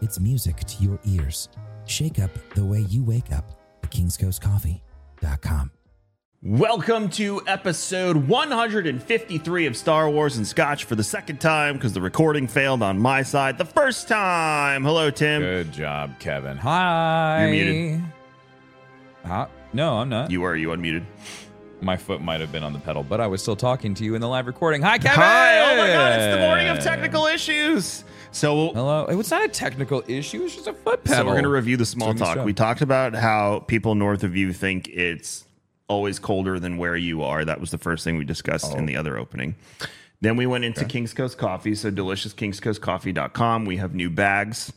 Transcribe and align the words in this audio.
it's 0.00 0.20
music 0.20 0.56
to 0.64 0.82
your 0.82 0.98
ears. 1.04 1.48
Shake 1.86 2.18
up 2.18 2.30
the 2.54 2.64
way 2.64 2.80
you 2.80 3.02
wake 3.02 3.32
up 3.32 3.44
at 3.82 3.90
kingscoastcoffee.com. 3.90 5.70
Welcome 6.42 7.08
to 7.10 7.42
episode 7.46 8.16
153 8.28 9.66
of 9.66 9.76
Star 9.76 10.08
Wars 10.10 10.36
and 10.36 10.46
Scotch 10.46 10.84
for 10.84 10.94
the 10.94 11.02
second 11.02 11.40
time 11.40 11.74
because 11.74 11.92
the 11.92 12.00
recording 12.00 12.46
failed 12.46 12.82
on 12.82 12.98
my 12.98 13.22
side 13.22 13.58
the 13.58 13.64
first 13.64 14.06
time. 14.06 14.84
Hello, 14.84 15.10
Tim. 15.10 15.42
Good 15.42 15.72
job, 15.72 16.18
Kevin. 16.20 16.56
Hi. 16.58 17.40
You're 17.42 17.50
muted. 17.50 18.04
Huh? 19.24 19.48
No, 19.72 19.98
I'm 19.98 20.08
not. 20.08 20.30
You 20.30 20.44
are. 20.44 20.54
you 20.54 20.68
unmuted? 20.68 21.04
My 21.80 21.96
foot 21.96 22.20
might 22.20 22.40
have 22.40 22.52
been 22.52 22.62
on 22.62 22.72
the 22.72 22.78
pedal, 22.78 23.02
but 23.02 23.20
I 23.20 23.26
was 23.26 23.42
still 23.42 23.56
talking 23.56 23.94
to 23.94 24.04
you 24.04 24.14
in 24.14 24.20
the 24.20 24.28
live 24.28 24.46
recording. 24.46 24.82
Hi, 24.82 24.98
Kevin. 24.98 25.18
Hi. 25.18 25.58
Oh 25.58 25.76
my 25.76 25.88
God! 25.88 26.12
It's 26.20 26.34
the 26.34 26.40
morning 26.40 26.68
of 26.68 26.78
technical 26.80 27.26
issues. 27.26 28.04
So 28.32 28.72
Hello. 28.72 29.06
It 29.06 29.14
was 29.14 29.30
not 29.30 29.44
a 29.44 29.48
technical 29.48 30.02
issue. 30.06 30.44
It's 30.44 30.54
just 30.54 30.66
a 30.66 30.72
foot 30.72 31.04
pedal. 31.04 31.18
So 31.18 31.26
we're 31.26 31.32
going 31.32 31.44
to 31.44 31.48
review 31.48 31.76
the 31.76 31.86
small 31.86 32.14
talk. 32.14 32.44
We 32.44 32.52
talked 32.52 32.82
about 32.82 33.14
how 33.14 33.60
people 33.60 33.94
north 33.94 34.24
of 34.24 34.36
you 34.36 34.52
think 34.52 34.88
it's 34.88 35.44
always 35.88 36.18
colder 36.18 36.58
than 36.58 36.76
where 36.76 36.96
you 36.96 37.22
are. 37.22 37.44
That 37.44 37.60
was 37.60 37.70
the 37.70 37.78
first 37.78 38.04
thing 38.04 38.16
we 38.16 38.24
discussed 38.24 38.74
in 38.74 38.86
the 38.86 38.96
other 38.96 39.16
opening. 39.18 39.54
Then 40.20 40.36
we 40.36 40.46
went 40.46 40.64
into 40.64 40.84
King's 40.84 41.12
Coast 41.14 41.38
Coffee. 41.38 41.74
So 41.74 41.90
deliciouskingscoastcoffee.com. 41.90 43.64
We 43.64 43.76
have 43.76 43.94
new 43.94 44.10
bags. 44.10 44.72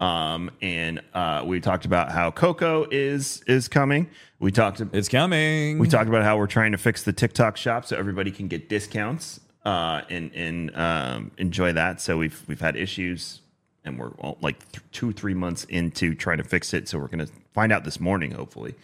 Um, 0.00 0.50
and 0.60 1.00
uh, 1.14 1.44
we 1.46 1.60
talked 1.60 1.84
about 1.84 2.10
how 2.10 2.32
cocoa 2.32 2.88
is 2.90 3.42
is 3.46 3.68
coming. 3.68 4.08
We 4.40 4.50
talked 4.50 4.80
It's 4.92 5.08
coming. 5.08 5.78
we 5.78 5.86
talked 5.86 6.08
about 6.08 6.24
how 6.24 6.36
we're 6.36 6.48
trying 6.48 6.72
to 6.72 6.78
fix 6.78 7.04
the 7.04 7.12
TikTok 7.12 7.56
shop 7.56 7.86
so 7.86 7.96
everybody 7.96 8.32
can 8.32 8.48
get 8.48 8.68
discounts 8.68 9.38
uh, 9.64 10.02
and 10.10 10.32
and 10.34 10.76
um, 10.76 11.30
enjoy 11.38 11.72
that. 11.72 12.00
So 12.00 12.18
we've 12.18 12.42
we've 12.48 12.60
had 12.60 12.76
issues, 12.76 13.40
and 13.84 13.98
we're 13.98 14.10
well, 14.18 14.36
like 14.40 14.58
th- 14.72 14.84
two 14.92 15.12
three 15.12 15.34
months 15.34 15.64
into 15.64 16.14
trying 16.14 16.38
to 16.38 16.44
fix 16.44 16.72
it. 16.74 16.88
So 16.88 16.98
we're 16.98 17.08
gonna 17.08 17.28
find 17.52 17.72
out 17.72 17.84
this 17.84 18.00
morning, 18.00 18.32
hopefully. 18.32 18.74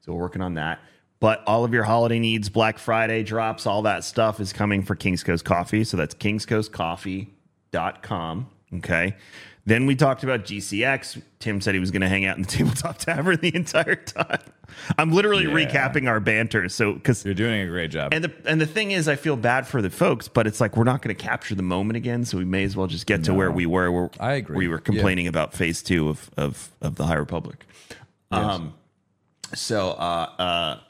So 0.00 0.12
we're 0.12 0.20
working 0.20 0.42
on 0.42 0.54
that. 0.54 0.80
But 1.20 1.42
all 1.46 1.64
of 1.64 1.72
your 1.74 1.82
holiday 1.82 2.20
needs, 2.20 2.48
Black 2.48 2.78
Friday 2.78 3.24
drops, 3.24 3.66
all 3.66 3.82
that 3.82 4.04
stuff 4.04 4.38
is 4.40 4.52
coming 4.52 4.84
for 4.84 4.94
Kings 4.94 5.24
Coast 5.24 5.44
Coffee. 5.44 5.82
So 5.84 5.96
that's 5.96 6.14
kingscoastcoffee.com. 6.14 8.46
Okay. 8.74 9.16
Then 9.66 9.86
we 9.86 9.96
talked 9.96 10.22
about 10.22 10.44
GCX. 10.44 11.20
Tim 11.40 11.60
said 11.60 11.74
he 11.74 11.80
was 11.80 11.90
going 11.90 12.02
to 12.02 12.08
hang 12.08 12.24
out 12.24 12.36
in 12.36 12.44
the 12.44 12.48
tabletop 12.48 12.98
tavern 12.98 13.38
the 13.40 13.52
entire 13.54 13.96
time. 13.96 14.38
I'm 14.98 15.12
literally 15.12 15.44
Yeah. 15.44 15.50
recapping 15.66 16.08
our 16.08 16.20
banter. 16.20 16.68
So, 16.68 16.92
because 16.94 17.24
You're 17.24 17.34
doing 17.34 17.60
a 17.62 17.66
great 17.66 17.90
job. 17.90 18.12
and 18.14 18.24
the 18.24 18.32
and 18.44 18.60
the 18.60 18.66
thing 18.66 18.90
is, 18.90 19.08
I 19.08 19.16
feel 19.16 19.36
bad 19.36 19.66
for 19.66 19.82
the 19.82 19.90
folks, 19.90 20.28
but 20.28 20.46
it's 20.46 20.60
like 20.60 20.76
we're 20.76 20.84
not 20.84 21.02
going 21.02 21.14
to 21.14 21.22
capture 21.22 21.54
the 21.54 21.62
moment 21.62 21.96
again, 21.96 22.24
so 22.24 22.38
we 22.38 22.44
may 22.44 22.64
as 22.64 22.76
well 22.76 22.86
just 22.86 23.06
get 23.06 23.24
to 23.24 23.34
where 23.34 23.50
we 23.50 23.66
were. 23.66 23.90
Where 23.90 24.10
I 24.20 24.32
agree. 24.34 24.56
We 24.56 24.68
were 24.68 24.78
complaining 24.78 25.26
about 25.26 25.52
phase 25.54 25.82
two 25.82 26.08
of 26.08 26.30
of 26.36 26.70
of 26.80 26.96
the 26.96 27.06
High 27.06 27.14
Republic. 27.16 27.64
Um, 28.30 28.74
so 29.54 29.90
uh, 29.92 30.30
uh, 30.38 30.80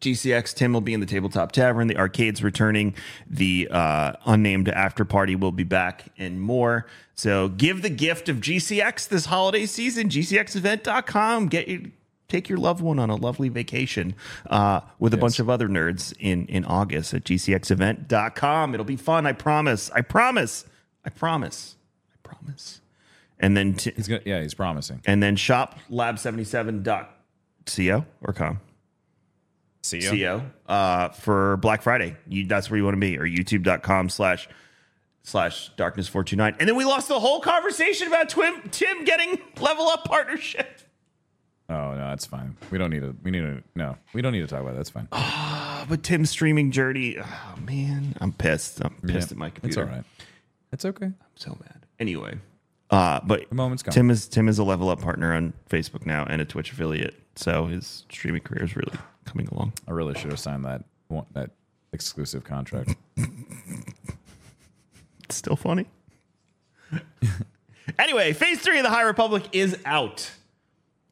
GCX 0.00 0.54
Tim 0.54 0.72
will 0.72 0.80
be 0.80 0.94
in 0.94 1.00
the 1.00 1.06
tabletop 1.06 1.52
tavern. 1.52 1.86
The 1.88 1.96
arcade's 1.96 2.42
returning. 2.42 2.94
The 3.28 3.68
uh, 3.70 4.12
unnamed 4.26 4.68
after 4.68 5.04
party 5.04 5.36
will 5.36 5.52
be 5.52 5.64
back, 5.64 6.04
and 6.18 6.40
more. 6.40 6.86
So 7.14 7.48
give 7.48 7.80
the 7.82 7.90
gift 7.90 8.28
of 8.28 8.38
GCX 8.38 9.08
this 9.08 9.26
holiday 9.26 9.64
season. 9.66 10.08
GCXEvent.com. 10.10 11.48
Get 11.48 11.68
your 11.68 11.80
take 12.28 12.48
your 12.48 12.58
loved 12.58 12.80
one 12.80 12.98
on 12.98 13.10
a 13.10 13.16
lovely 13.16 13.48
vacation 13.48 14.14
uh, 14.50 14.80
with 14.98 15.14
a 15.14 15.16
bunch 15.16 15.38
of 15.38 15.48
other 15.50 15.68
nerds 15.68 16.14
in 16.18 16.46
in 16.46 16.64
August 16.64 17.14
at 17.14 17.24
GCXEvent.com. 17.24 18.74
It'll 18.74 18.84
be 18.84 18.96
fun. 18.96 19.26
I 19.26 19.32
promise. 19.32 19.90
I 19.94 20.00
promise. 20.00 20.64
I 21.04 21.10
promise. 21.10 21.76
I 22.12 22.16
promise. 22.22 22.80
And 23.38 23.56
then 23.56 23.74
t- 23.74 23.92
he's 23.94 24.08
gonna, 24.08 24.22
yeah, 24.24 24.40
he's 24.40 24.54
promising. 24.54 25.02
and 25.06 25.22
then 25.22 25.36
shop 25.36 25.78
lab77.co 25.90 28.04
or 28.22 28.32
com. 28.32 28.60
See 29.82 30.00
you. 30.00 30.10
CO 30.10 30.42
uh, 30.66 31.10
for 31.10 31.58
Black 31.58 31.82
Friday. 31.82 32.16
You, 32.26 32.46
that's 32.46 32.70
where 32.70 32.78
you 32.78 32.84
want 32.84 32.96
to 32.96 33.00
be, 33.00 33.18
or 33.18 33.24
youtube.com 33.24 34.08
slash 34.08 34.48
slash 35.22 35.70
darkness 35.76 36.08
429. 36.08 36.56
And 36.58 36.68
then 36.68 36.76
we 36.76 36.84
lost 36.84 37.08
the 37.08 37.20
whole 37.20 37.40
conversation 37.40 38.08
about 38.08 38.28
Twim, 38.28 38.70
Tim 38.70 39.04
getting 39.04 39.38
level 39.60 39.86
up 39.88 40.04
partnership. 40.04 40.75
Oh 41.68 41.94
no, 41.94 41.96
that's 42.10 42.26
fine. 42.26 42.56
We 42.70 42.78
don't 42.78 42.90
need 42.90 43.00
to. 43.00 43.16
We 43.22 43.30
need 43.30 43.40
to. 43.40 43.62
No, 43.74 43.96
we 44.12 44.22
don't 44.22 44.32
need 44.32 44.40
to 44.42 44.46
talk 44.46 44.60
about 44.60 44.74
it. 44.74 44.76
That's 44.76 44.90
fine. 44.90 45.08
Uh, 45.10 45.84
but 45.88 46.02
Tim's 46.02 46.30
streaming 46.30 46.70
journey. 46.70 47.16
Oh, 47.18 47.54
man. 47.60 48.14
I'm 48.20 48.32
pissed. 48.32 48.84
I'm 48.84 48.94
pissed 49.06 49.30
Yeah, 49.30 49.34
at 49.34 49.36
my 49.36 49.50
computer. 49.50 49.82
It's 49.82 49.88
all 49.90 49.96
right. 49.96 50.04
It's 50.72 50.84
okay. 50.84 51.06
I'm 51.06 51.14
so 51.34 51.58
mad. 51.60 51.86
Anyway. 51.98 52.38
Uh, 52.88 53.18
but 53.24 53.48
The 53.48 53.54
moment's 53.56 53.82
come. 53.82 53.92
Tim 53.92 54.10
is 54.10 54.28
Tim 54.28 54.48
is 54.48 54.58
a 54.60 54.64
level 54.64 54.88
up 54.90 55.00
partner 55.00 55.34
on 55.34 55.54
Facebook 55.68 56.06
now 56.06 56.24
and 56.28 56.40
a 56.40 56.44
Twitch 56.44 56.70
affiliate. 56.70 57.14
So 57.34 57.66
his 57.66 58.04
streaming 58.10 58.42
career 58.42 58.62
is 58.64 58.76
really 58.76 58.96
coming 59.24 59.48
along. 59.48 59.72
I 59.88 59.90
really 59.90 60.14
should 60.14 60.30
have 60.30 60.38
signed 60.38 60.64
that 60.66 60.84
one, 61.08 61.26
that 61.32 61.50
exclusive 61.92 62.44
contract. 62.44 62.94
It's 65.24 65.34
still 65.34 65.56
funny. 65.56 65.86
anyway, 67.98 68.32
phase 68.32 68.60
three 68.60 68.78
of 68.78 68.84
the 68.84 68.90
High 68.90 69.02
Republic 69.02 69.42
is 69.52 69.76
out 69.84 70.30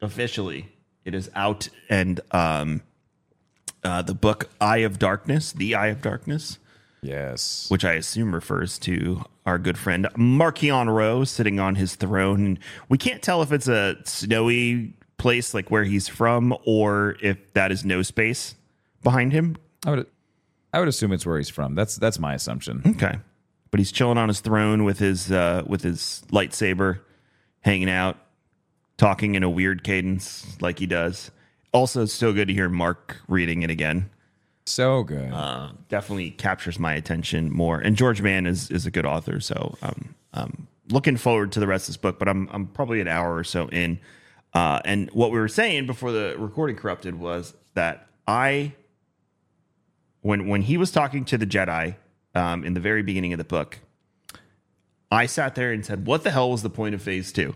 officially. 0.05 0.71
It 1.03 1.13
is 1.13 1.29
out, 1.35 1.69
and 1.89 2.19
um, 2.31 2.81
uh, 3.83 4.01
the 4.01 4.15
book 4.15 4.49
Eye 4.59 4.77
of 4.77 4.97
Darkness, 4.97 5.51
the 5.51 5.75
Eye 5.75 5.87
of 5.87 6.01
Darkness, 6.01 6.57
yes. 7.01 7.67
which 7.69 7.85
I 7.85 7.93
assume 7.93 8.33
refers 8.33 8.79
to 8.79 9.23
our 9.45 9.59
good 9.59 9.77
friend 9.77 10.07
Marchion 10.15 10.93
Ro 10.93 11.23
sitting 11.23 11.59
on 11.59 11.75
his 11.75 11.95
throne. 11.95 12.57
We 12.89 12.97
can't 12.97 13.21
tell 13.21 13.43
if 13.43 13.51
it's 13.51 13.67
a 13.67 13.97
snowy 14.05 14.93
place 15.17 15.53
like 15.53 15.69
where 15.69 15.83
he's 15.83 16.07
from, 16.07 16.57
or 16.65 17.17
if 17.21 17.53
that 17.53 17.71
is 17.71 17.85
no 17.85 18.01
space 18.01 18.55
behind 19.03 19.33
him. 19.33 19.57
I 19.85 19.91
would. 19.91 20.07
I 20.73 20.79
would 20.79 20.89
assume 20.89 21.13
it's 21.13 21.25
where 21.25 21.37
he's 21.37 21.49
from. 21.49 21.75
That's 21.75 21.95
that's 21.95 22.19
my 22.19 22.33
assumption. 22.33 22.81
Okay. 22.85 23.19
But 23.71 23.79
he's 23.79 23.91
chilling 23.91 24.17
on 24.17 24.27
his 24.27 24.41
throne 24.41 24.83
with 24.83 24.99
his 24.99 25.31
uh, 25.31 25.63
with 25.65 25.83
his 25.83 26.23
lightsaber, 26.31 26.99
hanging 27.61 27.89
out, 27.89 28.17
talking 28.97 29.35
in 29.35 29.43
a 29.43 29.49
weird 29.49 29.83
cadence 29.83 30.57
like 30.61 30.79
he 30.79 30.85
does. 30.85 31.31
Also, 31.73 32.03
it's 32.03 32.13
so 32.13 32.31
good 32.33 32.47
to 32.47 32.53
hear 32.53 32.69
Mark 32.69 33.17
reading 33.27 33.63
it 33.63 33.69
again. 33.69 34.09
So 34.65 35.03
good. 35.03 35.31
Uh, 35.31 35.69
definitely 35.89 36.31
captures 36.31 36.79
my 36.79 36.93
attention 36.93 37.51
more. 37.51 37.79
And 37.79 37.95
George 37.95 38.21
Mann 38.21 38.47
is 38.47 38.71
is 38.71 38.85
a 38.85 38.91
good 38.91 39.05
author, 39.05 39.39
so 39.39 39.77
um, 39.81 40.15
um, 40.33 40.67
looking 40.89 41.17
forward 41.17 41.51
to 41.51 41.59
the 41.59 41.67
rest 41.67 41.83
of 41.83 41.87
this 41.93 41.97
book. 41.97 42.17
But 42.17 42.27
I'm 42.27 42.49
I'm 42.51 42.67
probably 42.67 43.01
an 43.01 43.07
hour 43.07 43.35
or 43.35 43.43
so 43.43 43.67
in. 43.69 43.99
Uh, 44.53 44.79
and 44.85 45.11
what 45.11 45.31
we 45.31 45.37
were 45.37 45.49
saying 45.49 45.85
before 45.85 46.13
the 46.13 46.35
recording 46.37 46.77
corrupted 46.77 47.19
was 47.19 47.53
that 47.73 48.07
I 48.25 48.73
when 50.21 50.47
when 50.47 50.63
he 50.63 50.77
was 50.77 50.91
talking 50.91 51.25
to 51.25 51.37
the 51.37 51.45
Jedi 51.45 51.95
um, 52.33 52.63
in 52.63 52.73
the 52.73 52.79
very 52.79 53.03
beginning 53.03 53.33
of 53.33 53.37
the 53.37 53.43
book, 53.43 53.79
I 55.11 55.27
sat 55.27 55.53
there 55.53 55.71
and 55.71 55.85
said, 55.85 56.07
"What 56.07 56.23
the 56.23 56.31
hell 56.31 56.49
was 56.49 56.63
the 56.63 56.69
point 56.71 56.95
of 56.95 57.01
Phase 57.03 57.31
Two? 57.31 57.55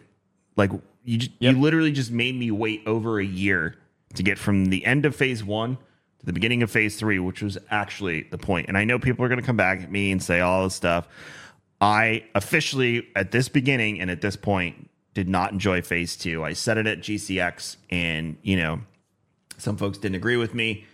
Like 0.56 0.72
you, 1.10 1.18
j- 1.18 1.34
you 1.40 1.52
literally 1.52 1.92
just 1.92 2.12
made 2.12 2.36
me 2.36 2.52
wait 2.52 2.84
over 2.86 3.20
a 3.20 3.26
year 3.26 3.76
to 4.14 4.24
get 4.24 4.38
from 4.38 4.66
the 4.66 4.86
end 4.86 5.06
of 5.06 5.16
Phase 5.16 5.44
One 5.44 5.78
to 6.20 6.26
the 6.26 6.34
beginning 6.34 6.62
of 6.62 6.70
Phase 6.70 6.98
Three, 6.98 7.18
which 7.18 7.42
was 7.42 7.58
actually 7.72 8.24
the 8.24 8.38
point." 8.38 8.68
And 8.68 8.78
I 8.78 8.84
know 8.84 9.00
people 9.00 9.26
are 9.26 9.28
going 9.28 9.40
to 9.40 9.46
come 9.46 9.58
back 9.58 9.82
at 9.82 9.92
me 9.92 10.12
and 10.12 10.22
say 10.22 10.40
all 10.40 10.64
this 10.64 10.76
stuff. 10.76 11.08
I 11.82 12.26
officially, 12.36 13.08
at 13.16 13.32
this 13.32 13.50
beginning 13.50 14.02
and 14.02 14.12
at 14.12 14.22
this 14.22 14.36
point, 14.36 14.90
did 15.14 15.28
not 15.28 15.52
enjoy 15.52 15.82
phase 15.82 16.16
two. 16.16 16.44
I 16.44 16.54
said 16.54 16.78
it 16.78 16.86
at 16.86 17.00
GCX, 17.00 17.78
and, 17.90 18.38
you 18.44 18.58
know, 18.58 18.82
some 19.58 19.78
folks 19.78 19.98
didn't 19.98 20.16
agree 20.16 20.38
with 20.38 20.54
me. 20.54 20.86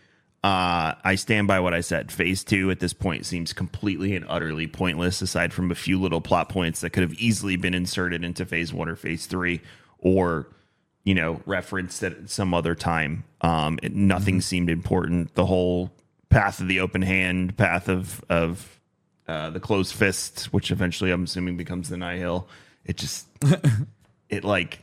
Uh, 0.44 0.94
I 1.04 1.16
stand 1.16 1.48
by 1.48 1.60
what 1.60 1.74
I 1.74 1.82
said. 1.82 2.12
Phase 2.12 2.44
two 2.44 2.70
at 2.70 2.80
this 2.80 2.94
point 2.94 3.26
seems 3.26 3.52
completely 3.52 4.16
and 4.16 4.24
utterly 4.30 4.68
pointless, 4.68 5.22
aside 5.22 5.52
from 5.54 5.72
a 5.72 5.76
few 5.76 6.00
little 6.00 6.22
plot 6.22 6.50
points 6.50 6.82
that 6.82 6.92
could 6.92 7.02
have 7.02 7.16
easily 7.16 7.56
been 7.56 7.74
inserted 7.74 8.24
into 8.24 8.46
phase 8.46 8.72
one 8.72 8.88
or 8.88 8.96
phase 8.96 9.26
three, 9.26 9.62
or 10.06 10.48
you 11.04 11.14
know, 11.14 11.40
referenced 11.46 12.04
at 12.04 12.30
some 12.30 12.54
other 12.54 12.74
time. 12.74 13.24
Um, 13.42 13.80
it, 13.84 13.94
nothing 13.94 14.42
seemed 14.42 14.70
important. 14.70 15.36
The 15.36 15.46
whole 15.46 15.92
path 16.30 16.60
of 16.60 16.68
the 16.68 16.80
open 16.80 17.02
hand, 17.04 17.58
path 17.58 17.90
of 17.90 18.24
of 18.30 18.80
uh, 19.28 19.52
the 19.52 19.60
closed 19.60 19.94
fist, 19.94 20.46
which 20.46 20.72
eventually 20.72 21.12
I'm 21.12 21.24
assuming 21.24 21.58
becomes 21.58 21.90
the 21.90 21.98
Nihil. 21.98 22.48
It 22.86 22.98
just, 22.98 23.28
it 24.30 24.44
like, 24.44 24.80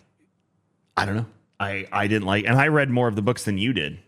I 0.97 1.07
don't 1.07 1.17
know. 1.17 1.27
I 1.59 1.87
I 1.91 2.07
didn't 2.07 2.27
like, 2.27 2.47
and 2.47 2.57
I 2.57 2.69
read 2.69 2.91
more 2.91 3.09
of 3.09 3.17
the 3.17 3.23
books 3.23 3.45
than 3.45 3.59
you 3.59 3.73
did. 3.73 3.99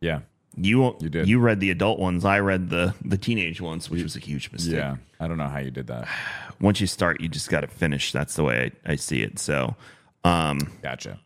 Yeah. 0.00 0.20
You 0.54 0.96
You 1.00 1.08
did. 1.08 1.28
You 1.28 1.38
read 1.38 1.60
the 1.60 1.70
adult 1.70 1.98
ones. 1.98 2.26
I 2.26 2.40
read 2.40 2.68
the 2.68 2.94
the 3.02 3.16
teenage 3.16 3.60
ones, 3.60 3.88
which 3.88 4.02
was 4.02 4.16
a 4.16 4.18
huge 4.18 4.52
mistake. 4.52 4.74
Yeah. 4.74 4.96
I 5.18 5.28
don't 5.28 5.38
know 5.38 5.48
how 5.48 5.60
you 5.60 5.70
did 5.70 5.86
that. 5.86 6.08
Once 6.60 6.80
you 6.80 6.86
start, 6.86 7.22
you 7.22 7.28
just 7.28 7.48
got 7.48 7.62
to 7.62 7.68
finish. 7.68 8.12
That's 8.12 8.34
the 8.34 8.44
way 8.44 8.70
I, 8.86 8.92
I 8.92 8.96
see 8.96 9.22
it. 9.22 9.38
So, 9.38 9.76
um, 10.24 10.58
Gotcha. 10.82 11.18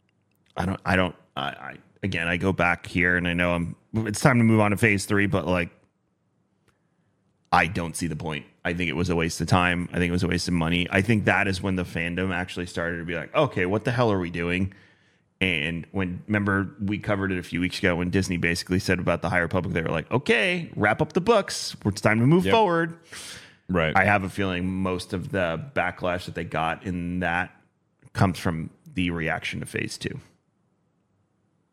I 0.57 0.65
don't. 0.67 0.81
I 0.85 0.97
don't. 0.97 1.15
I, 1.37 1.43
I 1.43 1.77
again, 2.03 2.29
I 2.29 2.37
go 2.37 2.53
back 2.53 2.87
here, 2.87 3.17
and 3.17 3.29
I 3.29 3.35
know 3.35 3.53
I'm. 3.55 3.77
It's 4.07 4.21
time 4.21 4.39
to 4.39 4.45
move 4.45 4.61
on 4.61 4.71
to 4.73 4.77
phase 4.77 5.05
three, 5.07 5.27
but 5.27 5.47
like, 5.47 5.71
I 7.53 7.67
don't 7.67 7.97
see 7.97 8.07
the 8.07 8.17
point. 8.17 8.47
I 8.65 8.75
think 8.75 8.91
it 8.91 8.95
was 8.97 9.11
a 9.11 9.17
waste 9.17 9.41
of 9.41 9.47
time. 9.47 9.89
I 9.93 9.99
think 9.99 10.09
it 10.09 10.13
was 10.13 10.23
a 10.23 10.29
waste 10.29 10.49
of 10.49 10.55
money. 10.55 10.87
I 10.91 11.01
think 11.03 11.25
that 11.27 11.47
is 11.47 11.63
when 11.63 11.77
the 11.77 11.85
fandom 11.85 12.35
actually 12.35 12.67
started 12.67 12.99
to 12.99 13.05
be 13.05 13.15
like, 13.15 13.35
okay, 13.35 13.65
what 13.67 13.85
the 13.85 13.93
hell 13.93 14.11
are 14.13 14.19
we 14.19 14.31
doing? 14.31 14.73
And 15.41 15.87
when 15.93 16.23
remember 16.27 16.75
we 16.83 16.99
covered 16.99 17.31
it 17.31 17.39
a 17.39 17.43
few 17.43 17.61
weeks 17.61 17.79
ago 17.79 17.97
when 17.97 18.09
Disney 18.11 18.39
basically 18.39 18.79
said 18.79 18.99
about 18.99 19.21
the 19.23 19.29
High 19.29 19.39
Republic, 19.39 19.75
they 19.75 19.83
were 19.83 19.91
like, 19.91 20.11
okay, 20.11 20.71
wrap 20.75 21.01
up 21.03 21.13
the 21.13 21.21
books. 21.21 21.77
It's 21.85 22.01
time 22.01 22.21
to 22.21 22.27
move 22.27 22.47
Yep. 22.47 22.53
forward. 22.53 22.99
Right. 23.69 23.95
I 23.97 24.05
have 24.05 24.25
a 24.25 24.31
feeling 24.31 24.67
most 24.67 25.13
of 25.13 25.31
the 25.31 25.63
backlash 25.75 26.25
that 26.25 26.35
they 26.35 26.45
got 26.45 26.85
in 26.85 27.21
that 27.21 27.51
comes 28.15 28.39
from 28.39 28.71
the 28.97 29.11
reaction 29.11 29.61
to 29.61 29.67
phase 29.67 29.97
two. 29.97 30.19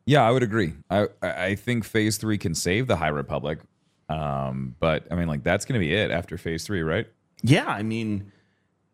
Yeah, 0.06 0.22
I 0.22 0.30
would 0.30 0.42
agree. 0.42 0.74
I 0.90 1.08
I 1.22 1.54
think 1.54 1.84
Phase 1.84 2.18
Three 2.18 2.38
can 2.38 2.54
save 2.54 2.86
the 2.86 2.96
High 2.96 3.08
Republic, 3.08 3.58
um, 4.08 4.76
but 4.78 5.06
I 5.10 5.14
mean, 5.14 5.28
like 5.28 5.42
that's 5.42 5.64
going 5.64 5.80
to 5.80 5.84
be 5.84 5.94
it 5.94 6.10
after 6.10 6.36
Phase 6.36 6.64
Three, 6.64 6.82
right? 6.82 7.08
Yeah, 7.42 7.66
I 7.66 7.82
mean, 7.82 8.30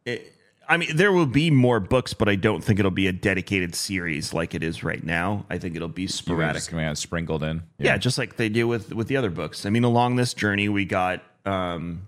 it, 0.04 0.32
I 0.68 0.76
mean, 0.76 0.96
there 0.96 1.10
will 1.10 1.26
be 1.26 1.50
more 1.50 1.80
books, 1.80 2.14
but 2.14 2.28
I 2.28 2.36
don't 2.36 2.62
think 2.62 2.78
it'll 2.78 2.92
be 2.92 3.08
a 3.08 3.12
dedicated 3.12 3.74
series 3.74 4.32
like 4.32 4.54
it 4.54 4.62
is 4.62 4.84
right 4.84 5.02
now. 5.02 5.46
I 5.50 5.58
think 5.58 5.74
it'll 5.74 5.88
be 5.88 6.06
sporadic. 6.06 6.62
To 6.62 6.76
be 6.76 6.94
sprinkled 6.94 7.42
in. 7.42 7.64
yeah. 7.78 7.98
just 7.98 8.16
like 8.16 8.36
they 8.36 8.48
do 8.48 8.68
with 8.68 8.94
with 8.94 9.08
the 9.08 9.16
other 9.16 9.30
books. 9.30 9.66
I 9.66 9.70
mean, 9.70 9.82
along 9.82 10.14
this 10.14 10.32
journey, 10.32 10.68
we 10.68 10.84
got 10.84 11.24
um, 11.44 12.06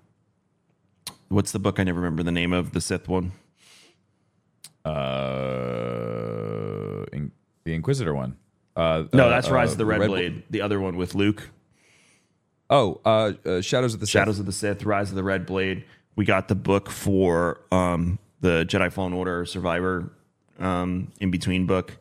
what's 1.29 1.51
the 1.51 1.59
book? 1.59 1.81
I 1.81 1.83
never 1.83 1.99
remember 1.99 2.23
the 2.23 2.33
name 2.33 2.53
of 2.53 2.73
the 2.73 2.81
Sith 2.81 3.09
one. 3.09 3.33
Uh, 4.85 5.72
the 7.65 7.75
Inquisitor 7.75 8.15
one. 8.15 8.37
Uh, 8.77 9.05
No, 9.13 9.27
uh, 9.27 9.29
that's 9.29 9.51
Rise 9.51 9.71
uh, 9.71 9.73
of 9.73 9.79
the 9.79 9.87
Red, 9.87 9.99
Bl- 10.01 10.07
Blade. 10.07 10.43
The 10.51 10.61
other 10.63 10.81
one 10.81 10.97
with 10.97 11.15
Luke. 11.15 11.51
Oh, 12.71 13.01
uh, 13.05 13.33
uh, 13.45 13.61
Shadows 13.61 13.93
of 13.95 14.01
the 14.01 14.07
Sith. 14.07 14.13
Shadows 14.13 14.39
of 14.39 14.47
the 14.47 14.53
Sith, 14.53 14.85
Rise 14.85 15.11
of 15.11 15.17
the 15.17 15.23
Red 15.23 15.45
Blade. 15.47 15.85
We 16.17 16.25
got 16.25 16.49
the 16.49 16.55
book 16.55 16.91
for 16.91 17.61
um, 17.71 18.19
the 18.41 18.65
Jedi 18.65 18.91
Fallen 18.93 19.13
Order 19.13 19.45
Survivor 19.45 20.11
um, 20.59 21.13
in 21.21 21.31
between 21.31 21.67
book, 21.67 21.97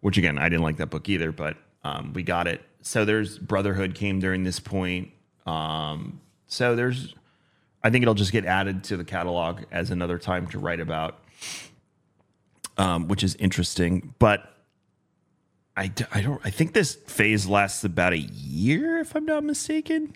which 0.00 0.16
again 0.16 0.38
I 0.38 0.48
didn't 0.48 0.62
like 0.62 0.78
that 0.78 0.88
book 0.88 1.08
either, 1.08 1.32
but 1.32 1.56
um, 1.84 2.12
we 2.14 2.22
got 2.22 2.46
it. 2.46 2.62
So 2.82 3.04
there's 3.04 3.38
Brotherhood 3.38 3.94
came 3.94 4.20
during 4.20 4.42
this 4.44 4.58
point. 4.58 5.10
Um, 5.46 6.20
so 6.46 6.74
there's, 6.74 7.14
I 7.82 7.90
think 7.90 8.02
it'll 8.02 8.14
just 8.14 8.32
get 8.32 8.44
added 8.46 8.84
to 8.84 8.96
the 8.96 9.04
catalog 9.04 9.62
as 9.70 9.90
another 9.90 10.18
time 10.18 10.46
to 10.48 10.58
write 10.58 10.80
about, 10.80 11.18
um, 12.78 13.08
which 13.08 13.22
is 13.22 13.34
interesting. 13.36 14.14
But 14.18 14.54
I, 15.76 15.86
d- 15.88 16.04
I 16.12 16.20
don't 16.20 16.40
I 16.44 16.50
think 16.50 16.72
this 16.72 16.94
phase 16.94 17.46
lasts 17.46 17.84
about 17.84 18.12
a 18.12 18.18
year 18.18 18.98
if 18.98 19.14
I'm 19.14 19.24
not 19.24 19.44
mistaken. 19.44 20.14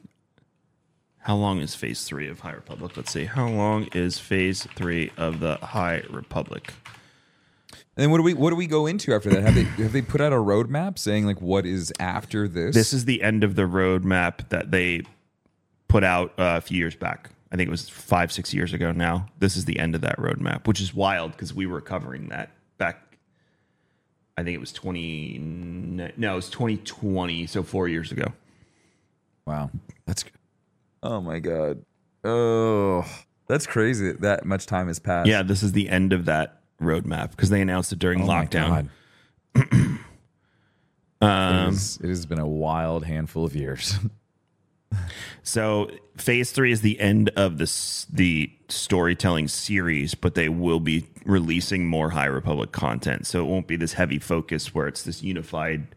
How 1.19 1.37
long 1.37 1.61
is 1.61 1.75
phase 1.75 2.05
three 2.05 2.29
of 2.29 2.41
High 2.41 2.53
Republic? 2.53 2.97
Let's 2.97 3.11
see. 3.11 3.25
How 3.25 3.49
long 3.49 3.89
is 3.95 4.19
phase 4.19 4.67
three 4.75 5.11
of 5.17 5.41
the 5.41 5.57
High 5.57 6.03
Republic? 6.11 6.75
And 7.97 8.03
then 8.03 8.11
what 8.11 8.19
do 8.19 8.25
we 8.25 8.35
what 8.35 8.51
do 8.51 8.57
we 8.57 8.67
go 8.67 8.87
into 8.87 9.15
after 9.15 9.31
that? 9.31 9.43
Have 9.43 9.55
they 9.55 9.63
have 9.83 9.93
they 9.93 10.03
put 10.03 10.21
out 10.21 10.33
a 10.33 10.37
roadmap 10.37 10.99
saying 10.99 11.25
like 11.25 11.41
what 11.41 11.65
is 11.65 11.93
after 11.99 12.47
this? 12.49 12.75
This 12.75 12.93
is 12.93 13.05
the 13.05 13.23
end 13.23 13.43
of 13.45 13.55
the 13.55 13.63
roadmap 13.63 14.49
that 14.51 14.71
they 14.71 15.03
put 15.89 16.05
out 16.05 16.31
uh, 16.39 16.57
a 16.59 16.61
few 16.61 16.77
years 16.77 16.97
back. 16.97 17.31
I 17.53 17.57
think 17.57 17.69
it 17.69 17.71
was 17.71 17.89
five, 17.89 18.33
six 18.33 18.53
years 18.53 18.73
ago 18.73 18.91
now. 18.91 19.29
This 19.39 19.57
is 19.57 19.65
the 19.65 19.79
end 19.79 19.95
of 19.95 20.01
that 20.01 20.19
roadmap, 20.19 20.67
which 20.67 20.81
is 20.81 20.93
wild 20.93 21.33
because 21.33 21.55
we 21.55 21.67
were 21.67 21.81
covering 21.81 22.29
that 22.31 22.51
back. 22.79 23.14
I 24.37 24.43
think 24.43 24.55
it 24.55 24.61
was 24.61 24.73
20. 24.73 25.39
No, 26.17 26.33
it 26.33 26.37
was 26.37 26.51
2020. 26.51 27.47
So 27.47 27.63
four 27.63 27.89
years 27.89 28.11
ago. 28.13 28.33
wow. 29.47 29.71
That's 30.07 30.25
oh 31.03 31.21
my 31.21 31.39
god. 31.39 31.85
Oh, 32.25 33.05
that's 33.47 33.67
crazy. 33.67 34.09
That, 34.13 34.21
that 34.23 34.45
much 34.45 34.67
time 34.67 34.89
has 34.89 34.99
passed. 34.99 35.29
Yeah, 35.29 35.43
this 35.43 35.63
is 35.63 35.73
the 35.73 35.89
end 35.89 36.13
of 36.13 36.25
that 36.25 36.61
roadmap 36.81 37.31
because 37.31 37.51
they 37.51 37.61
announced 37.61 37.93
it 37.93 37.99
during 37.99 38.23
Oh 38.23 38.27
my 38.27 38.47
lockdown. 38.47 38.89
God. 39.55 39.71
Um, 41.21 41.69
it, 41.69 41.73
is, 41.73 41.99
it 42.03 42.09
has 42.09 42.27
been 42.27 42.39
a 42.41 42.47
wild 42.47 43.07
handful 43.07 43.45
of 43.47 43.57
years. 43.57 43.95
So 45.43 45.91
phase 46.17 46.53
three 46.53 46.73
is 46.73 46.81
the 46.81 46.99
end 47.01 47.31
of 47.37 47.59
the 47.59 48.07
the 48.13 48.51
storytelling 48.69 49.49
series, 49.49 50.15
but 50.15 50.35
they 50.35 50.49
will 50.49 50.81
be 50.81 51.07
releasing 51.25 51.87
more 51.87 52.11
High 52.11 52.27
Republic 52.27 52.73
content. 52.73 53.27
So 53.27 53.45
it 53.45 53.49
won't 53.49 53.67
be 53.67 53.77
this 53.77 53.95
heavy 53.95 54.19
focus 54.19 54.75
where 54.75 54.87
it's 54.87 55.03
this 55.03 55.23
unified, 55.23 55.95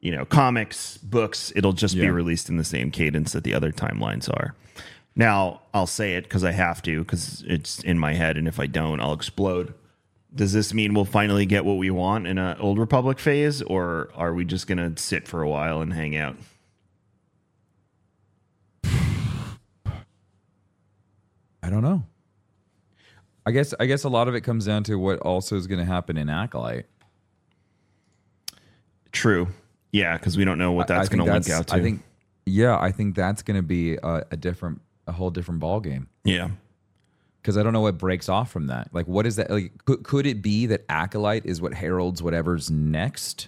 you 0.00 0.12
know, 0.14 0.24
comics, 0.24 0.98
books. 0.98 1.52
It'll 1.56 1.72
just 1.72 1.94
be 1.94 2.08
released 2.10 2.48
in 2.48 2.56
the 2.56 2.64
same 2.64 2.90
cadence 2.90 3.32
that 3.32 3.44
the 3.44 3.54
other 3.54 3.72
timelines 3.72 4.28
are. 4.28 4.54
Now 5.14 5.62
I'll 5.72 5.86
say 5.86 6.14
it 6.14 6.24
because 6.24 6.44
I 6.44 6.52
have 6.52 6.82
to 6.82 7.00
because 7.00 7.42
it's 7.46 7.82
in 7.82 7.98
my 7.98 8.12
head, 8.12 8.36
and 8.36 8.46
if 8.46 8.60
I 8.60 8.66
don't, 8.66 9.00
I'll 9.00 9.14
explode. 9.14 9.72
Does 10.34 10.52
this 10.52 10.74
mean 10.74 10.92
we'll 10.92 11.06
finally 11.06 11.46
get 11.46 11.64
what 11.64 11.78
we 11.78 11.88
want 11.90 12.26
in 12.26 12.36
an 12.36 12.58
Old 12.58 12.78
Republic 12.78 13.18
phase, 13.18 13.62
or 13.62 14.10
are 14.14 14.34
we 14.34 14.44
just 14.44 14.66
gonna 14.66 14.96
sit 14.98 15.26
for 15.26 15.40
a 15.40 15.48
while 15.48 15.80
and 15.80 15.94
hang 15.94 16.14
out? 16.14 16.36
I 21.66 21.70
don't 21.70 21.82
know. 21.82 22.04
I 23.44 23.50
guess 23.50 23.74
I 23.80 23.86
guess 23.86 24.04
a 24.04 24.08
lot 24.08 24.28
of 24.28 24.34
it 24.34 24.42
comes 24.42 24.66
down 24.66 24.84
to 24.84 24.94
what 24.96 25.18
also 25.20 25.56
is 25.56 25.66
going 25.66 25.80
to 25.80 25.84
happen 25.84 26.16
in 26.16 26.28
Acolyte. 26.28 26.86
True. 29.12 29.48
Yeah, 29.92 30.16
because 30.16 30.36
we 30.36 30.44
don't 30.44 30.58
know 30.58 30.72
what 30.72 30.90
I- 30.90 30.94
I 30.94 30.98
that's 30.98 31.08
going 31.08 31.24
to 31.24 31.32
link 31.32 31.48
out 31.50 31.68
to. 31.68 31.74
I 31.74 31.80
think, 31.80 32.02
yeah, 32.44 32.78
I 32.78 32.92
think 32.92 33.14
that's 33.14 33.42
going 33.42 33.56
to 33.56 33.62
be 33.62 33.96
a, 33.96 34.24
a 34.30 34.36
different, 34.36 34.80
a 35.06 35.12
whole 35.12 35.30
different 35.30 35.60
ball 35.60 35.80
game. 35.80 36.08
yeah. 36.24 36.50
Because 37.40 37.56
I 37.56 37.62
don't 37.62 37.72
know 37.72 37.80
what 37.82 37.96
breaks 37.96 38.28
off 38.28 38.50
from 38.50 38.66
that. 38.66 38.92
Like, 38.92 39.06
what 39.06 39.24
is 39.24 39.36
that? 39.36 39.48
Like, 39.50 39.72
could, 39.84 40.02
could 40.02 40.26
it 40.26 40.42
be 40.42 40.66
that 40.66 40.84
Acolyte 40.88 41.46
is 41.46 41.62
what 41.62 41.74
heralds 41.74 42.20
whatever's 42.20 42.72
next? 42.72 43.46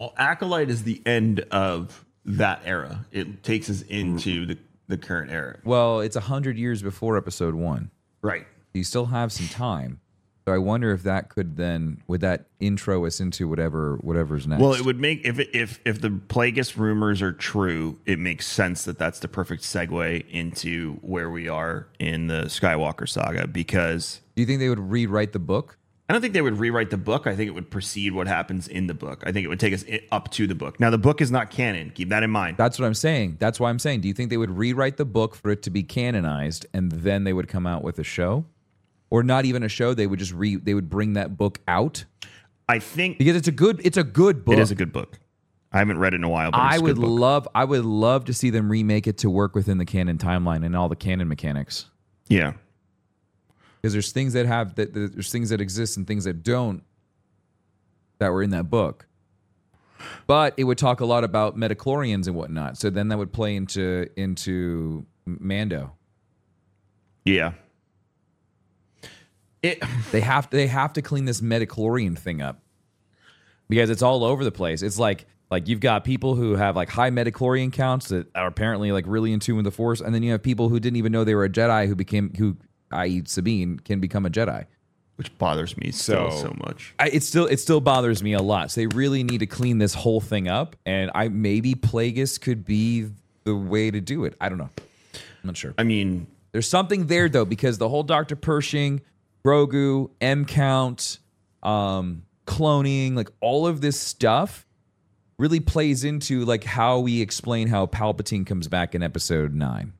Well, 0.00 0.14
Acolyte 0.16 0.70
is 0.70 0.84
the 0.84 1.02
end 1.04 1.40
of 1.50 2.06
that 2.24 2.62
era. 2.64 3.04
It 3.12 3.42
takes 3.42 3.68
us 3.68 3.82
into 3.82 4.46
the, 4.46 4.58
the 4.88 4.98
current 4.98 5.30
era. 5.30 5.58
Well, 5.64 6.00
it's 6.00 6.16
a 6.16 6.20
hundred 6.20 6.58
years 6.58 6.82
before 6.82 7.16
Episode 7.16 7.54
One. 7.54 7.90
Right. 8.22 8.46
You 8.72 8.84
still 8.84 9.06
have 9.06 9.32
some 9.32 9.48
time. 9.48 10.00
So 10.46 10.52
I 10.52 10.58
wonder 10.58 10.92
if 10.92 11.04
that 11.04 11.30
could 11.30 11.56
then 11.56 12.02
would 12.06 12.20
that 12.20 12.46
intro 12.60 13.06
us 13.06 13.18
into 13.18 13.48
whatever 13.48 13.96
whatever's 14.02 14.46
next. 14.46 14.60
Well, 14.60 14.74
it 14.74 14.84
would 14.84 15.00
make 15.00 15.24
if 15.24 15.38
if 15.54 15.80
if 15.86 16.02
the 16.02 16.10
Plagueis 16.10 16.76
rumors 16.76 17.22
are 17.22 17.32
true, 17.32 17.98
it 18.04 18.18
makes 18.18 18.46
sense 18.46 18.84
that 18.84 18.98
that's 18.98 19.20
the 19.20 19.28
perfect 19.28 19.62
segue 19.62 20.28
into 20.28 20.98
where 21.00 21.30
we 21.30 21.48
are 21.48 21.86
in 21.98 22.26
the 22.26 22.42
Skywalker 22.44 23.08
saga 23.08 23.46
because 23.46 24.20
Do 24.36 24.42
you 24.42 24.46
think 24.46 24.60
they 24.60 24.68
would 24.68 24.90
rewrite 24.90 25.32
the 25.32 25.38
book? 25.38 25.78
I 26.08 26.12
don't 26.12 26.20
think 26.20 26.34
they 26.34 26.42
would 26.42 26.58
rewrite 26.58 26.90
the 26.90 26.98
book. 26.98 27.26
I 27.26 27.34
think 27.34 27.48
it 27.48 27.52
would 27.52 27.70
precede 27.70 28.12
what 28.12 28.26
happens 28.26 28.68
in 28.68 28.88
the 28.88 28.94
book. 28.94 29.22
I 29.26 29.32
think 29.32 29.44
it 29.44 29.48
would 29.48 29.58
take 29.60 29.72
us 29.72 29.84
up 30.12 30.30
to 30.32 30.46
the 30.46 30.54
book. 30.54 30.78
Now, 30.78 30.90
the 30.90 30.98
book 30.98 31.22
is 31.22 31.30
not 31.30 31.50
canon. 31.50 31.90
Keep 31.94 32.10
that 32.10 32.22
in 32.22 32.30
mind. 32.30 32.58
That's 32.58 32.78
what 32.78 32.84
I'm 32.84 32.92
saying. 32.94 33.38
That's 33.40 33.58
why 33.58 33.70
I'm 33.70 33.78
saying. 33.78 34.02
Do 34.02 34.08
you 34.08 34.14
think 34.14 34.28
they 34.28 34.36
would 34.36 34.50
rewrite 34.50 34.98
the 34.98 35.06
book 35.06 35.34
for 35.34 35.50
it 35.50 35.62
to 35.62 35.70
be 35.70 35.82
canonized 35.82 36.66
and 36.74 36.92
then 36.92 37.24
they 37.24 37.32
would 37.32 37.48
come 37.48 37.66
out 37.66 37.82
with 37.82 37.98
a 37.98 38.04
show? 38.04 38.44
Or 39.08 39.22
not 39.22 39.46
even 39.46 39.62
a 39.62 39.68
show, 39.68 39.94
they 39.94 40.06
would 40.06 40.18
just 40.18 40.32
re 40.32 40.56
they 40.56 40.74
would 40.74 40.90
bring 40.90 41.14
that 41.14 41.38
book 41.38 41.60
out? 41.68 42.04
I 42.68 42.80
think 42.80 43.16
Because 43.18 43.36
it's 43.36 43.48
a 43.48 43.52
good 43.52 43.80
it's 43.84 43.96
a 43.96 44.04
good 44.04 44.44
book. 44.44 44.54
it 44.54 44.58
is 44.58 44.70
a 44.70 44.74
good 44.74 44.92
book. 44.92 45.20
I 45.72 45.78
haven't 45.78 45.98
read 45.98 46.14
it 46.14 46.16
in 46.16 46.24
a 46.24 46.28
while. 46.28 46.50
But 46.50 46.66
it's 46.66 46.74
I 46.76 46.78
would 46.80 46.98
love 46.98 47.48
I 47.54 47.64
would 47.64 47.84
love 47.84 48.24
to 48.26 48.34
see 48.34 48.50
them 48.50 48.70
remake 48.70 49.06
it 49.06 49.18
to 49.18 49.30
work 49.30 49.54
within 49.54 49.78
the 49.78 49.84
canon 49.84 50.18
timeline 50.18 50.64
and 50.66 50.76
all 50.76 50.88
the 50.88 50.96
canon 50.96 51.28
mechanics. 51.28 51.86
yeah, 52.28 52.52
Because 53.84 53.92
there's 53.92 54.12
things 54.12 54.32
that 54.32 54.46
have 54.46 54.76
that 54.76 54.94
that- 54.94 55.12
there's 55.12 55.30
things 55.30 55.50
that 55.50 55.60
exist 55.60 55.98
and 55.98 56.06
things 56.06 56.24
that 56.24 56.42
don't 56.42 56.82
that 58.18 58.30
were 58.32 58.42
in 58.42 58.48
that 58.48 58.70
book. 58.70 59.06
But 60.26 60.54
it 60.56 60.64
would 60.64 60.78
talk 60.78 61.00
a 61.00 61.04
lot 61.04 61.22
about 61.22 61.58
midi-chlorians 61.58 62.26
and 62.26 62.34
whatnot. 62.34 62.78
So 62.78 62.88
then 62.88 63.08
that 63.08 63.18
would 63.18 63.30
play 63.34 63.54
into 63.54 64.06
into 64.16 65.04
Mando. 65.26 65.92
yeah. 67.26 67.52
It 69.62 69.82
They 70.12 70.22
have 70.22 70.48
they 70.48 70.66
have 70.66 70.94
to 70.94 71.02
clean 71.02 71.26
this 71.26 71.42
midi-chlorian 71.42 72.16
thing 72.18 72.40
up 72.40 72.62
because 73.68 73.90
it's 73.90 74.00
all 74.00 74.24
over 74.24 74.44
the 74.44 74.52
place. 74.52 74.80
It's 74.80 74.98
like 74.98 75.26
like 75.50 75.68
you've 75.68 75.80
got 75.80 76.04
people 76.04 76.36
who 76.36 76.56
have 76.56 76.74
like 76.74 76.88
high 76.88 77.10
midi-chlorian 77.10 77.70
counts 77.70 78.08
that 78.08 78.34
are 78.34 78.46
apparently 78.46 78.92
like 78.92 79.04
really 79.06 79.30
in 79.34 79.40
tune 79.40 79.56
with 79.56 79.66
the 79.66 79.70
Force, 79.70 80.00
and 80.00 80.14
then 80.14 80.22
you 80.22 80.32
have 80.32 80.42
people 80.42 80.70
who 80.70 80.80
didn't 80.80 80.96
even 80.96 81.12
know 81.12 81.22
they 81.22 81.34
were 81.34 81.44
a 81.44 81.50
Jedi 81.50 81.86
who 81.86 81.94
became 81.94 82.32
who, 82.38 82.56
i.e., 82.92 83.22
Sabine, 83.26 83.78
can 83.78 84.00
become 84.00 84.26
a 84.26 84.30
Jedi. 84.30 84.66
which 85.16 85.36
bothers 85.38 85.76
me 85.76 85.90
So- 85.92 86.30
so 86.30 86.54
much. 86.64 86.92
I, 86.98 87.08
it 87.08 87.22
still 87.22 87.46
it 87.46 87.58
still 87.60 87.80
bothers 87.80 88.22
me 88.22 88.32
a 88.32 88.42
lot. 88.42 88.70
So 88.72 88.80
they 88.80 88.86
really 88.88 89.22
need 89.22 89.38
to 89.38 89.46
clean 89.46 89.78
this 89.78 89.94
whole 89.94 90.20
thing 90.20 90.48
up, 90.48 90.74
and 90.84 91.10
I 91.14 91.28
maybe 91.28 91.74
Plagueis 91.74 92.40
could 92.40 92.64
be 92.64 93.10
the 93.44 93.54
way 93.54 93.90
to 93.92 94.00
do 94.00 94.24
it. 94.24 94.34
I 94.40 94.48
don't 94.48 94.58
know. 94.58 94.70
I'm 95.14 95.20
not 95.48 95.56
sure. 95.56 95.74
I 95.78 95.84
mean, 95.84 96.26
There's 96.52 96.66
something 96.68 97.06
there 97.06 97.28
though 97.28 97.44
because 97.44 97.78
the 97.78 97.88
whole 97.88 98.02
Dr. 98.02 98.34
Pershing, 98.36 99.02
Grogu, 99.44 100.10
M 100.20 100.44
count, 100.46 101.18
um, 101.62 102.22
cloning, 102.46 103.14
like 103.14 103.28
all 103.40 103.66
of 103.66 103.80
this 103.80 104.00
stuff 104.00 104.66
really 105.38 105.60
plays 105.60 106.04
into 106.04 106.44
like 106.44 106.64
how 106.64 106.98
we 107.00 107.20
explain 107.20 107.68
how 107.68 107.86
Palpatine 107.86 108.46
comes 108.46 108.66
back 108.68 108.94
in 108.94 109.02
episode 109.02 109.54
9. 109.54 109.92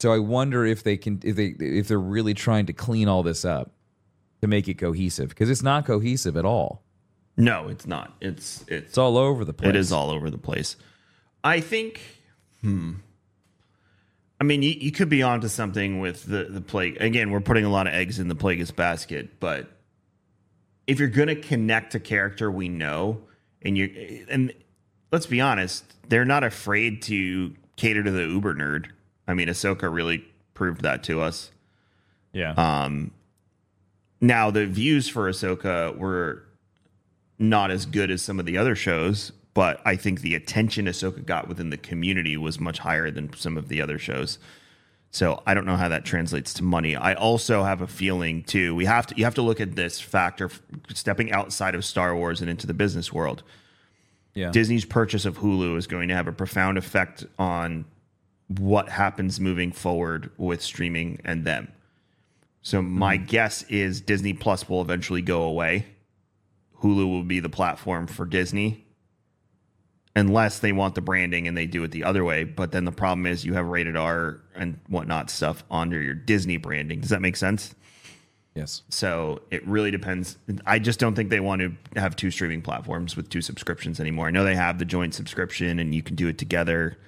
So 0.00 0.12
I 0.12 0.18
wonder 0.18 0.64
if 0.64 0.82
they 0.82 0.96
can 0.96 1.20
if 1.24 1.36
they 1.36 1.54
if 1.58 1.88
they're 1.88 1.98
really 1.98 2.34
trying 2.34 2.66
to 2.66 2.72
clean 2.72 3.08
all 3.08 3.22
this 3.22 3.44
up 3.44 3.72
to 4.40 4.46
make 4.46 4.68
it 4.68 4.74
cohesive 4.74 5.30
because 5.30 5.50
it's 5.50 5.62
not 5.62 5.86
cohesive 5.86 6.36
at 6.36 6.44
all. 6.44 6.84
no, 7.36 7.68
it's 7.68 7.86
not. 7.86 8.14
It's 8.20 8.64
it's 8.68 8.88
It's 8.88 8.98
all 8.98 9.18
over 9.18 9.44
the 9.44 9.52
place. 9.52 9.70
It 9.70 9.76
is 9.76 9.92
all 9.92 10.10
over 10.10 10.30
the 10.30 10.38
place. 10.38 10.76
I 11.42 11.60
think, 11.60 12.00
hmm. 12.60 12.94
I 14.40 14.44
mean, 14.44 14.62
you, 14.62 14.70
you 14.70 14.92
could 14.92 15.08
be 15.08 15.22
onto 15.22 15.48
something 15.48 16.00
with 16.00 16.24
the 16.24 16.44
the 16.44 16.60
plague. 16.60 17.00
Again, 17.00 17.30
we're 17.30 17.40
putting 17.40 17.64
a 17.64 17.70
lot 17.70 17.86
of 17.86 17.94
eggs 17.94 18.18
in 18.18 18.28
the 18.28 18.36
Plagueis 18.36 18.74
basket, 18.74 19.40
but 19.40 19.68
if 20.86 20.98
you're 20.98 21.08
going 21.08 21.28
to 21.28 21.36
connect 21.36 21.94
a 21.94 22.00
character 22.00 22.50
we 22.50 22.68
know, 22.68 23.22
and 23.62 23.76
you 23.76 24.24
and 24.30 24.52
let's 25.10 25.26
be 25.26 25.40
honest, 25.40 25.84
they're 26.08 26.24
not 26.24 26.44
afraid 26.44 27.02
to 27.02 27.54
cater 27.76 28.02
to 28.02 28.10
the 28.10 28.22
uber 28.22 28.54
nerd. 28.54 28.90
I 29.28 29.34
mean, 29.34 29.48
Ahsoka 29.48 29.92
really 29.92 30.24
proved 30.54 30.80
that 30.82 31.04
to 31.04 31.20
us. 31.20 31.52
Yeah. 32.32 32.52
Um, 32.52 33.12
now 34.20 34.50
the 34.50 34.66
views 34.66 35.08
for 35.08 35.30
Ahsoka 35.30 35.96
were 35.96 36.44
not 37.38 37.70
as 37.70 37.86
good 37.86 38.10
as 38.10 38.22
some 38.22 38.40
of 38.40 38.46
the 38.46 38.58
other 38.58 38.74
shows, 38.74 39.32
but 39.54 39.80
I 39.84 39.96
think 39.96 40.22
the 40.22 40.34
attention 40.34 40.86
Ahsoka 40.86 41.24
got 41.24 41.46
within 41.46 41.70
the 41.70 41.76
community 41.76 42.36
was 42.36 42.58
much 42.58 42.80
higher 42.80 43.10
than 43.10 43.32
some 43.34 43.56
of 43.56 43.68
the 43.68 43.80
other 43.80 43.98
shows. 43.98 44.38
So 45.10 45.42
I 45.46 45.54
don't 45.54 45.64
know 45.64 45.76
how 45.76 45.88
that 45.88 46.04
translates 46.04 46.52
to 46.54 46.64
money. 46.64 46.94
I 46.94 47.14
also 47.14 47.62
have 47.62 47.80
a 47.80 47.86
feeling 47.86 48.42
too. 48.42 48.74
We 48.74 48.84
have 48.84 49.06
to 49.06 49.16
you 49.16 49.24
have 49.24 49.34
to 49.36 49.42
look 49.42 49.60
at 49.60 49.74
this 49.74 50.00
factor 50.00 50.50
stepping 50.92 51.32
outside 51.32 51.74
of 51.74 51.84
Star 51.84 52.14
Wars 52.14 52.40
and 52.40 52.50
into 52.50 52.66
the 52.66 52.74
business 52.74 53.12
world. 53.12 53.42
yeah. 54.34 54.50
Disney's 54.50 54.84
purchase 54.84 55.24
of 55.24 55.38
Hulu 55.38 55.76
is 55.76 55.86
going 55.86 56.08
to 56.08 56.14
have 56.14 56.28
a 56.28 56.32
profound 56.32 56.76
effect 56.76 57.24
on 57.38 57.86
what 58.48 58.88
happens 58.88 59.38
moving 59.38 59.72
forward 59.72 60.30
with 60.36 60.62
streaming 60.62 61.20
and 61.24 61.44
them. 61.44 61.70
So 62.62 62.82
my 62.82 63.16
mm-hmm. 63.16 63.26
guess 63.26 63.62
is 63.64 64.00
Disney 64.00 64.32
Plus 64.32 64.68
will 64.68 64.80
eventually 64.80 65.22
go 65.22 65.42
away. 65.42 65.86
Hulu 66.82 67.08
will 67.08 67.24
be 67.24 67.40
the 67.40 67.48
platform 67.48 68.06
for 68.06 68.24
Disney. 68.24 68.84
Unless 70.16 70.58
they 70.58 70.72
want 70.72 70.96
the 70.96 71.00
branding 71.00 71.46
and 71.46 71.56
they 71.56 71.66
do 71.66 71.84
it 71.84 71.92
the 71.92 72.02
other 72.02 72.24
way. 72.24 72.42
But 72.42 72.72
then 72.72 72.84
the 72.84 72.92
problem 72.92 73.26
is 73.26 73.44
you 73.44 73.54
have 73.54 73.66
rated 73.66 73.96
R 73.96 74.40
and 74.54 74.80
whatnot 74.88 75.30
stuff 75.30 75.62
under 75.70 76.00
your 76.00 76.14
Disney 76.14 76.56
branding. 76.56 77.00
Does 77.00 77.10
that 77.10 77.22
make 77.22 77.36
sense? 77.36 77.74
yes. 78.58 78.82
So 78.88 79.42
it 79.50 79.66
really 79.66 79.90
depends. 79.90 80.36
I 80.66 80.80
just 80.80 80.98
don't 80.98 81.14
think 81.14 81.30
they 81.30 81.40
want 81.40 81.62
to 81.62 82.00
have 82.00 82.16
two 82.16 82.30
streaming 82.30 82.60
platforms 82.60 83.16
with 83.16 83.30
two 83.30 83.40
subscriptions 83.40 84.00
anymore. 84.00 84.26
I 84.26 84.30
know 84.30 84.44
they 84.44 84.56
have 84.56 84.78
the 84.78 84.84
joint 84.84 85.14
subscription 85.14 85.78
and 85.78 85.94
you 85.94 86.02
can 86.02 86.16
do 86.16 86.28
it 86.28 86.38
together. 86.38 86.98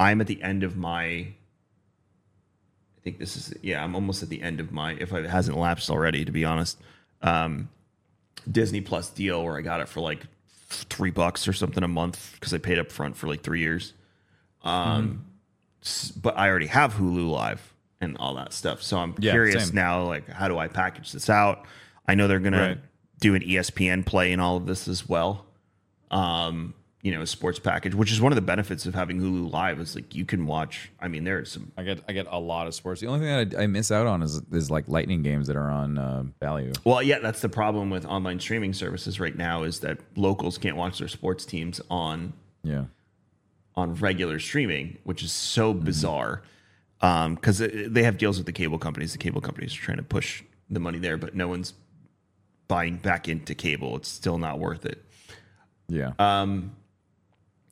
I'm 0.00 0.20
at 0.20 0.26
the 0.26 0.42
end 0.42 0.62
of 0.62 0.76
my. 0.76 1.02
I 1.02 1.34
think 3.02 3.18
this 3.18 3.36
is 3.36 3.54
yeah. 3.62 3.82
I'm 3.82 3.94
almost 3.94 4.22
at 4.22 4.28
the 4.28 4.42
end 4.42 4.60
of 4.60 4.72
my 4.72 4.92
if 4.94 5.12
it 5.12 5.28
hasn't 5.28 5.56
lapsed 5.56 5.90
already. 5.90 6.24
To 6.24 6.32
be 6.32 6.44
honest, 6.44 6.78
um, 7.22 7.68
Disney 8.50 8.80
Plus 8.80 9.08
deal 9.10 9.42
where 9.44 9.56
I 9.56 9.62
got 9.62 9.80
it 9.80 9.88
for 9.88 10.00
like 10.00 10.20
three 10.68 11.10
bucks 11.10 11.48
or 11.48 11.52
something 11.52 11.82
a 11.82 11.88
month 11.88 12.32
because 12.34 12.52
I 12.52 12.58
paid 12.58 12.78
up 12.78 12.92
front 12.92 13.16
for 13.16 13.26
like 13.26 13.42
three 13.42 13.60
years. 13.60 13.94
Um, 14.62 15.24
s- 15.82 16.10
but 16.10 16.36
I 16.36 16.48
already 16.48 16.66
have 16.66 16.94
Hulu 16.94 17.30
Live 17.30 17.72
and 18.00 18.16
all 18.18 18.34
that 18.34 18.52
stuff. 18.52 18.82
So 18.82 18.98
I'm 18.98 19.14
Yeah, 19.18 19.32
curious 19.32 19.66
same. 19.66 19.74
now, 19.74 20.02
like, 20.04 20.28
how 20.28 20.46
do 20.48 20.58
I 20.58 20.68
package 20.68 21.12
this 21.12 21.30
out? 21.30 21.64
I 22.06 22.14
know 22.14 22.28
they're 22.28 22.38
gonna 22.40 22.60
Right. 22.60 22.78
do 23.20 23.34
an 23.34 23.42
ESPN 23.42 24.04
play 24.04 24.32
in 24.32 24.40
all 24.40 24.56
of 24.56 24.66
this 24.66 24.86
as 24.88 25.08
well. 25.08 25.46
Um, 26.10 26.74
you 27.08 27.14
know, 27.14 27.22
a 27.22 27.26
sports 27.26 27.58
package, 27.58 27.94
which 27.94 28.12
is 28.12 28.20
one 28.20 28.32
of 28.32 28.36
the 28.36 28.42
benefits 28.42 28.84
of 28.84 28.94
having 28.94 29.18
Hulu 29.18 29.50
Live 29.50 29.80
is 29.80 29.94
like 29.94 30.14
you 30.14 30.26
can 30.26 30.44
watch. 30.44 30.90
I 31.00 31.08
mean, 31.08 31.24
there's 31.24 31.50
some 31.50 31.72
I 31.74 31.82
get 31.82 32.00
I 32.06 32.12
get 32.12 32.26
a 32.28 32.38
lot 32.38 32.66
of 32.66 32.74
sports. 32.74 33.00
The 33.00 33.06
only 33.06 33.20
thing 33.20 33.50
that 33.50 33.58
I, 33.58 33.62
I 33.62 33.66
miss 33.66 33.90
out 33.90 34.06
on 34.06 34.22
is 34.22 34.42
is 34.52 34.70
like 34.70 34.88
lightning 34.88 35.22
games 35.22 35.46
that 35.46 35.56
are 35.56 35.70
on 35.70 35.96
uh, 35.96 36.24
Bally. 36.38 36.70
Well, 36.84 37.02
yeah, 37.02 37.18
that's 37.20 37.40
the 37.40 37.48
problem 37.48 37.88
with 37.88 38.04
online 38.04 38.40
streaming 38.40 38.74
services 38.74 39.18
right 39.18 39.34
now 39.34 39.62
is 39.62 39.80
that 39.80 40.00
locals 40.16 40.58
can't 40.58 40.76
watch 40.76 40.98
their 40.98 41.08
sports 41.08 41.46
teams 41.46 41.80
on 41.90 42.34
Yeah. 42.62 42.84
on 43.74 43.94
regular 43.94 44.38
streaming, 44.38 44.98
which 45.04 45.22
is 45.22 45.32
so 45.32 45.72
mm-hmm. 45.72 45.86
bizarre. 45.86 46.42
Um, 47.00 47.36
because 47.36 47.56
they 47.58 48.02
have 48.02 48.18
deals 48.18 48.36
with 48.36 48.44
the 48.44 48.52
cable 48.52 48.78
companies. 48.78 49.12
The 49.12 49.18
cable 49.18 49.40
companies 49.40 49.74
are 49.74 49.80
trying 49.80 49.96
to 49.96 50.02
push 50.02 50.42
the 50.68 50.80
money 50.80 50.98
there, 50.98 51.16
but 51.16 51.34
no 51.34 51.48
one's 51.48 51.72
buying 52.66 52.98
back 52.98 53.28
into 53.28 53.54
cable. 53.54 53.96
It's 53.96 54.10
still 54.10 54.36
not 54.36 54.58
worth 54.58 54.84
it. 54.84 55.02
Yeah. 55.88 56.12
Um, 56.18 56.76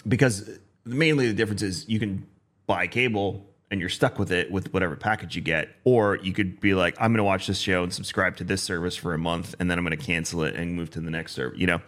Because 0.06 0.48
mainly 0.84 1.26
the 1.26 1.34
difference 1.34 1.62
is 1.62 1.88
you 1.88 1.98
can 1.98 2.26
buy 2.66 2.86
cable 2.86 3.46
and 3.70 3.80
you're 3.80 3.88
stuck 3.88 4.18
with 4.18 4.30
it 4.30 4.50
with 4.50 4.72
whatever 4.72 4.94
package 4.94 5.34
you 5.34 5.42
get, 5.42 5.68
or 5.84 6.16
you 6.16 6.32
could 6.32 6.60
be 6.60 6.74
like, 6.74 6.94
I'm 7.00 7.12
going 7.12 7.18
to 7.18 7.24
watch 7.24 7.46
this 7.48 7.58
show 7.58 7.82
and 7.82 7.92
subscribe 7.92 8.36
to 8.36 8.44
this 8.44 8.62
service 8.62 8.94
for 8.94 9.12
a 9.12 9.18
month, 9.18 9.56
and 9.58 9.70
then 9.70 9.78
I'm 9.78 9.84
going 9.84 9.98
to 9.98 10.04
cancel 10.04 10.44
it 10.44 10.54
and 10.54 10.74
move 10.74 10.90
to 10.90 11.00
the 11.00 11.10
next 11.10 11.32
service. 11.32 11.58
You 11.58 11.66
know, 11.66 11.80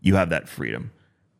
you 0.00 0.14
have 0.14 0.30
that 0.30 0.48
freedom. 0.48 0.92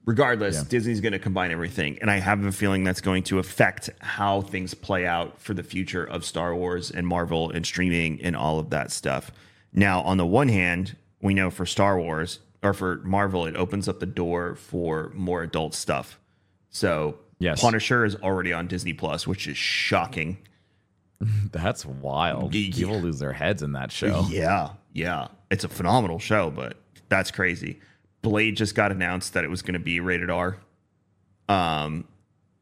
Regardless, 0.06 0.62
Disney's 0.64 1.00
going 1.00 1.12
to 1.12 1.18
combine 1.18 1.50
everything, 1.50 1.98
and 2.00 2.10
I 2.10 2.18
have 2.18 2.44
a 2.44 2.52
feeling 2.52 2.84
that's 2.84 3.00
going 3.00 3.22
to 3.24 3.38
affect 3.38 3.88
how 4.00 4.42
things 4.42 4.74
play 4.74 5.06
out 5.06 5.40
for 5.40 5.54
the 5.54 5.62
future 5.62 6.04
of 6.04 6.26
Star 6.26 6.54
Wars 6.54 6.90
and 6.90 7.06
Marvel 7.06 7.50
and 7.50 7.64
streaming 7.64 8.20
and 8.22 8.36
all 8.36 8.58
of 8.58 8.68
that 8.70 8.90
stuff. 8.90 9.30
Now, 9.72 10.02
on 10.02 10.18
the 10.18 10.26
one 10.26 10.48
hand, 10.48 10.96
we 11.22 11.32
know 11.32 11.48
for 11.48 11.64
Star 11.64 11.98
Wars 11.98 12.40
or 12.64 12.72
for 12.74 12.96
Marvel, 13.04 13.46
it 13.46 13.54
opens 13.54 13.88
up 13.88 14.00
the 14.00 14.06
door 14.06 14.56
for 14.56 15.12
more 15.14 15.42
adult 15.44 15.74
stuff. 15.74 16.18
So, 16.70 17.18
Yes. 17.40 17.60
Punisher 17.60 18.04
is 18.04 18.14
already 18.16 18.52
on 18.52 18.68
Disney 18.68 18.92
Plus, 18.94 19.26
which 19.26 19.46
is 19.46 19.56
shocking. 19.56 20.38
That's 21.52 21.84
wild. 21.84 22.54
Yeah. 22.54 22.72
People 22.74 23.00
lose 23.00 23.18
their 23.18 23.32
heads 23.32 23.62
in 23.62 23.72
that 23.72 23.92
show. 23.92 24.24
Yeah, 24.30 24.70
yeah. 24.92 25.28
It's 25.50 25.64
a 25.64 25.68
phenomenal 25.68 26.18
show, 26.18 26.50
but 26.50 26.76
that's 27.08 27.30
crazy. 27.30 27.80
Blade 28.22 28.56
just 28.56 28.74
got 28.74 28.90
announced 28.92 29.34
that 29.34 29.44
it 29.44 29.50
was 29.50 29.62
going 29.62 29.74
to 29.74 29.78
be 29.80 30.00
rated 30.00 30.30
R. 30.30 30.56
Um, 31.48 32.06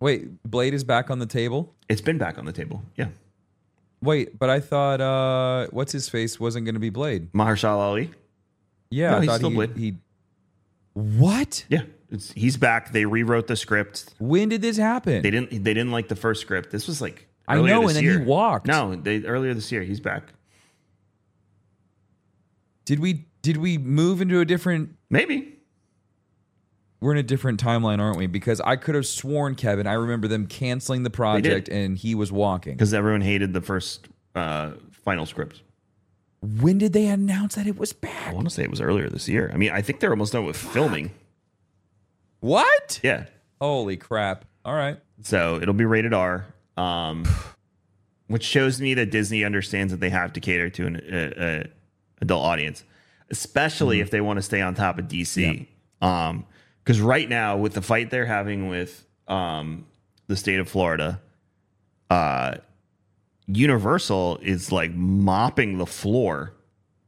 Wait, 0.01 0.43
Blade 0.43 0.75
is 0.75 0.85
back 0.85 1.11
on 1.11 1.19
the 1.21 1.27
table? 1.27 1.75
it's 1.89 2.01
been 2.01 2.19
back 2.19 2.39
on 2.39 2.45
the 2.45 2.53
table. 2.53 2.83
Yeah. 2.97 3.09
Wait, 4.03 4.37
but 4.39 4.51
I 4.51 4.59
thought 4.59 5.01
uh 5.01 5.69
what's 5.71 5.93
his 5.93 6.09
face 6.09 6.41
wasn't 6.41 6.65
going 6.65 6.75
to 6.75 6.81
be 6.81 6.91
Blade. 6.91 7.33
Mahershala 7.33 7.79
Ali. 7.79 8.11
Yeah, 8.93 9.11
No, 9.11 9.17
I 9.17 9.21
he's 9.21 9.29
thought 9.29 9.39
still 9.39 9.61
he, 9.61 9.81
he 9.81 9.95
What? 10.95 11.65
Yeah, 11.69 11.83
it's, 12.11 12.33
he's 12.33 12.57
back. 12.57 12.93
They 12.93 13.05
rewrote 13.07 13.47
the 13.47 13.57
script. 13.57 14.15
When 14.19 14.49
did 14.49 14.63
this 14.63 14.77
happen? 14.77 15.23
They 15.23 15.31
didn't. 15.31 15.51
They 15.51 15.75
didn't 15.75 15.93
like 15.93 16.09
the 16.09 16.17
first 16.17 16.41
script. 16.41 16.71
This 16.71 16.87
was 16.87 17.01
like 17.01 17.27
I 17.49 17.57
know, 17.61 17.89
and 17.89 17.97
then 17.97 18.05
he 18.05 18.17
walked. 18.19 18.67
No, 18.67 18.95
they 18.95 19.25
earlier 19.25 19.55
this 19.55 19.73
year. 19.73 19.83
He's 19.83 20.01
back. 20.01 20.33
Did 22.85 23.01
we 23.01 23.27
did 23.43 23.57
we 23.57 23.79
move 23.79 24.21
into 24.21 24.41
a 24.41 24.45
different 24.45 24.97
Maybe. 25.11 25.59
we're 27.01 27.13
in 27.13 27.19
a 27.19 27.23
different 27.23 27.63
timeline, 27.63 27.99
aren't 28.01 28.17
we? 28.17 28.27
Because 28.27 28.61
I 28.61 28.77
could 28.77 28.95
have 28.95 29.07
sworn, 29.07 29.55
Kevin, 29.55 29.87
I 29.87 29.95
remember 29.95 30.29
them 30.29 30.47
canceling 30.47 31.03
the 31.03 31.11
project 31.11 31.69
and 31.69 31.97
he 31.97 32.15
was 32.15 32.31
walking. 32.33 32.75
because 32.75 32.95
everyone 32.95 33.21
hated 33.21 33.53
the 33.53 33.61
first 33.61 34.09
uh, 34.35 34.73
final 35.05 35.27
script. 35.27 35.63
When 36.43 36.79
did 36.79 36.93
they 36.93 37.07
announce 37.07 37.55
that 37.55 37.69
it 37.69 37.79
was 37.79 37.93
back? 37.93 38.29
I 38.29 38.33
want 38.33 38.49
to 38.49 38.55
say 38.55 38.65
it 38.65 38.71
was 38.71 38.81
earlier 38.81 39.09
this 39.09 39.29
year. 39.29 39.51
I 39.55 39.57
mean, 39.57 39.71
I 39.71 39.81
think 39.81 40.01
they're 40.01 40.11
almost 40.11 40.33
done 40.33 40.45
with 40.45 40.57
filming. 40.57 41.13
What? 42.41 42.99
Yeah. 43.03 43.27
Holy 43.61 43.97
crap! 43.97 44.45
All 44.65 44.75
right. 44.75 44.99
So 45.23 45.61
it'll 45.63 45.73
be 45.75 45.85
rated 45.85 46.13
R, 46.13 46.47
um, 46.77 47.25
which 48.27 48.43
shows 48.43 48.81
me 48.81 48.95
that 48.95 49.13
Disney 49.13 49.45
understands 49.45 49.93
that 49.93 50.01
they 50.01 50.11
have 50.11 50.33
to 50.33 50.41
cater 50.41 50.69
to 50.71 50.87
an 50.87 50.97
uh, 50.97 51.41
uh, 51.41 51.69
adult 52.21 52.45
audience, 52.45 52.83
especially 53.31 54.01
if 54.01 54.11
they 54.11 54.21
want 54.21 54.39
to 54.39 54.43
stay 54.43 54.61
on 54.61 54.75
top 54.75 54.99
of 54.99 55.07
DC. 55.07 55.69
Um, 56.01 56.45
because 56.83 57.01
right 57.01 57.29
now 57.29 57.57
with 57.57 57.75
the 57.75 57.83
fight 57.83 58.11
they're 58.11 58.27
having 58.27 58.67
with 58.67 59.07
um 59.29 59.87
the 60.27 60.35
state 60.35 60.59
of 60.59 60.69
Florida, 60.69 61.21
uh, 62.11 62.57
Universal 63.47 64.39
is 64.43 64.73
like 64.73 64.93
mopping 64.95 65.79
the 65.79 65.87
floor 65.87 66.55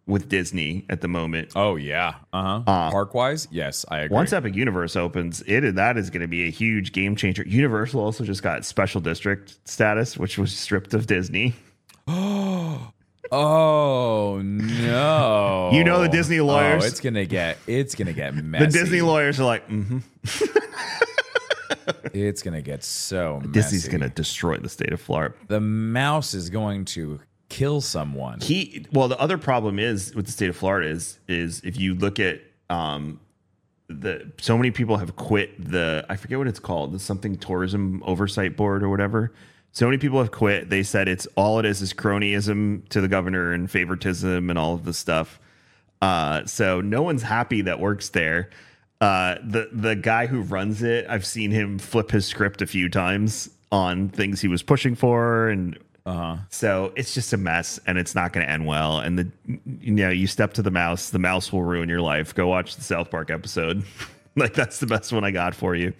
with 0.06 0.28
Disney 0.28 0.84
at 0.88 1.00
the 1.00 1.08
moment. 1.08 1.52
Oh 1.56 1.76
yeah. 1.76 2.14
Uh-huh. 2.32 2.90
Park 2.90 3.14
wise, 3.14 3.48
yes, 3.50 3.84
I 3.88 4.00
agree. 4.00 4.14
Once 4.14 4.32
Epic 4.32 4.54
Universe 4.54 4.96
opens, 4.96 5.42
it 5.46 5.74
that 5.76 5.96
is 5.96 6.10
going 6.10 6.20
to 6.22 6.28
be 6.28 6.46
a 6.46 6.50
huge 6.50 6.92
game 6.92 7.16
changer. 7.16 7.44
Universal 7.46 8.00
also 8.00 8.24
just 8.24 8.42
got 8.42 8.64
special 8.64 9.00
district 9.00 9.56
status, 9.68 10.18
which 10.18 10.38
was 10.38 10.54
stripped 10.56 10.94
of 10.94 11.06
Disney. 11.06 11.54
oh 13.32 14.40
no. 14.42 15.70
You 15.72 15.84
know 15.84 16.02
the 16.02 16.08
Disney 16.08 16.40
lawyers? 16.40 16.84
Oh, 16.84 16.86
it's 16.86 17.00
gonna 17.00 17.24
get. 17.24 17.58
It's 17.66 17.94
gonna 17.94 18.12
get 18.12 18.34
messy. 18.34 18.66
The. 18.66 18.72
Disney 18.72 19.00
lawyers 19.00 19.40
are 19.40 19.44
like, 19.44 19.68
mm-hmm. 19.68 19.98
It's 22.12 22.42
gonna 22.42 22.62
get 22.62 22.84
so 22.84 23.40
messy. 23.40 23.52
Disney's 23.52 23.88
going 23.88 24.00
to 24.00 24.08
destroy 24.08 24.56
the 24.56 24.68
state 24.68 24.92
of 24.92 25.00
Florida. 25.00 25.34
The 25.48 25.60
mouse 25.60 26.34
is 26.34 26.50
going 26.50 26.84
to 26.86 27.20
kill 27.48 27.80
someone. 27.80 28.40
He 28.40 28.86
well, 28.92 29.08
the 29.08 29.18
other 29.18 29.38
problem 29.38 29.78
is 29.78 30.14
with 30.14 30.26
the 30.26 30.32
state 30.32 30.48
of 30.48 30.56
Florida 30.56 30.88
is 30.88 31.18
is 31.28 31.60
if 31.64 31.78
you 31.78 31.94
look 31.94 32.18
at 32.18 32.40
um 32.70 33.20
the 33.88 34.32
so 34.40 34.56
many 34.56 34.70
people 34.70 34.96
have 34.96 35.14
quit 35.16 35.70
the 35.70 36.04
I 36.08 36.16
forget 36.16 36.38
what 36.38 36.48
it's 36.48 36.58
called, 36.58 36.92
the 36.92 36.98
something 36.98 37.36
tourism 37.36 38.02
oversight 38.04 38.56
board 38.56 38.82
or 38.82 38.88
whatever. 38.88 39.32
So 39.72 39.86
many 39.86 39.98
people 39.98 40.20
have 40.20 40.30
quit. 40.30 40.70
They 40.70 40.84
said 40.84 41.08
it's 41.08 41.26
all 41.36 41.58
it 41.58 41.64
is 41.64 41.82
is 41.82 41.92
cronyism 41.92 42.88
to 42.90 43.00
the 43.00 43.08
governor 43.08 43.52
and 43.52 43.70
favoritism 43.70 44.48
and 44.48 44.58
all 44.58 44.74
of 44.74 44.84
this 44.84 44.98
stuff. 44.98 45.40
Uh, 46.00 46.44
so 46.46 46.80
no 46.80 47.02
one's 47.02 47.22
happy 47.22 47.62
that 47.62 47.80
works 47.80 48.10
there. 48.10 48.50
Uh, 49.04 49.38
the 49.44 49.68
the 49.70 49.94
guy 49.94 50.26
who 50.26 50.40
runs 50.40 50.82
it, 50.82 51.04
I've 51.10 51.26
seen 51.26 51.50
him 51.50 51.78
flip 51.78 52.10
his 52.10 52.24
script 52.24 52.62
a 52.62 52.66
few 52.66 52.88
times 52.88 53.50
on 53.70 54.08
things 54.08 54.40
he 54.40 54.48
was 54.48 54.62
pushing 54.62 54.94
for, 54.94 55.50
and 55.50 55.78
so 56.48 56.90
it's 56.96 57.12
just 57.12 57.34
a 57.34 57.36
mess, 57.36 57.78
and 57.86 57.98
it's 57.98 58.14
not 58.14 58.32
going 58.32 58.46
to 58.46 58.50
end 58.50 58.66
well. 58.66 59.00
And 59.00 59.18
the 59.18 59.28
you 59.80 59.92
know 59.92 60.08
you 60.08 60.26
step 60.26 60.54
to 60.54 60.62
the 60.62 60.70
mouse, 60.70 61.10
the 61.10 61.18
mouse 61.18 61.52
will 61.52 61.64
ruin 61.64 61.90
your 61.90 62.00
life. 62.00 62.34
Go 62.34 62.48
watch 62.48 62.76
the 62.76 62.82
South 62.82 63.10
Park 63.10 63.30
episode. 63.30 63.84
like 64.36 64.54
that's 64.54 64.80
the 64.80 64.86
best 64.86 65.12
one 65.12 65.22
I 65.22 65.32
got 65.32 65.54
for 65.54 65.74
you. 65.74 65.92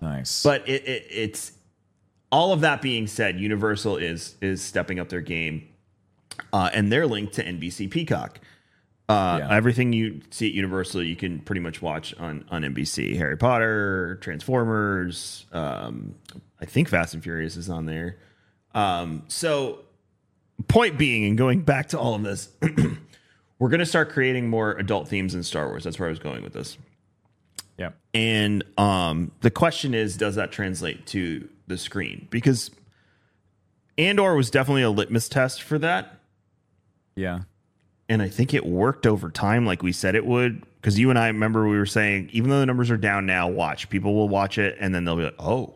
nice. 0.00 0.42
But 0.42 0.68
it, 0.68 0.88
it 0.88 1.06
it's 1.08 1.52
all 2.32 2.52
of 2.52 2.62
that 2.62 2.82
being 2.82 3.06
said, 3.06 3.38
Universal 3.38 3.98
is 3.98 4.34
is 4.40 4.60
stepping 4.60 4.98
up 4.98 5.08
their 5.08 5.20
game, 5.20 5.68
uh, 6.52 6.68
and 6.74 6.90
they're 6.90 7.06
linked 7.06 7.34
to 7.34 7.44
NBC 7.44 7.88
Peacock. 7.88 8.40
Uh, 9.08 9.38
Yeah. 9.40 9.56
Everything 9.56 9.92
you 9.92 10.20
see 10.30 10.48
at 10.48 10.54
Universal, 10.54 11.02
you 11.02 11.16
can 11.16 11.38
pretty 11.40 11.60
much 11.60 11.80
watch 11.80 12.14
on 12.18 12.44
on 12.50 12.62
NBC. 12.62 13.16
Harry 13.16 13.36
Potter, 13.36 14.18
Transformers, 14.20 15.46
um, 15.52 16.14
I 16.60 16.66
think 16.66 16.88
Fast 16.88 17.14
and 17.14 17.22
Furious 17.22 17.56
is 17.56 17.70
on 17.70 17.86
there. 17.86 18.18
Um, 18.74 19.22
so, 19.28 19.80
point 20.68 20.98
being, 20.98 21.24
and 21.24 21.38
going 21.38 21.62
back 21.62 21.88
to 21.90 21.98
all 21.98 22.14
of 22.14 22.22
this, 22.22 22.50
we're 23.58 23.68
going 23.70 23.78
to 23.80 23.86
start 23.86 24.10
creating 24.10 24.48
more 24.50 24.72
adult 24.72 25.08
themes 25.08 25.34
in 25.34 25.42
Star 25.42 25.68
Wars. 25.68 25.84
That's 25.84 25.98
where 25.98 26.08
I 26.08 26.10
was 26.10 26.18
going 26.18 26.42
with 26.42 26.52
this. 26.52 26.76
yeah. 27.78 27.90
And 28.12 28.62
um, 28.76 29.30
the 29.40 29.50
question 29.50 29.94
is, 29.94 30.16
does 30.16 30.34
that 30.34 30.52
translate 30.52 31.06
to 31.08 31.48
the 31.66 31.78
screen? 31.78 32.26
Because 32.30 32.70
Andor 33.96 34.34
was 34.34 34.50
definitely 34.50 34.82
a 34.82 34.90
litmus 34.90 35.28
test 35.28 35.62
for 35.62 35.78
that. 35.78 36.20
Yeah. 37.16 37.40
And 38.08 38.22
I 38.22 38.28
think 38.28 38.54
it 38.54 38.64
worked 38.64 39.06
over 39.06 39.30
time, 39.30 39.66
like 39.66 39.82
we 39.82 39.92
said 39.92 40.14
it 40.14 40.24
would. 40.24 40.64
Because 40.76 40.98
you 40.98 41.10
and 41.10 41.18
I 41.18 41.26
remember 41.26 41.68
we 41.68 41.76
were 41.76 41.86
saying, 41.86 42.30
even 42.32 42.50
though 42.50 42.60
the 42.60 42.66
numbers 42.66 42.90
are 42.90 42.96
down 42.96 43.26
now, 43.26 43.48
watch. 43.48 43.90
People 43.90 44.14
will 44.14 44.28
watch 44.28 44.58
it 44.58 44.76
and 44.80 44.94
then 44.94 45.04
they'll 45.04 45.16
be 45.16 45.24
like, 45.24 45.34
oh, 45.38 45.74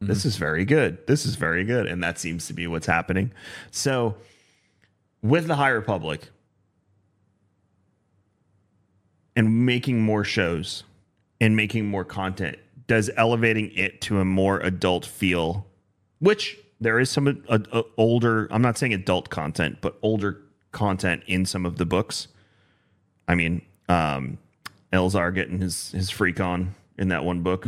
this 0.00 0.24
is 0.26 0.36
very 0.36 0.64
good. 0.64 1.06
This 1.06 1.24
is 1.24 1.36
very 1.36 1.64
good. 1.64 1.86
And 1.86 2.02
that 2.02 2.18
seems 2.18 2.46
to 2.48 2.52
be 2.52 2.66
what's 2.66 2.86
happening. 2.86 3.32
So 3.70 4.16
with 5.22 5.46
the 5.46 5.54
High 5.56 5.70
Republic 5.70 6.28
and 9.34 9.64
making 9.64 10.02
more 10.02 10.24
shows 10.24 10.84
and 11.40 11.56
making 11.56 11.86
more 11.86 12.04
content, 12.04 12.58
does 12.86 13.10
elevating 13.16 13.72
it 13.74 14.00
to 14.02 14.20
a 14.20 14.24
more 14.24 14.60
adult 14.60 15.06
feel, 15.06 15.66
which 16.18 16.58
there 16.80 16.98
is 16.98 17.08
some 17.08 17.42
uh, 17.48 17.58
uh, 17.72 17.82
older, 17.96 18.46
I'm 18.50 18.60
not 18.60 18.76
saying 18.76 18.92
adult 18.92 19.30
content, 19.30 19.78
but 19.80 19.96
older 20.02 20.43
content 20.74 21.22
in 21.26 21.46
some 21.46 21.64
of 21.64 21.78
the 21.78 21.86
books. 21.86 22.28
I 23.26 23.34
mean, 23.34 23.62
um, 23.88 24.36
Elzar 24.92 25.34
getting 25.34 25.60
his, 25.60 25.90
his 25.92 26.10
freak 26.10 26.40
on 26.40 26.74
in 26.98 27.08
that 27.08 27.24
one 27.24 27.40
book. 27.42 27.66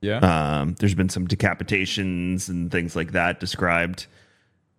Yeah. 0.00 0.18
Um, 0.18 0.76
there's 0.78 0.94
been 0.94 1.08
some 1.08 1.26
decapitations 1.26 2.48
and 2.48 2.70
things 2.70 2.94
like 2.94 3.12
that 3.12 3.40
described. 3.40 4.06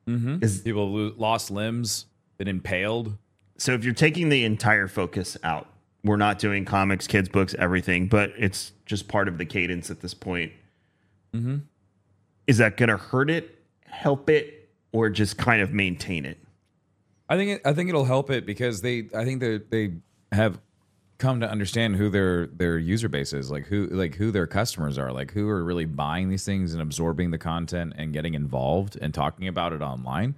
Mm-hmm. 0.08 0.44
Is 0.44 0.62
People 0.62 0.92
lo- 0.92 1.14
lost 1.18 1.52
limbs, 1.52 2.06
been 2.38 2.48
impaled. 2.48 3.18
so 3.58 3.74
if 3.74 3.84
you're 3.84 3.94
taking 3.94 4.30
the 4.30 4.46
entire 4.46 4.88
focus 4.88 5.36
out, 5.44 5.68
we're 6.04 6.16
not 6.16 6.40
doing 6.40 6.64
comics, 6.64 7.08
kids 7.08 7.28
books, 7.28 7.54
everything, 7.60 8.08
but 8.08 8.32
it's 8.38 8.72
just 8.86 9.08
part 9.10 9.28
of 9.28 9.38
the 9.38 9.46
cadence 9.46 9.92
at 9.92 10.00
this 10.00 10.14
point. 10.14 10.54
Mm-hmm. 11.36 11.58
Is 12.48 12.58
that 12.60 12.78
going 12.78 12.90
to 12.90 12.98
hurt 12.98 13.30
it, 13.30 13.60
help 13.86 14.30
it, 14.30 14.70
or 14.94 15.10
just 15.10 15.38
kind 15.38 15.62
of 15.62 15.74
maintain 15.74 16.26
it? 16.26 16.38
I 17.30 17.38
think 17.38 17.52
it, 17.52 17.62
I 17.64 17.74
think 17.74 17.90
it'll 17.90 18.06
help 18.06 18.32
it 18.32 18.46
because 18.46 18.82
they 18.82 19.10
I 19.16 19.24
think 19.24 19.40
they 19.40 19.58
they 19.58 19.94
have 20.32 20.60
come 21.20 21.42
to 21.42 21.50
understand 21.50 21.98
who 21.98 22.10
their 22.10 22.48
their 22.48 22.80
user 22.80 23.08
base 23.08 23.34
is, 23.34 23.52
like 23.52 23.68
who 23.68 23.88
like 23.88 24.16
who 24.16 24.32
their 24.32 24.48
customers 24.48 24.98
are, 24.98 25.12
like 25.12 25.32
who 25.32 25.48
are 25.48 25.64
really 25.64 25.86
buying 25.86 26.30
these 26.30 26.46
things 26.46 26.74
and 26.74 26.82
absorbing 26.82 27.30
the 27.30 27.38
content 27.38 27.94
and 27.98 28.14
getting 28.14 28.34
involved 28.34 28.98
and 29.00 29.14
talking 29.14 29.48
about 29.48 29.74
it 29.74 29.82
online. 29.82 30.36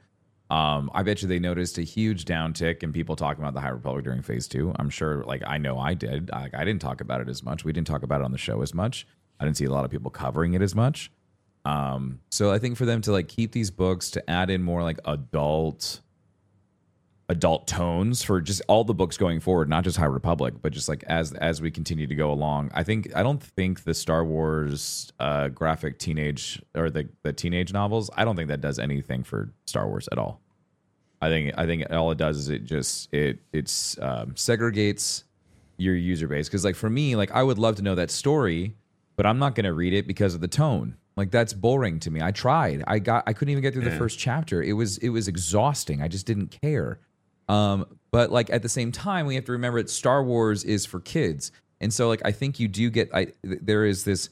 Um, 0.49 0.91
I 0.93 1.03
bet 1.03 1.21
you 1.21 1.29
they 1.29 1.39
noticed 1.39 1.77
a 1.77 1.83
huge 1.83 2.25
downtick 2.25 2.83
in 2.83 2.91
people 2.91 3.15
talking 3.15 3.41
about 3.41 3.53
the 3.53 3.61
High 3.61 3.69
Republic 3.69 4.03
during 4.03 4.21
Phase 4.21 4.49
Two. 4.49 4.73
I'm 4.77 4.89
sure, 4.89 5.23
like 5.23 5.43
I 5.47 5.57
know 5.57 5.79
I 5.79 5.93
did. 5.93 6.29
I, 6.31 6.49
I 6.53 6.65
didn't 6.65 6.81
talk 6.81 6.99
about 6.99 7.21
it 7.21 7.29
as 7.29 7.41
much. 7.41 7.63
We 7.63 7.71
didn't 7.71 7.87
talk 7.87 8.03
about 8.03 8.19
it 8.19 8.25
on 8.25 8.33
the 8.33 8.37
show 8.37 8.61
as 8.61 8.73
much. 8.73 9.07
I 9.39 9.45
didn't 9.45 9.55
see 9.55 9.65
a 9.65 9.71
lot 9.71 9.85
of 9.85 9.91
people 9.91 10.11
covering 10.11 10.53
it 10.53 10.61
as 10.61 10.75
much. 10.75 11.09
Um, 11.63 12.19
so 12.31 12.51
I 12.51 12.59
think 12.59 12.75
for 12.75 12.85
them 12.85 13.01
to 13.01 13.11
like 13.13 13.29
keep 13.29 13.53
these 13.53 13.71
books 13.71 14.11
to 14.11 14.29
add 14.29 14.49
in 14.49 14.61
more 14.61 14.83
like 14.83 14.99
adult 15.05 16.01
adult 17.31 17.65
tones 17.65 18.21
for 18.21 18.41
just 18.41 18.61
all 18.67 18.83
the 18.83 18.93
books 18.93 19.17
going 19.17 19.39
forward, 19.39 19.69
not 19.69 19.85
just 19.85 19.95
High 19.95 20.05
Republic, 20.05 20.55
but 20.61 20.73
just 20.73 20.89
like 20.89 21.01
as 21.07 21.31
as 21.33 21.61
we 21.61 21.71
continue 21.71 22.05
to 22.05 22.13
go 22.13 22.29
along. 22.29 22.69
I 22.73 22.83
think 22.83 23.15
I 23.15 23.23
don't 23.23 23.41
think 23.41 23.85
the 23.85 23.93
Star 23.93 24.25
Wars 24.25 25.13
uh, 25.17 25.47
graphic 25.47 25.97
teenage 25.97 26.61
or 26.75 26.89
the 26.89 27.07
the 27.23 27.31
teenage 27.31 27.71
novels. 27.71 28.09
I 28.17 28.25
don't 28.25 28.35
think 28.35 28.49
that 28.49 28.59
does 28.59 28.79
anything 28.79 29.23
for 29.23 29.53
Star 29.65 29.87
Wars 29.87 30.09
at 30.11 30.17
all. 30.17 30.41
I 31.21 31.29
think 31.29 31.53
I 31.57 31.65
think 31.65 31.89
all 31.89 32.11
it 32.11 32.17
does 32.17 32.37
is 32.37 32.49
it 32.49 32.65
just 32.65 33.11
it 33.13 33.39
it's 33.53 33.97
um, 33.99 34.31
segregates 34.31 35.23
your 35.77 35.95
user 35.95 36.27
base 36.27 36.49
because 36.49 36.65
like 36.65 36.75
for 36.75 36.89
me 36.89 37.15
like 37.15 37.31
I 37.31 37.41
would 37.43 37.57
love 37.57 37.77
to 37.77 37.81
know 37.81 37.95
that 37.95 38.11
story, 38.11 38.75
but 39.15 39.25
I'm 39.25 39.39
not 39.39 39.55
going 39.55 39.63
to 39.63 39.73
read 39.73 39.93
it 39.93 40.05
because 40.05 40.35
of 40.35 40.41
the 40.41 40.49
tone. 40.49 40.97
Like 41.15 41.31
that's 41.31 41.53
boring 41.53 41.99
to 42.01 42.11
me. 42.11 42.21
I 42.21 42.31
tried. 42.31 42.83
I 42.87 42.99
got 42.99 43.23
I 43.25 43.31
couldn't 43.31 43.53
even 43.53 43.61
get 43.61 43.73
through 43.73 43.83
the 43.83 43.91
first 43.97 44.19
chapter. 44.19 44.61
It 44.61 44.73
was 44.73 44.97
it 44.97 45.09
was 45.09 45.29
exhausting. 45.29 46.01
I 46.01 46.09
just 46.09 46.25
didn't 46.25 46.57
care. 46.61 46.99
Um, 47.51 47.85
but 48.11 48.31
like 48.31 48.49
at 48.49 48.61
the 48.61 48.69
same 48.69 48.91
time, 48.93 49.25
we 49.25 49.35
have 49.35 49.45
to 49.45 49.51
remember 49.51 49.81
that 49.81 49.89
Star 49.89 50.23
Wars 50.23 50.63
is 50.63 50.85
for 50.85 51.01
kids, 51.01 51.51
and 51.81 51.93
so 51.93 52.07
like 52.07 52.21
I 52.23 52.31
think 52.31 52.59
you 52.59 52.69
do 52.69 52.89
get 52.89 53.13
I 53.13 53.27
there 53.43 53.85
is 53.85 54.05
this. 54.05 54.29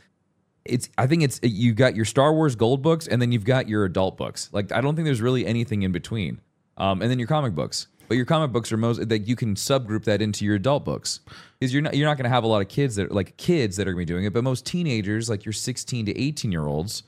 It's 0.63 0.89
I 0.97 1.05
think 1.05 1.23
it's 1.23 1.39
you 1.43 1.73
got 1.73 1.95
your 1.95 2.05
Star 2.05 2.33
Wars 2.33 2.55
gold 2.55 2.81
books, 2.81 3.07
and 3.07 3.21
then 3.21 3.33
you've 3.33 3.43
got 3.43 3.67
your 3.67 3.83
adult 3.83 4.17
books. 4.17 4.49
Like 4.53 4.71
I 4.71 4.79
don't 4.79 4.95
think 4.95 5.05
there's 5.05 5.21
really 5.21 5.45
anything 5.45 5.81
in 5.83 5.91
between. 5.91 6.39
Um, 6.77 7.01
and 7.01 7.11
then 7.11 7.19
your 7.19 7.27
comic 7.27 7.55
books. 7.55 7.87
But 8.07 8.15
your 8.15 8.25
comic 8.25 8.51
books 8.51 8.71
are 8.71 8.77
most 8.77 9.07
that 9.07 9.27
you 9.27 9.35
can 9.35 9.53
subgroup 9.55 10.05
that 10.05 10.21
into 10.21 10.45
your 10.45 10.55
adult 10.55 10.85
books 10.85 11.19
because 11.59 11.73
you're 11.73 11.81
not 11.81 11.95
you're 11.95 12.07
not 12.07 12.17
going 12.17 12.23
to 12.23 12.29
have 12.29 12.45
a 12.45 12.47
lot 12.47 12.61
of 12.61 12.69
kids 12.69 12.95
that 12.95 13.11
like 13.11 13.35
kids 13.37 13.75
that 13.75 13.87
are 13.87 13.91
going 13.93 14.05
to 14.05 14.11
be 14.11 14.13
doing 14.13 14.25
it. 14.25 14.33
But 14.33 14.43
most 14.43 14.65
teenagers, 14.65 15.29
like 15.29 15.45
your 15.45 15.53
16 15.53 16.05
to 16.05 16.19
18 16.19 16.51
year 16.51 16.65
olds, 16.65 17.03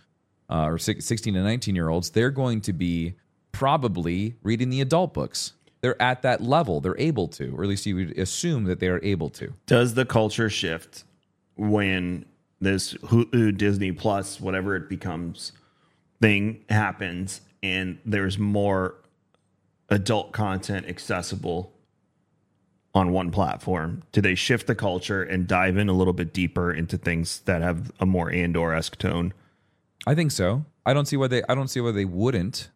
uh, 0.49 0.65
or 0.65 0.77
16 0.77 1.33
to 1.33 1.41
19 1.41 1.73
year 1.73 1.87
olds, 1.89 2.09
they're 2.09 2.31
going 2.31 2.61
to 2.61 2.73
be 2.73 3.15
probably 3.51 4.35
reading 4.43 4.69
the 4.69 4.81
adult 4.81 5.13
books. 5.13 5.53
They're 5.81 6.01
at 6.01 6.21
that 6.21 6.41
level. 6.41 6.79
They're 6.79 6.99
able 6.99 7.27
to, 7.29 7.55
or 7.55 7.63
at 7.63 7.69
least 7.69 7.85
you 7.85 7.95
would 7.95 8.17
assume 8.17 8.65
that 8.65 8.79
they 8.79 8.87
are 8.87 9.03
able 9.03 9.29
to. 9.31 9.53
Does 9.65 9.95
the 9.95 10.05
culture 10.05 10.49
shift 10.49 11.03
when 11.55 12.25
this 12.59 12.93
Hulu, 12.93 13.49
uh, 13.49 13.51
Disney 13.57 13.91
Plus, 13.91 14.39
whatever 14.39 14.75
it 14.75 14.87
becomes, 14.87 15.53
thing 16.21 16.63
happens 16.69 17.41
and 17.63 17.97
there's 18.05 18.37
more 18.37 18.95
adult 19.89 20.31
content 20.31 20.87
accessible 20.87 21.73
on 22.93 23.11
one 23.11 23.31
platform? 23.31 24.03
Do 24.11 24.21
they 24.21 24.35
shift 24.35 24.67
the 24.67 24.75
culture 24.75 25.23
and 25.23 25.47
dive 25.47 25.77
in 25.77 25.89
a 25.89 25.93
little 25.93 26.13
bit 26.13 26.33
deeper 26.33 26.71
into 26.71 26.97
things 26.97 27.39
that 27.41 27.61
have 27.61 27.91
a 27.99 28.05
more 28.05 28.31
Andor 28.31 28.73
esque 28.73 28.97
tone? 28.97 29.33
I 30.05 30.15
think 30.15 30.31
so. 30.31 30.65
I 30.85 30.93
don't 30.93 31.05
see 31.05 31.17
why 31.17 31.27
they. 31.27 31.43
I 31.47 31.53
don't 31.53 31.67
see 31.67 31.79
why 31.79 31.91
they 31.91 32.05
wouldn't. 32.05 32.69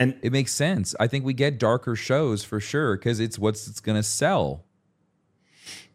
And 0.00 0.18
It 0.22 0.32
makes 0.32 0.52
sense. 0.52 0.94
I 1.00 1.06
think 1.06 1.24
we 1.24 1.34
get 1.34 1.58
darker 1.58 1.96
shows 1.96 2.44
for 2.44 2.60
sure 2.60 2.96
because 2.96 3.20
it's 3.20 3.38
what's 3.38 3.66
it's 3.66 3.80
going 3.80 3.96
to 3.96 4.02
sell. 4.02 4.64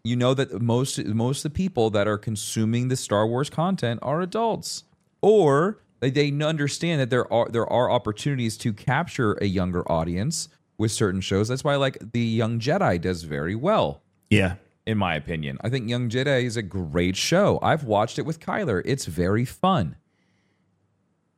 You 0.04 0.18
know 0.18 0.34
that 0.34 0.62
most 0.62 1.04
most 1.06 1.46
of 1.46 1.54
the 1.54 1.56
people 1.56 1.90
that 1.92 2.08
are 2.08 2.18
consuming 2.18 2.90
the 2.90 2.98
Star 2.98 3.26
Wars 3.26 3.50
content 3.50 4.02
are 4.04 4.22
adults, 4.22 4.84
or 5.22 5.80
they, 6.02 6.10
they 6.10 6.32
understand 6.44 7.00
that 7.00 7.10
there 7.10 7.32
are 7.32 7.48
there 7.48 7.66
are 7.66 7.90
opportunities 7.90 8.58
to 8.58 8.74
capture 8.74 9.34
a 9.36 9.46
younger 9.46 9.90
audience 9.90 10.50
with 10.78 10.92
certain 10.92 11.22
shows. 11.22 11.48
That's 11.48 11.64
why 11.64 11.78
like 11.78 12.12
the 12.12 12.20
Young 12.20 12.60
Jedi 12.60 13.00
does 13.00 13.24
very 13.24 13.56
well 13.56 14.04
yeah, 14.34 14.56
in 14.88 14.98
my 14.98 15.16
opinion. 15.16 15.60
I 15.62 15.70
think 15.70 15.88
Young 15.88 16.10
Jedi 16.10 16.44
is 16.44 16.58
a 16.58 16.64
great 16.64 17.16
show. 17.16 17.60
I've 17.62 17.84
watched 17.84 18.18
it 18.18 18.26
with 18.26 18.40
Kyler. 18.40 18.82
It's 18.84 19.06
very 19.06 19.46
fun. 19.46 19.96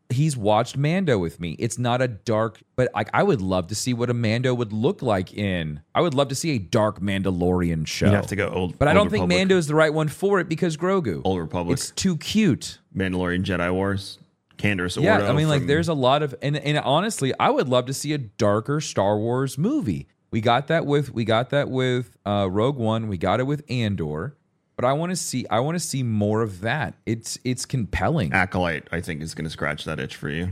He's 0.10 0.38
watched 0.38 0.78
Mando 0.78 1.18
with 1.18 1.40
me. 1.40 1.56
It's 1.58 1.80
not 1.80 2.02
a 2.02 2.08
dark, 2.08 2.62
but 2.76 2.90
like 2.94 3.10
I 3.14 3.24
would 3.24 3.42
love 3.42 3.68
to 3.68 3.76
see 3.76 3.94
what 3.94 4.10
a 4.10 4.14
Mando 4.14 4.54
would 4.54 4.72
look 4.72 5.02
like 5.02 5.34
in. 5.34 5.82
I 5.96 6.02
would 6.02 6.14
love 6.14 6.28
to 6.30 6.36
see 6.36 6.52
a 6.52 6.60
dark 6.60 7.00
Mandalorian 7.02 7.88
show. 7.88 8.06
you'd 8.08 8.16
have 8.16 8.28
to 8.28 8.36
go 8.36 8.50
old. 8.50 8.78
But 8.78 8.88
I 8.88 8.94
don't 8.94 9.10
think 9.10 9.24
Republic. 9.24 9.38
Mando's 9.38 9.68
the 9.68 9.76
right 9.76 9.94
one 9.94 10.08
for 10.08 10.40
it 10.40 10.48
because 10.48 10.78
Grogu. 10.78 11.22
Old 11.24 11.40
Republic, 11.40 11.74
It's 11.74 11.90
too 11.92 12.18
cute. 12.18 12.80
Mandalorian, 12.96 13.44
Jedi 13.44 13.74
Wars, 13.74 14.20
Canderous 14.58 15.02
Yeah, 15.02 15.16
Ordo 15.16 15.28
I 15.28 15.34
mean, 15.34 15.50
like, 15.50 15.66
there's 15.66 15.88
a 15.88 15.94
lot 15.94 16.24
of, 16.24 16.36
and 16.42 16.56
and 16.56 16.78
honestly, 16.78 17.34
I 17.40 17.50
would 17.50 17.68
love 17.68 17.88
to 17.88 17.94
see 17.94 18.14
a 18.14 18.18
darker 18.18 18.80
Star 18.82 19.18
Wars 19.18 19.58
movie. 19.58 20.08
We 20.32 20.42
got 20.42 20.68
that 20.68 20.86
with, 20.86 21.14
we 21.14 21.26
got 21.26 21.50
that 21.50 21.70
with 21.70 22.16
uh, 22.26 22.48
Rogue 22.52 22.78
One. 22.78 23.08
We 23.08 23.18
got 23.18 23.40
it 23.40 23.44
with 23.44 23.64
Andor, 23.70 24.36
but 24.76 24.86
I 24.86 24.94
want 24.94 25.12
to 25.12 25.16
see, 25.16 25.46
I 25.50 25.60
want 25.60 25.76
to 25.76 25.80
see 25.80 26.04
more 26.04 26.42
of 26.42 26.62
that. 26.62 26.96
It's 27.06 27.40
it's 27.44 27.66
compelling. 27.66 28.34
Acolyte. 28.34 28.88
I 28.92 29.02
think 29.02 29.22
is 29.22 29.34
going 29.34 29.46
to 29.46 29.52
scratch 29.52 29.86
that 29.86 30.00
itch 30.00 30.16
for 30.16 30.30
you. 30.30 30.50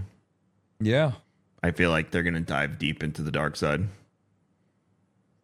Yeah, 0.79 1.13
I 1.61 1.71
feel 1.71 1.89
like 1.89 2.11
they're 2.11 2.23
going 2.23 2.33
to 2.33 2.39
dive 2.39 2.79
deep 2.79 3.03
into 3.03 3.21
the 3.21 3.31
dark 3.31 3.55
side. 3.55 3.87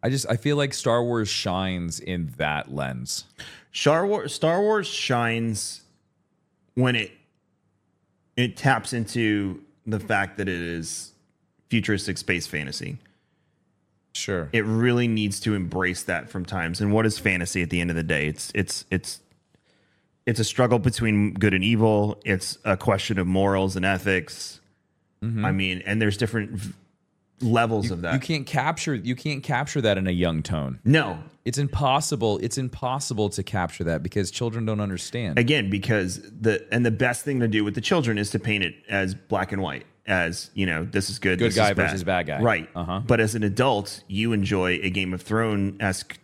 I 0.02 0.10
just 0.10 0.26
I 0.30 0.38
feel 0.38 0.56
like 0.56 0.74
Star 0.74 1.04
Wars 1.04 1.28
shines 1.30 2.00
in 2.00 2.34
that 2.38 2.74
lens. 2.74 3.26
Star 3.72 4.06
Wars, 4.06 4.34
Star 4.34 4.62
Wars 4.62 4.88
shines 4.88 5.82
when 6.76 6.96
it 6.96 7.12
it 8.38 8.56
taps 8.56 8.94
into 8.94 9.62
the 9.86 10.00
fact 10.00 10.38
that 10.38 10.48
it 10.48 10.62
is 10.62 11.12
futuristic 11.70 12.18
space 12.18 12.48
fantasy. 12.48 12.98
Sure. 14.14 14.50
It 14.52 14.66
really 14.66 15.08
needs 15.08 15.40
to 15.42 15.54
embrace 15.54 16.04
that 16.04 16.30
from 16.30 16.46
times. 16.46 16.82
And 16.82 16.92
what 16.92 17.06
is 17.06 17.18
fantasy 17.20 17.62
at 17.62 17.70
the 17.70 17.80
end 17.82 17.90
of 17.90 17.96
the 17.96 18.04
day? 18.04 18.28
It's 18.28 18.52
it's 18.56 18.86
it's 18.92 19.20
it's 20.26 20.40
a 20.40 20.44
struggle 20.44 20.80
between 20.80 21.34
good 21.34 21.54
and 21.54 21.64
evil. 21.64 22.20
It's 22.26 22.58
a 22.66 22.76
question 22.78 23.18
of 23.20 23.28
morals 23.28 23.76
and 23.76 23.86
ethics. 23.86 24.60
Mm-hmm. 25.24 25.46
I 25.46 25.52
mean, 25.52 25.84
and 25.86 26.02
there's 26.02 26.18
different 26.18 26.52
v- 26.52 26.74
levels 27.42 27.92
of 27.92 28.02
that. 28.02 28.14
You 28.14 28.20
can't 28.20 28.46
capture 28.46 28.96
you 28.96 29.16
can't 29.16 29.44
capture 29.44 29.82
that 29.82 29.98
in 29.98 30.08
a 30.08 30.12
young 30.12 30.44
tone. 30.44 30.80
no, 30.84 31.20
It's 31.46 31.58
impossible. 31.58 32.40
It's 32.44 32.58
impossible 32.58 33.30
to 33.30 33.44
capture 33.44 33.84
that 33.86 34.04
because 34.04 34.30
children 34.32 34.66
don't 34.66 34.82
understand. 34.82 35.40
again 35.40 35.70
because 35.70 36.20
the 36.22 36.66
and 36.74 36.86
the 36.86 36.92
best 36.92 37.24
thing 37.26 37.40
to 37.40 37.48
do 37.48 37.64
with 37.64 37.76
the 37.76 37.82
children 37.82 38.18
is 38.18 38.30
to 38.32 38.40
paint 38.40 38.64
it 38.64 38.76
as 38.90 39.14
black 39.16 39.52
and 39.52 39.62
white 39.62 39.86
as 40.10 40.50
you 40.54 40.66
know 40.66 40.84
this 40.84 41.10
is 41.10 41.20
good 41.20 41.40
Good 41.40 41.48
this 41.52 41.56
guy 41.56 41.70
is 41.70 41.76
bad. 41.78 41.86
versus 41.88 42.04
bad 42.04 42.26
guy. 42.28 42.42
right 42.42 42.68
Uh-huh. 42.76 43.02
but 43.06 43.20
as 43.20 43.36
an 43.36 43.44
adult 43.44 44.04
you 44.08 44.34
enjoy 44.34 44.80
a 44.82 44.90
game 44.90 45.14
of 45.14 45.22
thrones 45.22 45.76
esque 45.80 46.18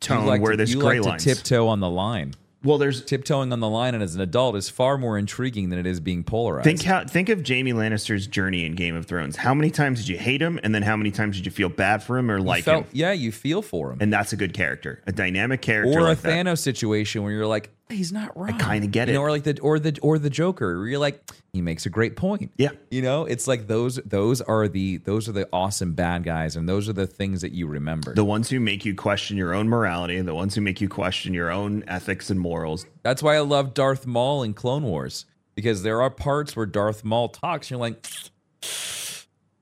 tone 0.00 0.26
like 0.26 0.40
where 0.40 0.52
to, 0.52 0.56
there's 0.56 0.72
you 0.74 0.80
gray 0.80 1.00
like 1.00 1.10
lines 1.10 1.24
to 1.24 1.34
tiptoe 1.34 1.66
on 1.66 1.80
the 1.80 1.88
line. 1.90 2.34
well 2.62 2.78
there's 2.78 3.04
Tiptoeing 3.04 3.52
on 3.52 3.60
the 3.60 3.68
line 3.68 3.94
and 3.94 4.02
as 4.02 4.14
an 4.14 4.20
adult 4.20 4.54
is 4.56 4.68
far 4.68 4.96
more 4.98 5.18
intriguing 5.18 5.70
than 5.70 5.78
it 5.78 5.86
is 5.86 5.98
being 6.00 6.22
polarized. 6.22 6.64
think 6.64 6.82
how 6.82 7.04
think 7.04 7.28
of 7.28 7.42
Jamie 7.42 7.72
Lannister's 7.72 8.26
journey 8.26 8.64
in 8.64 8.74
Game 8.74 8.94
of 8.94 9.06
Thrones 9.06 9.36
how 9.36 9.54
many 9.54 9.70
times 9.70 10.00
did 10.00 10.08
you 10.08 10.18
hate 10.18 10.40
him 10.42 10.60
and 10.62 10.74
then 10.74 10.82
how 10.82 10.96
many 10.96 11.10
times 11.10 11.36
did 11.36 11.46
you 11.46 11.52
feel 11.52 11.68
bad 11.68 12.02
for 12.02 12.16
him 12.18 12.30
or 12.30 12.38
You 12.38 12.44
like 12.44 12.64
felt- 12.64 12.84
him 12.84 12.90
yeah, 12.92 13.12
you 13.12 13.32
feel 13.32 13.62
for 13.62 13.92
him. 13.92 13.98
and 14.00 14.12
that's 14.12 14.32
a 14.32 14.36
good 14.36 14.52
character 14.54 15.02
a 15.06 15.12
dynamic 15.12 15.62
character 15.62 15.98
or 15.98 16.00
a 16.00 16.04
like 16.04 16.20
that. 16.22 16.46
Thanos 16.46 16.58
situation 16.58 17.22
where 17.22 17.32
you're 17.32 17.46
like, 17.46 17.70
he's 17.90 18.12
not 18.12 18.36
wrong. 18.36 18.50
I 18.50 18.58
kinda 18.72 18.86
get 18.88 19.08
You 19.08 19.14
know, 19.14 19.20
it. 19.20 19.24
or 19.24 19.30
like 19.30 19.42
the 19.44 19.58
or 19.60 19.78
the 19.78 19.98
or 20.02 20.18
the 20.18 20.30
Joker, 20.30 20.78
where 20.78 20.86
you're 20.86 20.98
like, 20.98 21.22
he 21.52 21.60
makes 21.62 21.86
a 21.86 21.90
great 21.90 22.16
point. 22.16 22.52
Yeah. 22.56 22.70
You 22.90 23.02
know, 23.02 23.24
it's 23.24 23.46
like 23.48 23.66
those 23.66 23.96
those 24.04 24.40
are 24.40 24.68
the 24.68 24.98
those 24.98 25.28
are 25.28 25.32
the 25.32 25.48
awesome 25.52 25.94
bad 25.94 26.24
guys, 26.24 26.56
and 26.56 26.68
those 26.68 26.88
are 26.88 26.92
the 26.92 27.06
things 27.06 27.40
that 27.40 27.52
you 27.52 27.66
remember. 27.66 28.14
the 28.14 28.24
ones 28.24 28.50
who 28.50 28.60
make 28.60 28.84
you 28.84 28.94
question 28.94 29.36
your 29.36 29.54
own 29.54 29.68
morality 29.68 30.20
the 30.20 30.34
ones 30.34 30.54
who 30.54 30.60
make 30.60 30.80
you 30.80 30.88
question 30.88 31.32
your 31.34 31.50
own 31.50 31.82
ethics 31.88 32.28
and 32.30 32.38
morals 32.40 32.86
That's 33.02 33.22
why 33.22 33.36
I 33.36 33.40
love 33.40 33.72
Darth 33.74 34.06
Maul 34.06 34.42
in 34.42 34.52
Clone 34.54 34.82
Wars 34.82 35.24
because 35.54 35.82
there 35.82 36.02
are 36.02 36.10
parts 36.10 36.54
where 36.54 36.66
Darth 36.66 37.04
Maul 37.04 37.28
talks, 37.28 37.66
and 37.66 37.78
you're 37.78 37.80
like, 37.80 38.06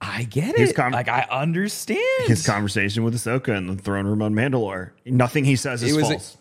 I 0.01 0.25
get 0.25 0.57
His 0.57 0.71
it. 0.71 0.77
com- 0.77 0.93
like 0.93 1.09
I 1.09 1.27
understand. 1.31 1.99
his 2.27 2.45
conversation 2.47 3.03
with 3.03 3.15
Ahsoka 3.15 3.57
in 3.57 3.67
the 3.67 3.77
throne 3.77 4.07
room 4.07 4.21
on 4.23 4.35
Mandalore. 4.35 4.91
Nothing 5.07 5.45
he 5.45 5.57
says 5.57 5.83
is 5.83 5.93
It 5.93 5.97
was 5.97 6.11
a- 6.11 6.13
false. 6.15 6.37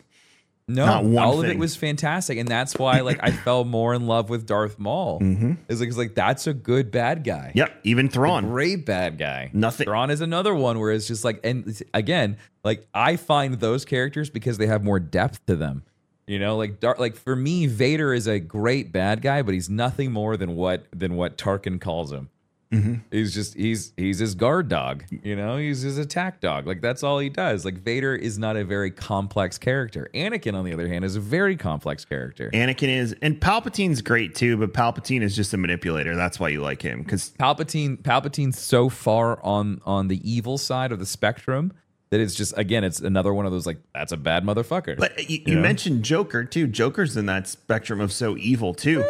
No, 0.68 0.86
Not 0.88 1.04
one 1.04 1.24
all 1.24 1.44
of 1.44 1.46
it 1.50 1.60
was 1.60 1.76
fantastic, 1.76 2.40
and 2.40 2.48
that's 2.48 2.74
why 2.76 3.02
like 3.02 3.20
I 3.22 3.30
fell 3.32 3.66
more 3.66 3.94
in 3.94 4.08
love 4.08 4.30
with 4.32 4.48
Darth 4.48 4.80
Maul. 4.80 5.20
Mm-hmm. 5.26 5.54
It's 5.70 5.80
like, 5.80 5.90
it's 5.90 5.98
like 5.98 6.16
that's 6.16 6.48
a 6.48 6.54
good 6.54 6.90
bad 6.90 7.24
guy. 7.24 7.52
yep, 7.54 7.80
even 7.84 8.10
Thrawn. 8.10 8.46
great 8.48 8.84
bad 8.86 9.18
guy. 9.20 9.52
Nothing- 9.54 9.86
Thrawn 9.86 10.10
is 10.10 10.22
another 10.22 10.56
one 10.56 10.80
where 10.80 10.92
it's 10.92 11.08
just 11.08 11.24
like, 11.24 11.40
and 11.44 11.80
again, 11.94 12.38
like 12.64 12.88
I 12.94 13.16
find 13.16 13.56
those 13.60 13.86
characters 13.86 14.30
because 14.32 14.58
they 14.58 14.66
have 14.68 14.84
more 14.84 15.00
depth 15.00 15.46
to 15.46 15.56
them. 15.56 15.84
You 16.26 16.40
know, 16.40 16.58
like 16.58 16.80
Dar- 16.80 16.96
like 16.98 17.16
for 17.16 17.36
me, 17.36 17.68
Vader 17.68 18.12
is 18.12 18.26
a 18.26 18.40
great 18.40 18.92
bad 18.92 19.22
guy, 19.22 19.44
but 19.44 19.54
he's 19.54 19.70
nothing 19.70 20.12
more 20.12 20.36
than 20.36 20.56
what 20.56 20.86
than 20.92 21.16
what 21.16 21.38
Tarkin 21.38 21.80
calls 21.80 22.12
him. 22.12 22.30
Mm-hmm. 22.76 22.94
He's 23.12 23.34
just 23.34 23.56
he's 23.56 23.94
he's 23.98 24.20
his 24.20 24.36
guard 24.36 24.68
dog. 24.70 25.04
You 25.24 25.36
know, 25.36 25.58
he's 25.58 25.82
his 25.82 25.98
attack 25.98 26.42
dog. 26.42 26.68
Like 26.68 26.82
that's 26.82 27.04
all 27.04 27.20
he 27.20 27.30
does. 27.30 27.66
Like 27.66 27.76
Vader 27.84 28.16
is 28.16 28.38
not 28.38 28.58
a 28.58 28.64
very 28.66 28.92
complex 28.92 29.58
character. 29.58 30.10
Anakin, 30.14 30.54
on 30.56 30.66
the 30.66 30.74
other 30.74 30.88
hand, 30.88 31.06
is 31.06 31.16
a 31.16 31.20
very 31.20 31.56
complex 31.56 32.06
character. 32.06 32.50
Anakin 32.54 32.90
is, 32.90 33.16
and 33.22 33.40
Palpatine's 33.40 34.02
great 34.02 34.36
too, 34.36 34.58
but 34.58 34.74
Palpatine 34.74 35.22
is 35.22 35.36
just 35.36 35.54
a 35.54 35.58
manipulator. 35.58 36.16
That's 36.16 36.40
why 36.40 36.50
you 36.50 36.62
like 36.62 36.82
him 36.82 37.02
because 37.04 37.32
Palpatine 37.40 38.02
Palpatine's 38.02 38.60
so 38.60 38.90
far 38.90 39.40
on 39.44 39.82
on 39.86 40.08
the 40.08 40.20
evil 40.30 40.58
side 40.58 40.92
of 40.92 41.00
the 41.00 41.06
spectrum 41.06 41.72
that 42.12 42.20
it's 42.20 42.36
just 42.36 42.58
again 42.58 42.84
it's 42.84 43.00
another 43.00 43.34
one 43.34 43.46
of 43.46 43.52
those 43.52 43.66
like 43.66 43.78
that's 43.94 44.12
a 44.12 44.18
bad 44.18 44.44
motherfucker. 44.44 44.98
But 44.98 45.30
you, 45.30 45.42
you 45.46 45.58
mentioned 45.58 46.04
Joker 46.04 46.44
too. 46.44 46.68
Joker's 46.68 47.16
in 47.18 47.26
that 47.28 47.48
spectrum 47.48 48.00
of 48.02 48.12
so 48.12 48.38
evil 48.38 48.74
too. 48.74 49.04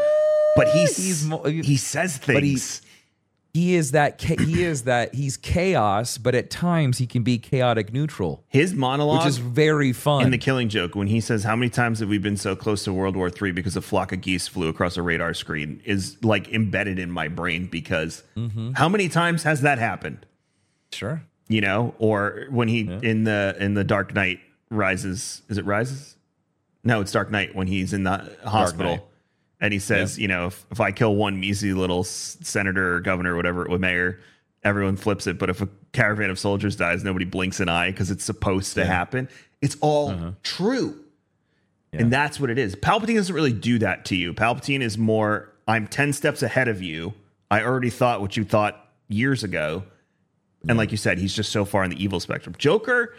But 0.56 0.70
he's, 0.70 0.96
He's 0.96 1.30
he 1.68 1.76
says 1.76 2.18
But 2.26 2.42
he- 2.44 2.52
things. 2.52 2.82
He 3.56 3.76
is 3.76 3.92
that 3.92 4.22
he 4.22 4.64
is 4.64 4.84
that 4.84 5.16
he's 5.16 5.38
chaos, 5.38 6.18
but 6.18 6.36
at 6.36 6.50
times 6.50 6.98
he 6.98 7.08
can 7.08 7.24
be 7.24 7.38
chaotic 7.38 7.94
neutral, 7.94 8.44
His 8.50 8.74
monologue 8.74 9.20
which 9.20 9.28
is 9.30 9.38
very 9.38 9.94
fun. 9.94 10.24
in 10.26 10.32
the 10.32 10.38
Killing 10.38 10.68
Joke 10.68 10.94
when 10.94 11.08
he 11.08 11.22
says, 11.22 11.44
"How 11.46 11.56
many 11.56 11.70
times 11.70 12.00
have 12.02 12.10
we 12.10 12.18
been 12.18 12.36
so 12.36 12.56
close 12.56 12.84
to 12.84 12.92
World 12.92 13.16
War 13.16 13.30
III 13.42 13.52
because 13.54 13.78
a 13.78 13.82
flock 13.82 14.12
of 14.12 14.20
geese 14.20 14.46
flew 14.50 14.68
across 14.68 14.98
a 14.98 15.02
radar 15.02 15.34
screen?" 15.34 15.80
is 15.86 16.18
like 16.22 16.52
embedded 16.52 17.00
in 17.00 17.10
my 17.10 17.30
brain 17.30 17.68
because 17.68 18.24
Mm-hmm. 18.36 18.74
how 18.74 18.90
many 18.90 19.08
times 19.08 19.44
has 19.44 19.62
that 19.62 19.80
happened? 19.80 20.26
sure. 20.92 21.24
you 21.48 21.62
know, 21.62 21.94
or 21.98 22.48
when 22.50 22.68
he 22.68 22.82
in 22.82 23.24
the 23.24 23.56
in 23.60 23.74
the 23.76 23.84
Dark 23.86 24.14
Knight 24.14 24.40
rises. 24.70 25.42
Is 25.48 25.58
it 25.58 25.66
rises? 25.66 26.16
No, 26.84 27.02
it's 27.02 27.12
Dark 27.12 27.32
Knight 27.32 27.56
when 27.56 27.68
he's 27.68 27.94
in 27.94 28.04
the 28.04 28.36
hospital. 28.44 29.08
And 29.66 29.74
he 29.74 29.80
says, 29.80 30.20
you 30.20 30.28
know, 30.28 30.46
if, 30.46 30.64
if 30.70 30.80
I 30.80 30.92
kill 30.92 31.16
one 31.16 31.40
measly 31.40 31.74
little 31.74 32.04
senator 32.04 32.98
or 32.98 33.00
governor 33.00 33.34
or 33.34 33.36
whatever, 33.36 33.68
or 33.68 33.80
mayor, 33.80 34.20
everyone 34.64 34.96
flips 34.96 35.26
it. 35.26 35.40
But 35.40 35.50
if 35.50 35.60
a 35.60 35.68
caravan 35.92 36.30
of 36.30 36.38
soldiers 36.38 36.76
dies, 36.76 37.04
nobody 37.04 37.26
blinks 37.26 37.60
an 37.60 37.68
eye 37.68 37.90
because 37.90 38.12
it's 38.12 38.24
supposed 38.24 38.76
to 38.76 38.86
happen. 38.86 39.28
It's 39.64 39.76
all 39.82 40.12
uh-huh. 40.12 40.32
true. 40.44 41.00
And 41.94 42.14
that's 42.14 42.40
what 42.40 42.52
it 42.52 42.60
is. 42.60 42.76
Palpatine 42.76 43.16
doesn't 43.16 43.34
really 43.34 43.54
do 43.54 43.80
that 43.80 44.06
to 44.06 44.16
you. 44.16 44.34
Palpatine 44.34 44.82
is 44.82 45.00
more, 45.00 45.52
I'm 45.68 45.88
10 45.88 46.14
steps 46.14 46.44
ahead 46.44 46.68
of 46.68 46.84
you. 46.84 47.14
I 47.50 47.64
already 47.64 47.90
thought 47.90 48.22
what 48.22 48.38
you 48.38 48.44
thought 48.44 48.88
years 49.08 49.44
ago. 49.44 49.84
And 50.68 50.78
like 50.78 50.92
you 50.92 50.98
said, 50.98 51.18
he's 51.18 51.34
just 51.34 51.52
so 51.52 51.66
far 51.66 51.84
on 51.84 51.90
the 51.90 52.04
evil 52.04 52.20
spectrum. 52.20 52.54
Joker, 52.60 53.16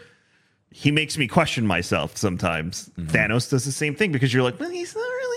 he 0.71 0.91
makes 0.91 1.17
me 1.17 1.27
question 1.27 1.67
myself 1.67 2.15
sometimes. 2.15 2.89
Mm-hmm. 2.97 3.09
Thanos 3.09 3.49
does 3.49 3.65
the 3.65 3.71
same 3.71 3.95
thing 3.95 4.13
because 4.13 4.33
you're 4.33 4.43
like, 4.43 4.59
well, 4.59 4.69
he's 4.69 4.95
not 4.95 5.01
really. 5.01 5.27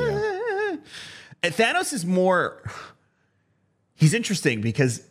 And 0.00 0.80
Thanos 1.42 1.92
is 1.92 2.04
more. 2.04 2.62
He's 3.94 4.14
interesting 4.14 4.60
because 4.60 5.02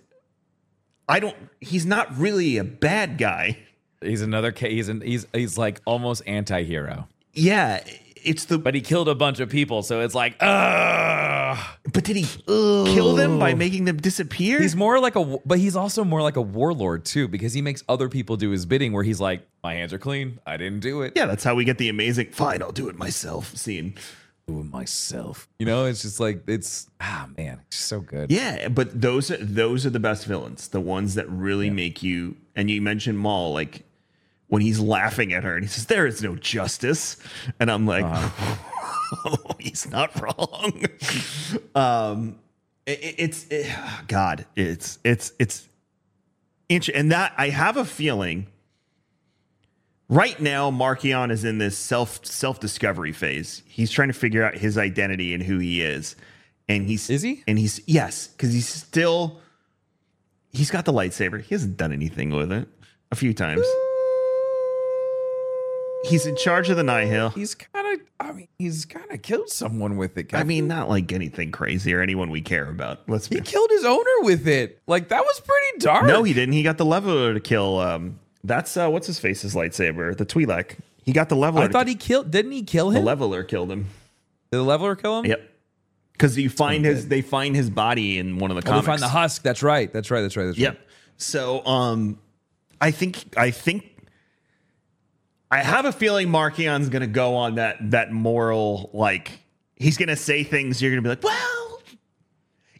I 1.07 1.19
don't. 1.19 1.35
He's 1.59 1.85
not 1.85 2.15
really 2.17 2.57
a 2.57 2.63
bad 2.63 3.17
guy. 3.17 3.57
He's 4.01 4.21
another 4.21 4.53
he's 4.55 4.89
an, 4.89 5.01
he's 5.01 5.27
he's 5.33 5.57
like 5.57 5.81
almost 5.85 6.23
anti-hero. 6.25 7.07
Yeah, 7.33 7.83
it's 8.23 8.45
the 8.45 8.57
But 8.57 8.75
he 8.75 8.81
killed 8.81 9.09
a 9.09 9.15
bunch 9.15 9.39
of 9.39 9.49
people, 9.49 9.83
so 9.83 10.01
it's 10.01 10.15
like, 10.15 10.35
ugh. 10.39 11.57
but 11.93 12.03
did 12.03 12.15
he 12.15 12.25
kill 12.45 13.15
them 13.15 13.39
by 13.39 13.53
making 13.53 13.85
them 13.85 13.97
disappear? 13.97 14.59
He's 14.61 14.75
more 14.75 14.99
like 14.99 15.15
a, 15.15 15.37
but 15.45 15.59
he's 15.59 15.75
also 15.75 16.03
more 16.03 16.21
like 16.21 16.35
a 16.35 16.41
warlord 16.41 17.05
too, 17.05 17.27
because 17.27 17.53
he 17.53 17.61
makes 17.61 17.83
other 17.89 18.09
people 18.09 18.37
do 18.37 18.51
his 18.51 18.65
bidding. 18.65 18.93
Where 18.93 19.03
he's 19.03 19.19
like, 19.19 19.47
"My 19.63 19.73
hands 19.75 19.93
are 19.93 19.99
clean. 19.99 20.39
I 20.45 20.57
didn't 20.57 20.79
do 20.79 21.01
it. 21.01 21.13
yeah, 21.15 21.25
that's 21.25 21.43
how 21.43 21.55
we 21.55 21.65
get 21.65 21.77
the 21.77 21.89
amazing. 21.89 22.31
Fine, 22.31 22.61
I'll 22.61 22.71
do 22.71 22.89
it 22.89 22.97
myself. 22.97 23.55
Scene. 23.55 23.95
Myself." 24.51 25.47
You 25.59 25.65
know, 25.65 25.85
it's 25.85 26.01
just 26.01 26.19
like 26.19 26.43
it's 26.47 26.87
ah 27.01 27.27
man, 27.37 27.61
it's 27.67 27.77
so 27.77 27.99
good. 28.01 28.31
Yeah, 28.31 28.67
but 28.69 29.01
those 29.01 29.31
are 29.31 29.37
those 29.37 29.85
are 29.85 29.89
the 29.89 29.99
best 29.99 30.25
villains, 30.25 30.67
the 30.69 30.81
ones 30.81 31.15
that 31.15 31.29
really 31.29 31.69
make 31.69 32.01
you. 32.03 32.35
And 32.55 32.69
you 32.69 32.81
mentioned 32.81 33.17
Maul, 33.19 33.53
like 33.53 33.83
when 34.47 34.61
he's 34.61 34.79
laughing 34.79 35.31
at 35.33 35.43
her 35.43 35.55
and 35.55 35.63
he 35.63 35.69
says, 35.69 35.85
"There 35.85 36.05
is 36.07 36.21
no 36.23 36.35
justice," 36.35 37.17
and 37.59 37.69
I'm 37.71 37.85
like, 37.85 38.05
he's 39.59 39.89
not 39.89 40.19
wrong. 40.21 40.83
um, 41.75 42.35
it- 42.85 42.99
it- 43.03 43.15
it's 43.17 43.45
it- 43.49 43.75
God, 44.07 44.45
it's 44.55 44.99
it's 45.03 45.33
it's 45.39 45.67
inch, 46.67 46.89
and 46.89 47.11
that 47.11 47.33
I 47.37 47.49
have 47.49 47.77
a 47.77 47.85
feeling. 47.85 48.47
Right 50.11 50.39
now, 50.39 50.71
Marchion 50.71 51.31
is 51.31 51.43
in 51.45 51.59
this 51.59 51.77
self 51.77 52.25
self 52.25 52.59
discovery 52.59 53.13
phase. 53.13 53.61
He's 53.67 53.91
trying 53.91 54.07
to 54.07 54.13
figure 54.13 54.43
out 54.43 54.55
his 54.55 54.75
identity 54.75 55.35
and 55.35 55.43
who 55.43 55.59
he 55.59 55.81
is, 55.81 56.15
and 56.67 56.87
he's 56.87 57.09
Is 57.11 57.21
he? 57.21 57.43
And 57.47 57.59
he's 57.59 57.79
yes, 57.85 58.27
because 58.27 58.51
he's 58.51 58.67
still 58.67 59.39
he's 60.51 60.71
got 60.71 60.85
the 60.85 60.93
lightsaber. 60.93 61.41
He 61.41 61.53
hasn't 61.53 61.77
done 61.77 61.93
anything 61.93 62.31
with 62.31 62.51
it 62.51 62.67
a 63.11 63.15
few 63.15 63.35
times. 63.35 63.65
He's 66.05 66.25
in 66.25 66.35
charge 66.37 66.69
of 66.69 66.77
the 66.77 66.83
Nihil. 66.83 67.31
He's 67.31 67.53
kind 67.53 67.99
of, 67.99 68.07
I 68.21 68.31
mean, 68.31 68.47
he's 68.57 68.85
kind 68.85 69.11
of 69.11 69.21
killed 69.21 69.49
someone 69.49 69.97
with 69.97 70.17
it. 70.17 70.33
I 70.33 70.43
mean, 70.43 70.65
not 70.65 70.87
like 70.87 71.11
anything 71.11 71.51
crazy 71.51 71.93
or 71.93 72.01
anyone 72.01 72.29
we 72.29 72.41
care 72.41 72.69
about. 72.69 73.07
Let's 73.09 73.27
he 73.27 73.35
be. 73.35 73.41
killed 73.41 73.69
his 73.69 73.83
owner 73.83 74.21
with 74.21 74.47
it. 74.47 74.81
Like 74.87 75.09
that 75.09 75.21
was 75.21 75.41
pretty 75.41 75.79
dark. 75.79 76.05
No, 76.05 76.23
he 76.23 76.33
didn't. 76.33 76.53
He 76.53 76.63
got 76.63 76.77
the 76.77 76.85
leveler 76.85 77.33
to 77.33 77.39
kill. 77.41 77.79
Um, 77.79 78.17
that's 78.43 78.75
uh, 78.77 78.89
what's 78.89 79.07
his 79.07 79.19
face's 79.19 79.55
lightsaber, 79.55 80.15
the 80.15 80.25
Twi'lek. 80.25 80.77
He 81.03 81.11
got 81.13 81.29
the 81.29 81.35
leveler. 81.35 81.63
I 81.63 81.67
thought 81.67 81.87
he 81.87 81.95
killed. 81.95 82.31
Didn't 82.31 82.51
he 82.51 82.63
kill 82.63 82.89
him? 82.89 82.95
the 82.95 83.01
leveler 83.01 83.43
killed 83.43 83.71
him. 83.71 83.83
Did 84.51 84.57
the 84.57 84.63
leveler 84.63 84.95
kill 84.95 85.19
him? 85.19 85.25
Yep. 85.25 85.49
Because 86.13 86.37
you 86.37 86.49
find 86.49 86.83
his, 86.85 87.07
they 87.07 87.21
find 87.21 87.55
his 87.55 87.69
body 87.69 88.17
in 88.17 88.39
one 88.39 88.51
of 88.51 88.55
the 88.55 88.61
Oh, 88.67 88.71
comics. 88.71 88.85
they 88.85 88.91
find 88.91 89.01
the 89.01 89.07
husk. 89.07 89.41
That's 89.41 89.63
right. 89.63 89.91
That's 89.91 90.11
right. 90.11 90.21
That's 90.21 90.35
right. 90.35 90.45
That's 90.45 90.57
right. 90.57 90.63
Yep. 90.63 90.79
So, 91.17 91.65
um, 91.65 92.19
I 92.81 92.91
think 92.91 93.23
I 93.37 93.51
think 93.51 94.07
I 95.51 95.59
have 95.59 95.85
a 95.85 95.91
feeling 95.91 96.29
Marchion's 96.29 96.89
going 96.89 97.01
to 97.01 97.07
go 97.07 97.35
on 97.35 97.55
that 97.55 97.91
that 97.91 98.11
moral 98.11 98.89
like 98.93 99.31
he's 99.75 99.97
going 99.97 100.09
to 100.09 100.15
say 100.15 100.43
things 100.43 100.81
you're 100.81 100.91
going 100.91 101.01
to 101.03 101.07
be 101.07 101.09
like, 101.09 101.23
well, 101.23 101.68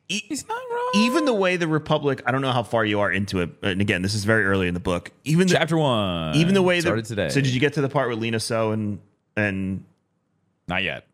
e- 0.10 0.24
He's 0.28 0.48
not 0.48 0.62
wrong. 0.70 0.92
even 0.96 1.26
the 1.26 1.34
way 1.34 1.56
the 1.56 1.68
Republic. 1.68 2.22
I 2.26 2.32
don't 2.32 2.42
know 2.42 2.52
how 2.52 2.64
far 2.64 2.84
you 2.84 3.00
are 3.00 3.12
into 3.12 3.40
it, 3.40 3.50
and 3.64 3.80
again, 3.82 4.02
this 4.02 4.14
is 4.14 4.26
very 4.26 4.46
early 4.46 4.68
in 4.68 4.74
the 4.74 4.80
book. 4.80 5.12
Even 5.24 5.48
the, 5.48 5.54
Chapter 5.54 5.78
one. 5.78 6.36
even 6.36 6.54
the 6.54 6.62
way 6.62 6.82
started 6.82 7.06
that 7.06 7.10
today. 7.10 7.30
So, 7.30 7.42
did 7.42 7.54
you 7.54 7.60
get 7.60 7.74
to 7.74 7.82
the 7.82 7.90
part 7.90 8.10
with 8.10 8.20
Lina 8.20 8.40
Soh 8.40 8.72
and 8.72 9.00
and 9.38 9.86
Not 10.68 10.84
yet. 10.84 11.06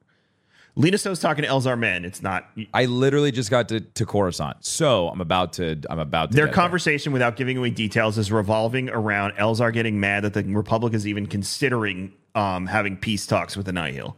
Lina 0.77 0.97
Soh's 0.97 1.19
talking 1.21 1.43
to 1.43 1.49
Elzar 1.49 1.79
Mann? 1.79 2.03
It's 2.03 2.21
not 2.21 2.49
I 2.73 2.83
literally 2.83 3.31
just 3.31 3.49
got 3.49 3.69
to, 3.69 3.79
to 3.79 4.05
Coruscant, 4.05 4.65
so 4.65 5.07
I'm 5.07 5.21
about 5.21 5.53
to. 5.53 5.79
I'm 5.89 5.99
about 5.99 6.31
to. 6.31 6.35
Their 6.35 6.47
get 6.47 6.51
there. 6.53 6.61
conversation, 6.63 7.13
without 7.13 7.37
giving 7.37 7.57
away 7.57 7.69
details, 7.69 8.17
is 8.17 8.29
revolving 8.31 8.89
around 8.89 9.33
Elzar 9.35 9.71
getting 9.71 10.01
mad 10.01 10.23
that 10.23 10.33
the 10.33 10.43
Republic 10.43 10.93
is 10.93 11.07
even 11.07 11.27
considering 11.27 12.11
um, 12.33 12.65
having 12.67 12.97
peace 12.97 13.25
talks 13.25 13.55
with 13.55 13.67
the 13.67 13.71
Nihil. 13.71 14.17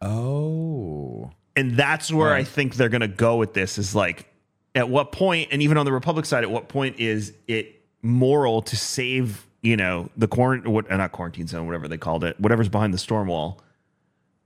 Oh. 0.00 1.32
And 1.58 1.76
that's 1.76 2.12
where 2.12 2.32
I 2.32 2.44
think 2.44 2.76
they're 2.76 2.88
going 2.88 3.00
to 3.00 3.08
go 3.08 3.36
with 3.36 3.52
this 3.52 3.78
is 3.78 3.94
like, 3.94 4.32
at 4.74 4.88
what 4.88 5.10
point, 5.10 5.48
and 5.50 5.60
even 5.60 5.76
on 5.76 5.84
the 5.84 5.92
Republic 5.92 6.24
side, 6.24 6.44
at 6.44 6.50
what 6.50 6.68
point 6.68 7.00
is 7.00 7.32
it 7.48 7.82
moral 8.00 8.62
to 8.62 8.76
save, 8.76 9.44
you 9.60 9.76
know, 9.76 10.08
the 10.16 10.28
quarantine, 10.28 10.72
what, 10.72 10.90
uh, 10.90 10.96
not 10.96 11.10
quarantine 11.10 11.48
zone, 11.48 11.66
whatever 11.66 11.88
they 11.88 11.98
called 11.98 12.22
it, 12.22 12.38
whatever's 12.38 12.68
behind 12.68 12.94
the 12.94 12.98
storm 12.98 13.26
wall, 13.26 13.60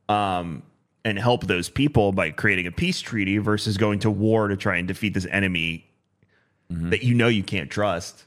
um, 0.09 0.63
and 1.05 1.19
help 1.19 1.47
those 1.47 1.69
people 1.69 2.13
by 2.13 2.31
creating 2.31 2.67
a 2.67 2.73
peace 2.73 3.01
treaty 3.01 3.37
versus 3.39 3.77
going 3.77 3.99
to 3.99 4.11
war 4.11 4.49
to 4.49 4.57
try 4.57 4.77
and 4.77 4.89
defeat 4.89 5.13
this 5.13 5.27
enemy 5.27 5.87
that 6.71 7.03
you 7.03 7.13
know 7.13 7.29
you 7.29 7.43
can't 7.43 7.71
trust. 7.71 8.25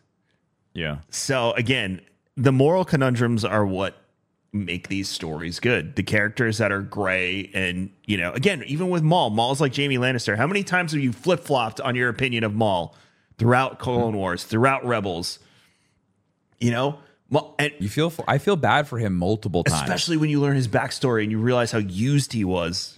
Yeah. 0.74 0.98
So 1.10 1.54
again, 1.54 2.02
the 2.38 2.52
moral 2.52 2.86
conundrums 2.86 3.44
are 3.44 3.66
what 3.66 3.96
make 4.56 4.88
these 4.88 5.10
stories 5.10 5.60
good. 5.60 5.96
The 5.96 6.04
characters 6.04 6.58
that 6.60 6.72
are 6.72 6.82
gray 6.82 7.50
and 7.54 7.92
you 8.06 8.18
know, 8.18 8.32
again, 8.32 8.64
even 8.66 8.90
with 8.90 9.04
Maul, 9.04 9.30
Maul's 9.30 9.60
like 9.62 9.74
Jamie 9.74 9.98
Lannister. 9.98 10.38
How 10.38 10.48
many 10.48 10.64
times 10.64 10.94
have 10.94 11.02
you 11.02 11.12
flip 11.12 11.42
flopped 11.42 11.82
on 11.82 11.96
your 11.96 12.10
opinion 12.10 12.44
of 12.44 12.54
Maul 12.56 12.96
throughout 13.38 13.80
Clone 13.80 14.16
Wars, 14.16 14.44
throughout 14.44 14.86
Rebels? 14.86 15.40
You 16.60 16.72
know, 16.72 17.00
Maul, 17.30 17.54
and 17.60 17.74
You 17.80 17.90
feel. 17.90 18.10
For, 18.10 18.24
I 18.28 18.38
feel 18.38 18.56
bad 18.56 18.88
for 18.88 18.98
him 18.98 19.16
multiple 19.16 19.64
times. 19.64 19.82
especially 19.82 20.18
when 20.18 20.30
you 20.30 20.40
learn 20.40 20.56
his 20.56 20.68
backstory 20.68 21.24
and 21.24 21.32
you 21.32 21.40
realize 21.40 21.72
how 21.72 21.80
used 21.80 22.34
he 22.34 22.46
was 22.46 22.98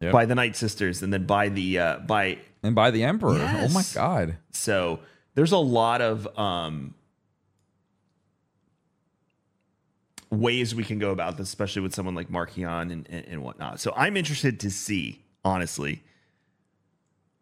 Yep. 0.00 0.12
by 0.12 0.26
the 0.26 0.34
Night 0.34 0.56
Sisters 0.56 1.02
and 1.02 1.10
then 1.12 1.24
by 1.24 1.48
the 1.48 1.78
uh, 1.78 1.98
by 2.00 2.38
and 2.62 2.74
by 2.74 2.90
the 2.90 3.04
Emperor. 3.04 3.38
Oh 3.40 3.68
my 3.68 3.82
God. 3.94 4.36
So 4.52 5.00
there's 5.34 5.52
a 5.52 5.58
lot 5.58 6.00
of 6.02 6.26
um, 6.38 6.94
ways 10.30 10.74
we 10.74 10.84
can 10.84 10.98
go 10.98 11.10
about 11.10 11.36
this, 11.36 11.48
especially 11.48 11.82
with 11.82 11.94
someone 11.94 12.14
like 12.14 12.28
Marchion 12.28 12.92
and, 12.92 13.06
and, 13.08 13.24
and 13.26 13.42
whatnot. 13.42 13.80
So 13.80 13.92
I'm 13.96 14.16
interested 14.16 14.58
to 14.60 14.70
see, 14.70 15.24
honestly, 15.44 16.02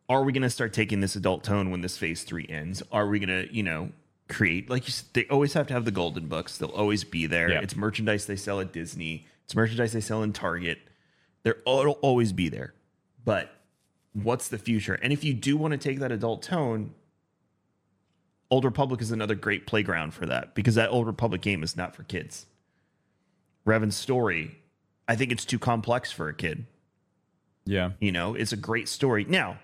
are 0.09 0.23
we 0.23 0.33
going 0.33 0.42
to 0.42 0.51
start 0.51 0.73
taking 0.73 1.01
this 1.01 1.16
adult 1.16 1.44
tone 1.44 1.70
when 1.70 1.81
this 1.81 1.97
phase 1.97 2.25
three 2.25 2.47
ends? 2.49 2.83
Are 2.92 3.07
we 3.07 3.18
going 3.18 3.47
to, 3.47 3.55
you 3.55 3.62
know, 3.62 3.90
create 4.29 4.70
like 4.70 4.87
you 4.87 4.92
said, 4.92 5.07
they 5.12 5.27
always 5.27 5.53
have 5.53 5.66
to 5.66 5.75
have 5.75 5.85
the 5.85 5.90
golden 5.90 6.29
books. 6.29 6.59
They'll 6.59 6.70
always 6.70 7.05
be 7.05 7.27
there. 7.27 7.51
Yeah. 7.51 7.61
It's 7.61 7.77
merchandise 7.77 8.27
they 8.27 8.37
sell 8.37 8.61
at 8.61 8.73
Disney. 8.73 9.27
It's 9.44 9.55
merchandise 9.55 9.92
they 9.92 10.01
sell 10.01 10.23
in 10.23 10.33
Target. 10.33 10.79
They're 11.42 11.59
oh, 11.66 11.81
it'll 11.81 11.92
always 11.94 12.33
be 12.33 12.49
there. 12.49 12.75
But 13.25 13.55
what's 14.12 14.49
the 14.49 14.59
future? 14.59 14.94
And 14.94 15.12
if 15.12 15.25
you 15.25 15.35
do 15.35 15.57
want 15.57 15.73
to 15.73 15.79
take 15.79 15.99
that 16.01 16.12
adult 16.12 16.42
tone, 16.42 16.94
Old 18.51 18.64
Republic 18.64 19.01
is 19.01 19.11
another 19.11 19.35
great 19.35 19.66
playground 19.66 20.14
for 20.14 20.27
that 20.27 20.55
because 20.55 20.75
that 20.75 20.90
Old 20.90 21.07
Republic 21.07 21.40
game 21.40 21.62
is 21.62 21.77
not 21.77 21.94
for 21.94 22.05
kids. 22.05 22.47
Revan's 23.66 23.96
story, 23.96 24.59
I 25.09 25.16
think 25.16 25.33
it's 25.33 25.44
too 25.44 25.59
complex 25.59 26.12
for 26.12 26.29
a 26.29 26.35
kid. 26.35 26.66
Yeah. 27.64 27.92
You 28.00 28.12
know, 28.12 28.35
it's 28.35 28.53
a 28.53 28.57
great 28.57 28.88
story. 28.88 29.24
Now, 29.24 29.59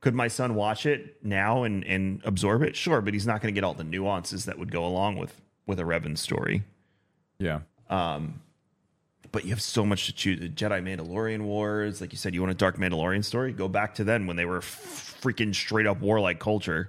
could 0.00 0.14
my 0.14 0.28
son 0.28 0.54
watch 0.54 0.84
it 0.86 1.24
now 1.24 1.62
and 1.62 1.84
and 1.84 2.20
absorb 2.24 2.62
it? 2.62 2.76
Sure, 2.76 3.00
but 3.00 3.14
he's 3.14 3.26
not 3.26 3.40
going 3.40 3.54
to 3.54 3.58
get 3.58 3.64
all 3.64 3.74
the 3.74 3.84
nuances 3.84 4.46
that 4.46 4.58
would 4.58 4.70
go 4.70 4.84
along 4.84 5.16
with 5.16 5.40
with 5.66 5.78
a 5.78 5.84
Revan 5.84 6.18
story. 6.18 6.64
Yeah. 7.38 7.60
Um, 7.88 8.40
but 9.30 9.44
you 9.44 9.50
have 9.50 9.62
so 9.62 9.86
much 9.86 10.06
to 10.06 10.12
choose. 10.12 10.40
The 10.40 10.48
Jedi 10.48 10.82
Mandalorian 10.82 11.42
Wars, 11.42 12.00
like 12.00 12.12
you 12.12 12.18
said, 12.18 12.34
you 12.34 12.40
want 12.40 12.50
a 12.50 12.56
Dark 12.56 12.78
Mandalorian 12.78 13.24
story? 13.24 13.52
Go 13.52 13.68
back 13.68 13.94
to 13.96 14.04
then 14.04 14.26
when 14.26 14.36
they 14.36 14.44
were 14.44 14.60
freaking 14.60 15.54
straight 15.54 15.86
up 15.86 16.00
warlike 16.00 16.38
culture. 16.38 16.88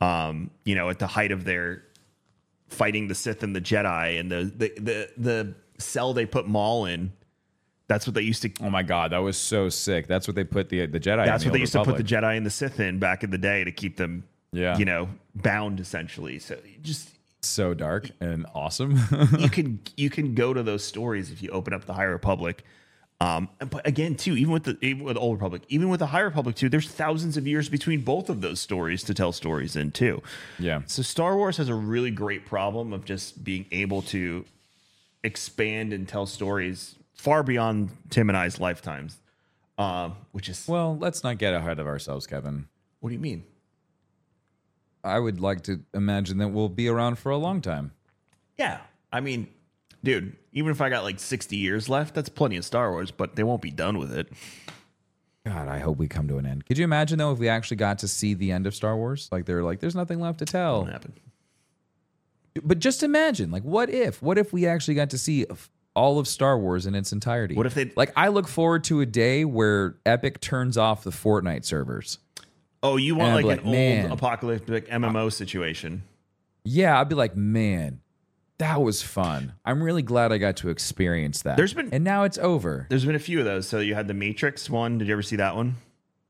Um, 0.00 0.50
you 0.64 0.74
know, 0.74 0.88
at 0.88 0.98
the 0.98 1.06
height 1.06 1.30
of 1.30 1.44
their 1.44 1.84
fighting 2.70 3.08
the 3.08 3.14
Sith 3.14 3.42
and 3.42 3.54
the 3.54 3.60
Jedi, 3.60 4.18
and 4.18 4.30
the 4.30 4.44
the 4.56 4.72
the, 4.80 5.10
the 5.18 5.54
cell 5.78 6.12
they 6.14 6.26
put 6.26 6.48
Maul 6.48 6.86
in. 6.86 7.12
That's 7.88 8.06
what 8.06 8.14
they 8.14 8.22
used 8.22 8.42
to. 8.42 8.50
Oh 8.62 8.70
my 8.70 8.82
God, 8.84 9.10
that 9.12 9.18
was 9.18 9.36
so 9.36 9.68
sick. 9.68 10.06
That's 10.06 10.28
what 10.28 10.36
they 10.36 10.44
put 10.44 10.68
the 10.68 10.86
the 10.86 11.00
Jedi. 11.00 11.26
That's 11.26 11.42
in 11.44 11.50
what 11.50 11.54
they 11.54 11.60
used 11.60 11.74
Old 11.76 11.86
to 11.86 11.92
put 11.92 11.98
the 11.98 12.04
Jedi 12.04 12.36
and 12.36 12.46
the 12.46 12.50
Sith 12.50 12.78
in 12.80 12.98
back 12.98 13.24
in 13.24 13.30
the 13.30 13.38
day 13.38 13.64
to 13.64 13.72
keep 13.72 13.96
them, 13.96 14.24
Yeah. 14.52 14.78
you 14.78 14.84
know, 14.84 15.08
bound 15.34 15.80
essentially. 15.80 16.38
So 16.38 16.56
just 16.82 17.10
So 17.42 17.74
dark 17.74 18.08
and 18.20 18.46
awesome. 18.54 18.96
you 19.38 19.48
can 19.50 19.80
you 19.96 20.08
can 20.08 20.34
go 20.36 20.54
to 20.54 20.62
those 20.62 20.84
stories 20.84 21.32
if 21.32 21.42
you 21.42 21.50
open 21.50 21.74
up 21.74 21.84
the 21.86 21.94
High 21.94 22.04
Republic. 22.04 22.64
Um, 23.22 23.50
but 23.58 23.86
again, 23.86 24.14
too, 24.14 24.34
even 24.34 24.50
with 24.50 24.64
the 24.64 24.78
even 24.80 25.04
with 25.04 25.14
the 25.14 25.20
Old 25.20 25.36
Republic, 25.36 25.62
even 25.68 25.90
with 25.90 26.00
the 26.00 26.06
High 26.06 26.20
Republic, 26.20 26.56
too, 26.56 26.70
there's 26.70 26.88
thousands 26.88 27.36
of 27.36 27.46
years 27.46 27.68
between 27.68 28.00
both 28.00 28.30
of 28.30 28.40
those 28.40 28.60
stories 28.60 29.02
to 29.04 29.12
tell 29.14 29.30
stories 29.32 29.76
in 29.76 29.90
too. 29.90 30.22
yeah. 30.58 30.80
So 30.86 31.02
Star 31.02 31.36
Wars 31.36 31.58
has 31.58 31.68
a 31.68 31.74
really 31.74 32.10
great 32.10 32.46
problem 32.46 32.94
of 32.94 33.04
just 33.04 33.44
being 33.44 33.66
able 33.72 34.00
to 34.02 34.46
expand 35.22 35.92
and 35.92 36.08
tell 36.08 36.24
stories 36.24 36.94
far 37.12 37.42
beyond 37.42 37.90
Tim 38.08 38.30
and 38.30 38.38
I's 38.38 38.58
lifetimes. 38.58 39.18
Um, 39.76 40.16
which 40.32 40.48
is 40.48 40.66
Well, 40.66 40.96
let's 40.98 41.22
not 41.22 41.36
get 41.38 41.52
ahead 41.54 41.78
of 41.78 41.86
ourselves, 41.86 42.26
Kevin. 42.26 42.68
what 43.00 43.10
do 43.10 43.14
you 43.14 43.20
mean? 43.20 43.44
I 45.04 45.18
would 45.18 45.40
like 45.40 45.62
to 45.64 45.80
imagine 45.94 46.38
that 46.38 46.48
we'll 46.48 46.68
be 46.68 46.88
around 46.88 47.18
for 47.18 47.30
a 47.30 47.36
long 47.38 47.60
time. 47.62 47.92
Yeah, 48.58 48.80
I 49.10 49.20
mean, 49.20 49.48
dude, 50.02 50.36
even 50.52 50.70
if 50.70 50.80
I 50.80 50.88
got 50.88 51.04
like 51.04 51.20
60 51.20 51.56
years 51.56 51.88
left, 51.88 52.14
that's 52.14 52.28
plenty 52.28 52.56
of 52.56 52.64
Star 52.64 52.90
Wars, 52.90 53.10
but 53.10 53.36
they 53.36 53.42
won't 53.42 53.62
be 53.62 53.70
done 53.70 53.98
with 53.98 54.12
it. 54.12 54.32
God, 55.46 55.68
I 55.68 55.78
hope 55.78 55.96
we 55.96 56.06
come 56.06 56.28
to 56.28 56.36
an 56.38 56.46
end. 56.46 56.66
Could 56.66 56.78
you 56.78 56.84
imagine 56.84 57.18
though 57.18 57.32
if 57.32 57.38
we 57.38 57.48
actually 57.48 57.78
got 57.78 57.98
to 58.00 58.08
see 58.08 58.34
the 58.34 58.52
end 58.52 58.66
of 58.66 58.74
Star 58.74 58.96
Wars? 58.96 59.28
Like 59.32 59.46
they're 59.46 59.62
like, 59.62 59.80
there's 59.80 59.94
nothing 59.96 60.20
left 60.20 60.38
to 60.40 60.44
tell. 60.44 60.80
Won't 60.80 60.92
happen. 60.92 61.12
But 62.62 62.80
just 62.80 63.04
imagine, 63.04 63.52
like, 63.52 63.62
what 63.62 63.88
if? 63.90 64.20
What 64.20 64.36
if 64.36 64.52
we 64.52 64.66
actually 64.66 64.94
got 64.94 65.10
to 65.10 65.18
see 65.18 65.46
all 65.94 66.18
of 66.18 66.28
Star 66.28 66.58
Wars 66.58 66.86
in 66.86 66.94
its 66.94 67.12
entirety. 67.12 67.54
What 67.54 67.66
if 67.66 67.74
they- 67.74 67.92
like? 67.96 68.12
I 68.16 68.28
look 68.28 68.48
forward 68.48 68.84
to 68.84 69.00
a 69.00 69.06
day 69.06 69.44
where 69.44 69.96
Epic 70.06 70.40
turns 70.40 70.76
off 70.76 71.04
the 71.04 71.10
Fortnite 71.10 71.64
servers. 71.64 72.18
Oh, 72.82 72.96
you 72.96 73.14
want 73.14 73.32
I'd 73.32 73.44
like 73.44 73.60
an 73.62 73.70
like, 73.70 74.04
old 74.04 74.12
apocalyptic 74.12 74.88
MMO 74.88 75.30
situation? 75.32 76.04
Yeah, 76.64 76.98
I'd 76.98 77.08
be 77.08 77.14
like, 77.14 77.36
man, 77.36 78.00
that 78.60 78.80
was 78.80 79.02
fun. 79.02 79.52
I'm 79.64 79.82
really 79.82 80.02
glad 80.02 80.32
I 80.32 80.38
got 80.38 80.56
to 80.58 80.68
experience 80.70 81.42
that. 81.42 81.56
There's 81.56 81.74
been- 81.74 81.90
and 81.92 82.04
now 82.04 82.24
it's 82.24 82.38
over. 82.38 82.86
There's 82.88 83.04
been 83.04 83.14
a 83.14 83.18
few 83.18 83.38
of 83.40 83.44
those. 83.44 83.68
So 83.68 83.80
you 83.80 83.94
had 83.94 84.06
the 84.08 84.14
Matrix 84.14 84.70
one. 84.70 84.98
Did 84.98 85.08
you 85.08 85.12
ever 85.14 85.22
see 85.22 85.36
that 85.36 85.56
one? 85.56 85.76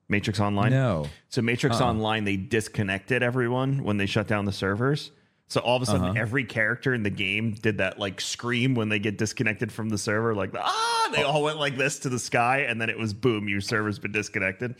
Matrix 0.08 0.40
Online. 0.40 0.70
No. 0.70 1.06
So 1.28 1.40
Matrix 1.40 1.80
Online, 1.80 2.24
they 2.24 2.36
disconnected 2.36 3.22
everyone 3.22 3.84
when 3.84 3.96
they 3.96 4.06
shut 4.06 4.26
down 4.26 4.44
the 4.44 4.52
servers. 4.52 5.12
So 5.46 5.60
all 5.60 5.76
of 5.76 5.82
a 5.82 5.86
sudden, 5.86 6.16
every 6.16 6.44
character 6.44 6.94
in 6.94 7.02
the 7.02 7.10
game 7.10 7.52
did 7.54 7.78
that 7.78 7.98
like 7.98 8.20
scream 8.20 8.74
when 8.76 8.88
they 8.88 9.00
get 9.00 9.18
disconnected 9.18 9.72
from 9.72 9.88
the 9.88 9.98
server, 9.98 10.34
like 10.34 10.50
ah! 10.56 11.10
They 11.12 11.24
all 11.24 11.42
went 11.42 11.58
like 11.58 11.76
this 11.76 11.98
to 12.00 12.08
the 12.08 12.20
sky, 12.20 12.60
and 12.68 12.80
then 12.80 12.88
it 12.88 12.96
was 12.96 13.12
boom, 13.12 13.48
your 13.48 13.60
server's 13.60 13.98
been 13.98 14.12
disconnected. 14.12 14.76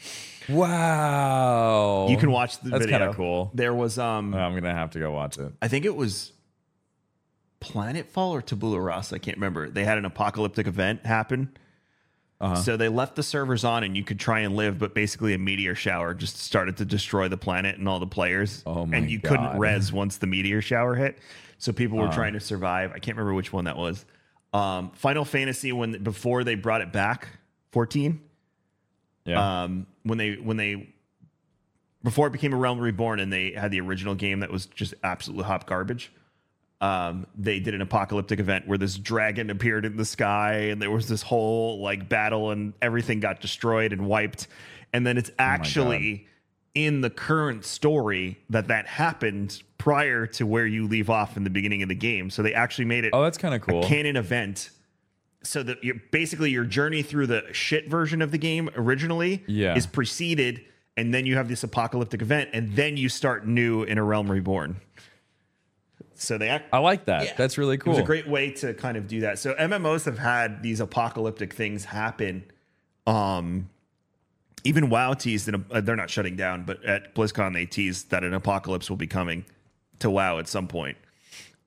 Wow. 0.49 2.07
You 2.09 2.17
can 2.17 2.31
watch 2.31 2.61
the 2.61 2.71
That's 2.71 2.87
video. 2.87 3.13
cool. 3.13 3.51
There 3.55 3.75
was 3.75 3.99
um, 3.99 4.35
I'm 4.35 4.55
gonna 4.55 4.75
have 4.75 4.91
to 4.93 4.99
go 5.01 5.11
watch 5.13 5.39
it. 5.39 5.53
I 5.61 5.69
think 5.69 5.85
it 5.85 5.95
was 5.97 6.33
Planetfall 7.61 8.31
or 8.31 8.43
Tabula 8.43 8.81
Rasa. 8.81 9.17
I 9.17 9.19
can't 9.19 9.37
remember. 9.37 9.69
They 9.69 9.85
had 9.85 9.99
an 9.99 10.05
apocalyptic 10.05 10.67
event 10.67 11.05
happen. 11.07 11.57
Uh-huh. 12.41 12.55
So 12.57 12.77
they 12.79 12.89
left 12.89 13.17
the 13.17 13.23
servers 13.23 13.65
on 13.65 13.85
and 13.85 13.95
you 13.97 14.03
could 14.03 14.19
try 14.19 14.41
and 14.41 14.57
live, 14.57 14.79
but 14.79 14.95
basically 14.95 15.35
a 15.35 15.39
meteor 15.39 15.75
shower 15.75 16.15
just 16.15 16.39
started 16.39 16.79
to 16.79 16.87
destroy 16.87 17.29
the 17.29 17.37
planet 17.37 17.77
and 17.79 17.87
all 17.87 17.99
the 18.01 18.07
players. 18.07 18.63
Oh 18.65 18.87
my 18.87 18.97
and 18.97 19.11
you 19.11 19.19
God. 19.19 19.29
couldn't 19.29 19.59
res 19.59 19.93
once 19.93 20.17
the 20.17 20.27
meteor 20.27 20.63
shower 20.63 20.95
hit. 20.95 21.19
So 21.59 21.73
people 21.73 21.99
Uh-huh. 21.99 22.09
were 22.09 22.15
trying 22.15 22.33
to 22.33 22.41
survive. 22.41 22.93
I 22.93 22.99
can't 22.99 23.19
remember 23.19 23.35
which 23.35 23.53
one 23.53 23.67
that 23.67 23.77
was. 23.77 24.07
Um, 24.55 24.91
Final 24.93 25.27
Fantasy 25.27 25.71
when 25.73 26.03
before 26.03 26.43
they 26.43 26.55
brought 26.55 26.81
it 26.81 26.93
back, 26.93 27.29
14 27.73 28.21
Yeah. 29.27 29.63
um, 29.65 29.87
when 30.05 30.17
they 30.17 30.37
when 30.37 30.57
they 30.57 30.89
before 32.03 32.27
it 32.27 32.31
became 32.31 32.55
a 32.55 32.57
realm 32.57 32.79
reborn 32.81 33.21
and 33.21 33.31
they 33.31 33.53
had 33.53 33.71
the 33.71 33.81
original 33.83 34.15
game 34.15 34.41
that 34.41 34.51
was 34.51 34.65
just 34.65 34.95
absolute 35.05 35.45
hot 35.45 35.67
garbage 35.67 36.11
um, 36.81 37.27
they 37.37 37.61
did 37.61 37.75
an 37.75 37.83
apocalyptic 37.83 38.41
event 38.41 38.67
where 38.67 38.79
this 38.79 38.97
dragon 38.97 39.51
appeared 39.51 39.85
in 39.85 39.97
the 39.97 40.05
sky 40.05 40.55
and 40.71 40.81
there 40.81 40.91
was 40.91 41.09
this 41.09 41.23
whole 41.23 41.81
like 41.83 42.09
battle 42.09 42.51
and 42.51 42.73
everything 42.81 43.21
got 43.21 43.41
destroyed 43.41 43.93
and 43.93 44.07
wiped 44.07 44.49
and 44.93 45.07
then 45.07 45.19
it's 45.19 45.31
actually 45.39 46.27
in 46.75 47.01
the 47.01 47.11
current 47.11 47.65
story 47.65 48.39
that 48.49 48.69
that 48.69 48.87
happened 48.87 49.63
prior 49.77 50.27
to 50.27 50.47
where 50.47 50.67
you 50.67 50.87
leave 50.87 51.11
off 51.11 51.37
in 51.37 51.45
the 51.45 51.51
beginning 51.51 51.83
of 51.83 51.89
the 51.89 51.95
game 51.95 52.31
so 52.31 52.43
they 52.43 52.55
actually 52.55 52.85
made 52.87 53.05
it 53.05 53.11
oh, 53.13 53.23
that's 53.23 53.39
kind 53.39 53.55
of 53.55 53.61
cool. 53.61 53.85
a 53.85 53.87
canon 53.87 54.17
event 54.17 54.71
so 55.43 55.63
that 55.63 55.83
you 55.85 56.01
basically 56.11 56.51
your 56.51 56.65
journey 56.65 57.03
through 57.03 57.27
the 57.27 57.45
shit 57.53 57.89
version 57.89 58.23
of 58.23 58.31
the 58.31 58.39
game 58.39 58.71
originally 58.77 59.43
Yeah. 59.47 59.75
is 59.77 59.87
preceded 59.87 60.63
and 60.97 61.15
then 61.15 61.25
you 61.27 61.37
have 61.37 61.49
this 61.49 61.63
apocalyptic 61.63 62.21
event 62.23 62.51
and 62.53 62.75
then 62.75 62.97
you 62.97 63.09
start 63.09 63.47
new 63.47 63.83
in 63.83 63.97
a 63.99 64.05
realm 64.05 64.31
reborn 64.31 64.77
so 66.21 66.39
they 66.39 66.49
act 66.49 66.69
I 66.73 66.79
like 66.79 67.07
that. 67.07 67.37
That's 67.37 67.59
really 67.59 67.79
cool. 67.79 67.93
it 67.93 67.97
was 67.97 68.03
a 68.03 68.07
great 68.07 68.29
way 68.29 68.51
to 68.53 68.75
kind 68.75 68.97
of 68.97 69.07
do 69.09 69.21
that 69.21 69.39
so 69.39 69.55
mmos 69.55 70.05
have 70.05 70.19
had 70.19 70.63
these 70.63 70.81
apocalyptic 70.81 71.53
things 71.53 71.85
happen 71.87 72.45
um 73.07 73.69
even 74.65 74.91
WoW 74.91 75.15
teased, 75.15 75.49
in 75.49 75.55
a, 75.55 75.65
uh, 75.71 75.81
they're 75.81 75.97
not 75.97 76.11
shutting 76.11 76.37
down, 76.37 76.65
but 76.65 76.85
at 76.85 77.15
BlizzCon 77.15 77.55
they 77.55 77.67
teased 77.67 78.11
that 78.11 78.25
an 78.25 78.35
apocalypse 78.35 78.91
will 78.91 78.97
be 78.97 79.07
coming 79.07 79.45
to 80.01 80.11
WoW 80.11 80.39
at 80.39 80.49
some 80.49 80.69
point. 80.69 80.97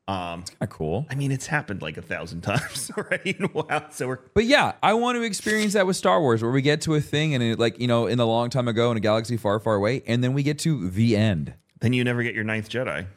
Kinda 0.07 0.67
cool. 0.67 1.05
I 1.09 1.15
mean, 1.15 1.31
it's 1.31 1.47
happened 1.47 1.81
like 1.81 1.97
a 1.97 2.01
thousand 2.01 2.41
times 2.43 2.91
already 2.97 3.31
in 3.39 3.49
WoW, 3.53 3.87
so 3.89 4.07
we're 4.09 4.19
But 4.33 4.45
yeah, 4.45 4.73
I 4.83 4.93
want 4.93 5.15
to 5.15 5.23
experience 5.23 5.73
that 5.73 5.87
with 5.87 5.95
Star 5.95 6.19
Wars, 6.21 6.41
where 6.43 6.51
we 6.51 6.61
get 6.61 6.81
to 6.81 6.95
a 6.95 7.01
thing 7.01 7.33
and 7.33 7.43
it, 7.43 7.59
like 7.59 7.79
you 7.79 7.87
know, 7.87 8.07
in 8.07 8.19
a 8.19 8.25
long 8.25 8.49
time 8.49 8.67
ago 8.67 8.91
in 8.91 8.97
a 8.97 8.99
galaxy 8.99 9.37
far, 9.37 9.59
far 9.59 9.75
away, 9.75 10.03
and 10.05 10.23
then 10.23 10.33
we 10.33 10.43
get 10.43 10.59
to 10.59 10.89
the 10.89 11.15
end. 11.15 11.53
then 11.79 11.93
you 11.93 12.03
never 12.03 12.21
get 12.21 12.35
your 12.35 12.43
ninth 12.43 12.69
Jedi. 12.69 13.07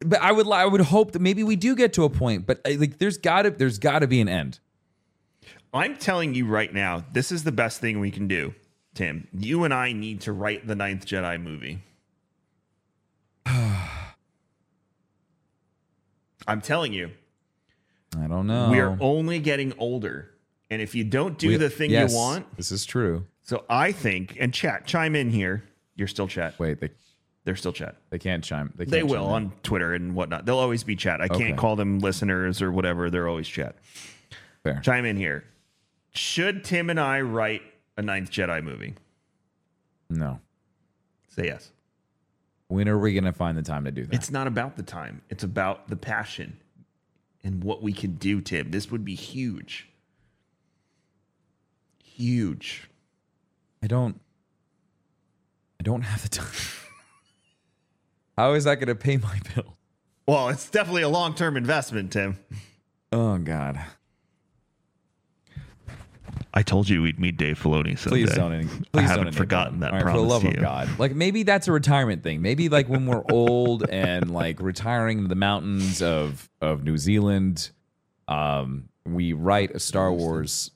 But 0.00 0.20
I 0.20 0.32
would, 0.32 0.46
I 0.50 0.66
would 0.66 0.80
hope 0.82 1.12
that 1.12 1.22
maybe 1.22 1.42
we 1.44 1.56
do 1.56 1.74
get 1.76 1.92
to 1.94 2.04
a 2.04 2.10
point. 2.10 2.46
But 2.46 2.60
uh, 2.66 2.72
like, 2.78 2.98
there's 2.98 3.16
gotta, 3.18 3.50
there's 3.50 3.78
gotta 3.78 4.06
be 4.06 4.20
an 4.20 4.28
end. 4.28 4.58
I'm 5.72 5.96
telling 5.96 6.34
you 6.34 6.46
right 6.46 6.72
now, 6.72 7.04
this 7.12 7.32
is 7.32 7.42
the 7.44 7.52
best 7.52 7.80
thing 7.80 7.98
we 8.00 8.10
can 8.10 8.28
do, 8.28 8.54
Tim. 8.94 9.26
You 9.32 9.64
and 9.64 9.72
I 9.74 9.92
need 9.92 10.20
to 10.22 10.32
write 10.32 10.66
the 10.66 10.74
ninth 10.76 11.04
Jedi 11.06 11.40
movie. 11.42 11.82
I'm 16.46 16.60
telling 16.60 16.92
you, 16.92 17.10
I 18.22 18.26
don't 18.26 18.46
know. 18.46 18.70
we 18.70 18.78
are 18.80 18.96
only 19.00 19.38
getting 19.38 19.72
older. 19.78 20.30
And 20.70 20.80
if 20.82 20.94
you 20.94 21.04
don't 21.04 21.38
do 21.38 21.48
We- 21.48 21.56
the 21.56 21.70
thing 21.70 21.90
yes, 21.90 22.10
you 22.12 22.16
want, 22.18 22.56
This 22.56 22.70
is 22.72 22.84
true. 22.84 23.26
so 23.42 23.64
I 23.68 23.92
think, 23.92 24.36
and 24.40 24.52
chat, 24.52 24.86
chime 24.86 25.14
in 25.16 25.30
here. 25.30 25.64
You're 25.96 26.08
still 26.08 26.26
chat. 26.28 26.58
Wait, 26.58 26.80
they, 26.80 26.90
They're 27.44 27.56
still 27.56 27.72
chat. 27.72 27.96
they 28.10 28.18
can't 28.18 28.42
chime. 28.42 28.72
They, 28.76 28.84
can't 28.84 28.90
They 28.90 29.00
chime 29.00 29.08
will 29.08 29.26
in. 29.28 29.44
on 29.44 29.52
Twitter 29.62 29.92
and 29.92 30.14
whatnot. 30.14 30.46
They'll 30.46 30.58
always 30.58 30.82
be 30.82 30.96
chat. 30.96 31.20
I 31.20 31.24
Okay. 31.26 31.38
can't 31.38 31.58
call 31.58 31.76
them 31.76 31.98
listeners 31.98 32.62
or 32.62 32.72
whatever. 32.72 33.10
They're 33.10 33.28
always 33.28 33.46
chat. 33.46 33.76
Fair. 34.62 34.80
Chime 34.82 35.04
in 35.04 35.16
here. 35.18 35.44
Should 36.14 36.64
Tim 36.64 36.88
and 36.88 36.98
I 36.98 37.20
write 37.20 37.60
a 37.98 38.02
Ninth 38.02 38.30
Jedi 38.30 38.62
movie? 38.64 38.94
No. 40.08 40.40
Say 41.28 41.46
yes. 41.46 41.70
When 42.68 42.88
are 42.88 42.98
we 42.98 43.12
gonna 43.14 43.32
find 43.32 43.58
the 43.58 43.62
time 43.62 43.84
to 43.84 43.90
do 43.90 44.06
that? 44.06 44.14
It's 44.14 44.30
not 44.30 44.46
about 44.46 44.76
the 44.76 44.82
time. 44.82 45.20
It's 45.28 45.44
about 45.44 45.88
the 45.88 45.96
passion 45.96 46.56
and 47.42 47.62
what 47.62 47.82
we 47.82 47.92
can 47.92 48.14
do, 48.14 48.40
Tim. 48.40 48.70
This 48.70 48.90
would 48.90 49.04
be 49.04 49.14
huge. 49.14 49.88
Huge. 52.02 52.88
I 53.82 53.86
don't. 53.86 54.18
I 55.78 55.82
don't 55.82 56.02
have 56.02 56.22
the 56.22 56.28
time. 56.28 56.46
How 58.36 58.52
is 58.54 58.64
that 58.64 58.76
gonna 58.80 58.94
pay 58.94 59.16
my 59.16 59.38
bill? 59.54 59.76
Well, 60.26 60.48
it's 60.48 60.68
definitely 60.70 61.02
a 61.02 61.08
long 61.08 61.34
term 61.34 61.56
investment, 61.56 62.12
Tim. 62.12 62.38
Oh 63.12 63.38
God. 63.38 63.80
I 66.56 66.62
told 66.62 66.88
you 66.88 67.02
we'd 67.02 67.18
meet 67.18 67.36
Dave 67.36 67.60
Filoni 67.60 67.98
someday. 67.98 68.24
Please 68.26 68.34
don't. 68.34 68.68
Please 68.68 68.70
I 68.70 69.00
don't 69.00 69.02
haven't 69.08 69.20
enable 69.28 69.36
forgotten 69.36 69.76
it. 69.76 69.80
that 69.80 69.90
All 69.90 69.94
right, 69.96 70.02
for 70.02 70.10
promise 70.10 70.22
the 70.22 70.28
love 70.28 70.42
to 70.42 70.48
of. 70.50 70.60
God. 70.60 70.98
Like 71.00 71.14
maybe 71.14 71.42
that's 71.42 71.66
a 71.66 71.72
retirement 71.72 72.22
thing. 72.22 72.42
Maybe 72.42 72.68
like 72.68 72.88
when 72.88 73.06
we're 73.06 73.24
old 73.30 73.88
and 73.90 74.30
like 74.32 74.60
retiring 74.60 75.22
to 75.22 75.28
the 75.28 75.34
mountains 75.34 76.00
of 76.00 76.48
of 76.60 76.84
New 76.84 76.96
Zealand, 76.96 77.70
um, 78.28 78.88
we 79.04 79.32
write 79.32 79.72
a 79.72 79.80
Star 79.80 80.12
Wars 80.12 80.70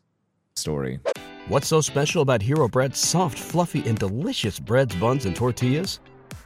story. 0.57 0.99
What's 1.47 1.69
so 1.69 1.81
special 1.81 2.23
about 2.23 2.43
Hero 2.43 2.69
Bread's 2.69 2.99
soft, 2.99 3.39
fluffy, 3.39 3.89
and 3.89 3.97
delicious 3.99 4.59
breads, 4.59 4.95
buns, 4.97 5.27
and 5.27 5.35
tortillas? 5.35 6.01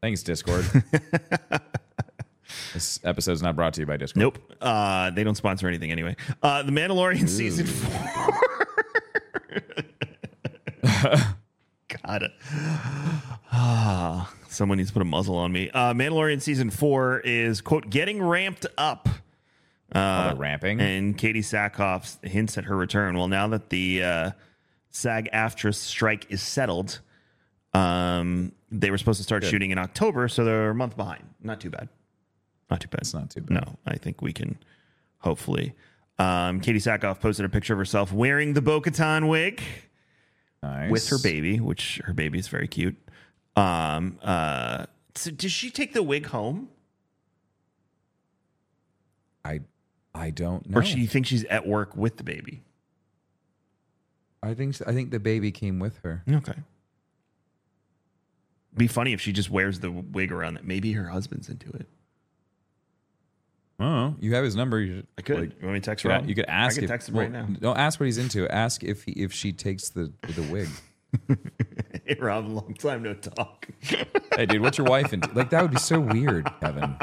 Thanks, 0.00 0.22
Discord. 0.22 0.64
this 2.72 3.00
episode's 3.02 3.42
not 3.42 3.56
brought 3.56 3.74
to 3.74 3.80
you 3.80 3.86
by 3.86 3.96
Discord. 3.96 4.20
Nope. 4.20 4.38
Uh, 4.60 5.10
they 5.10 5.24
don't 5.24 5.34
sponsor 5.34 5.66
anything 5.66 5.90
anyway. 5.90 6.14
Uh, 6.42 6.62
the 6.62 6.70
Mandalorian 6.70 7.28
season 7.28 7.66
four. 7.66 8.34
God. 12.04 12.30
Ah, 13.50 14.32
someone 14.48 14.78
needs 14.78 14.90
to 14.90 14.94
put 14.94 15.02
a 15.02 15.06
muzzle 15.06 15.36
on 15.36 15.50
me. 15.50 15.70
Uh, 15.70 15.94
Mandalorian 15.94 16.40
season 16.40 16.70
four 16.70 17.18
is, 17.20 17.60
quote, 17.60 17.90
getting 17.90 18.22
ramped 18.22 18.66
up. 18.76 19.08
The 19.90 20.34
ramping. 20.36 20.80
And 20.80 21.16
Katee 21.16 21.38
Sackhoff 21.38 22.22
hints 22.24 22.58
at 22.58 22.64
her 22.64 22.76
return. 22.76 23.16
Well, 23.16 23.28
now 23.28 23.48
that 23.48 23.70
the 23.70 24.04
uh, 24.04 24.30
SAG 24.90 25.30
AFTRA 25.32 25.74
strike 25.74 26.26
is 26.30 26.42
settled, 26.42 27.00
um, 27.74 28.52
they 28.70 28.90
were 28.90 28.98
supposed 28.98 29.18
to 29.18 29.24
start 29.24 29.44
shooting 29.44 29.70
in 29.70 29.78
October, 29.78 30.28
so 30.28 30.44
they're 30.44 30.70
a 30.70 30.74
month 30.74 30.96
behind. 30.96 31.24
Not 31.42 31.60
too 31.60 31.70
bad. 31.70 31.88
Not 32.70 32.80
too 32.80 32.88
bad. 32.88 33.00
It's 33.00 33.14
not 33.14 33.30
too 33.30 33.42
bad. 33.42 33.50
No, 33.54 33.76
I 33.86 33.96
think 33.96 34.22
we 34.22 34.32
can 34.32 34.58
hopefully. 35.18 35.74
Um, 36.18 36.60
Katee 36.60 36.76
Sackhoff 36.76 37.20
posted 37.20 37.44
a 37.44 37.48
picture 37.48 37.74
of 37.74 37.78
herself 37.78 38.12
wearing 38.12 38.54
the 38.54 38.62
Bo 38.62 38.80
Katan 38.80 39.28
wig 39.28 39.62
nice. 40.62 40.90
with 40.90 41.08
her 41.08 41.18
baby, 41.18 41.60
which 41.60 42.00
her 42.04 42.12
baby 42.12 42.38
is 42.38 42.48
very 42.48 42.66
cute. 42.68 42.96
Um, 43.56 44.18
uh, 44.22 44.86
so 45.14 45.30
does 45.30 45.52
she 45.52 45.70
take 45.70 45.92
the 45.92 46.02
wig 46.02 46.26
home? 46.26 46.68
I 49.44 49.60
I 50.14 50.30
don't 50.30 50.68
know. 50.68 50.78
or 50.78 50.82
she 50.82 51.06
thinks 51.06 51.28
she's 51.28 51.44
at 51.44 51.66
work 51.66 51.96
with 51.96 52.16
the 52.16 52.24
baby. 52.24 52.62
I 54.42 54.54
think 54.54 54.76
I 54.86 54.92
think 54.92 55.10
the 55.10 55.20
baby 55.20 55.50
came 55.50 55.78
with 55.78 55.98
her. 56.04 56.22
Okay. 56.30 56.54
Be 58.76 58.86
funny 58.86 59.12
if 59.12 59.20
she 59.20 59.32
just 59.32 59.50
wears 59.50 59.80
the 59.80 59.90
wig 59.90 60.30
around 60.30 60.54
that. 60.54 60.64
Maybe 60.64 60.92
her 60.92 61.08
husband's 61.08 61.48
into 61.48 61.70
it. 61.70 61.86
Oh, 63.80 64.16
you 64.18 64.34
have 64.34 64.44
his 64.44 64.56
number. 64.56 64.80
You, 64.80 64.96
should, 64.96 65.06
I 65.16 65.22
could. 65.22 65.40
like, 65.40 65.50
you 65.60 65.66
want 65.66 65.74
me 65.74 65.80
to 65.80 65.84
text 65.84 66.04
her? 66.04 66.18
could, 66.18 66.28
you 66.28 66.34
could 66.34 66.46
ask. 66.46 66.72
I 66.72 66.74
could 66.74 66.84
if- 66.84 66.90
text 66.90 67.08
him 67.08 67.14
well, 67.14 67.24
right 67.24 67.32
now. 67.32 67.46
Don't 67.60 67.78
ask 67.78 68.00
what 68.00 68.06
he's 68.06 68.18
into. 68.18 68.48
Ask 68.52 68.82
if 68.82 69.04
he, 69.04 69.12
if 69.12 69.32
she 69.32 69.52
takes 69.52 69.90
the 69.90 70.12
the 70.34 70.42
wig. 70.42 70.68
hey, 72.04 72.16
Rob, 72.18 72.48
long 72.48 72.74
time 72.74 73.02
no 73.02 73.14
talk. 73.14 73.68
hey, 74.36 74.46
dude, 74.46 74.60
what's 74.60 74.78
your 74.78 74.86
wife 74.86 75.12
into? 75.12 75.30
Like 75.32 75.50
that 75.50 75.62
would 75.62 75.70
be 75.70 75.78
so 75.78 76.00
weird, 76.00 76.50
Kevin. 76.60 76.96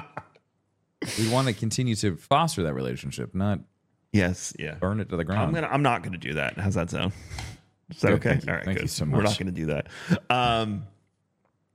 We 1.18 1.30
want 1.30 1.48
to 1.48 1.54
continue 1.54 1.96
to 1.96 2.16
foster 2.18 2.64
that 2.64 2.74
relationship, 2.74 3.34
not 3.34 3.60
yes. 4.12 4.54
Yeah. 4.60 4.76
burn 4.76 5.00
it 5.00 5.10
to 5.10 5.18
the 5.18 5.24
ground. 5.24 5.42
I'm 5.42 5.54
gonna. 5.54 5.68
I'm 5.68 5.82
not 5.82 6.04
gonna 6.04 6.18
do 6.18 6.34
that. 6.34 6.58
How's 6.58 6.76
that 6.76 6.90
sound? 6.90 7.14
Is 7.90 8.02
that 8.02 8.20
Good, 8.20 8.28
okay? 8.28 8.48
All 8.48 8.56
right. 8.56 8.66
Thank 8.66 8.78
good. 8.78 8.84
you 8.84 8.88
so 8.90 9.06
We're 9.06 9.22
not 9.22 9.38
gonna 9.38 9.52
do 9.52 9.68
that. 9.68 9.88
Um, 10.30 10.88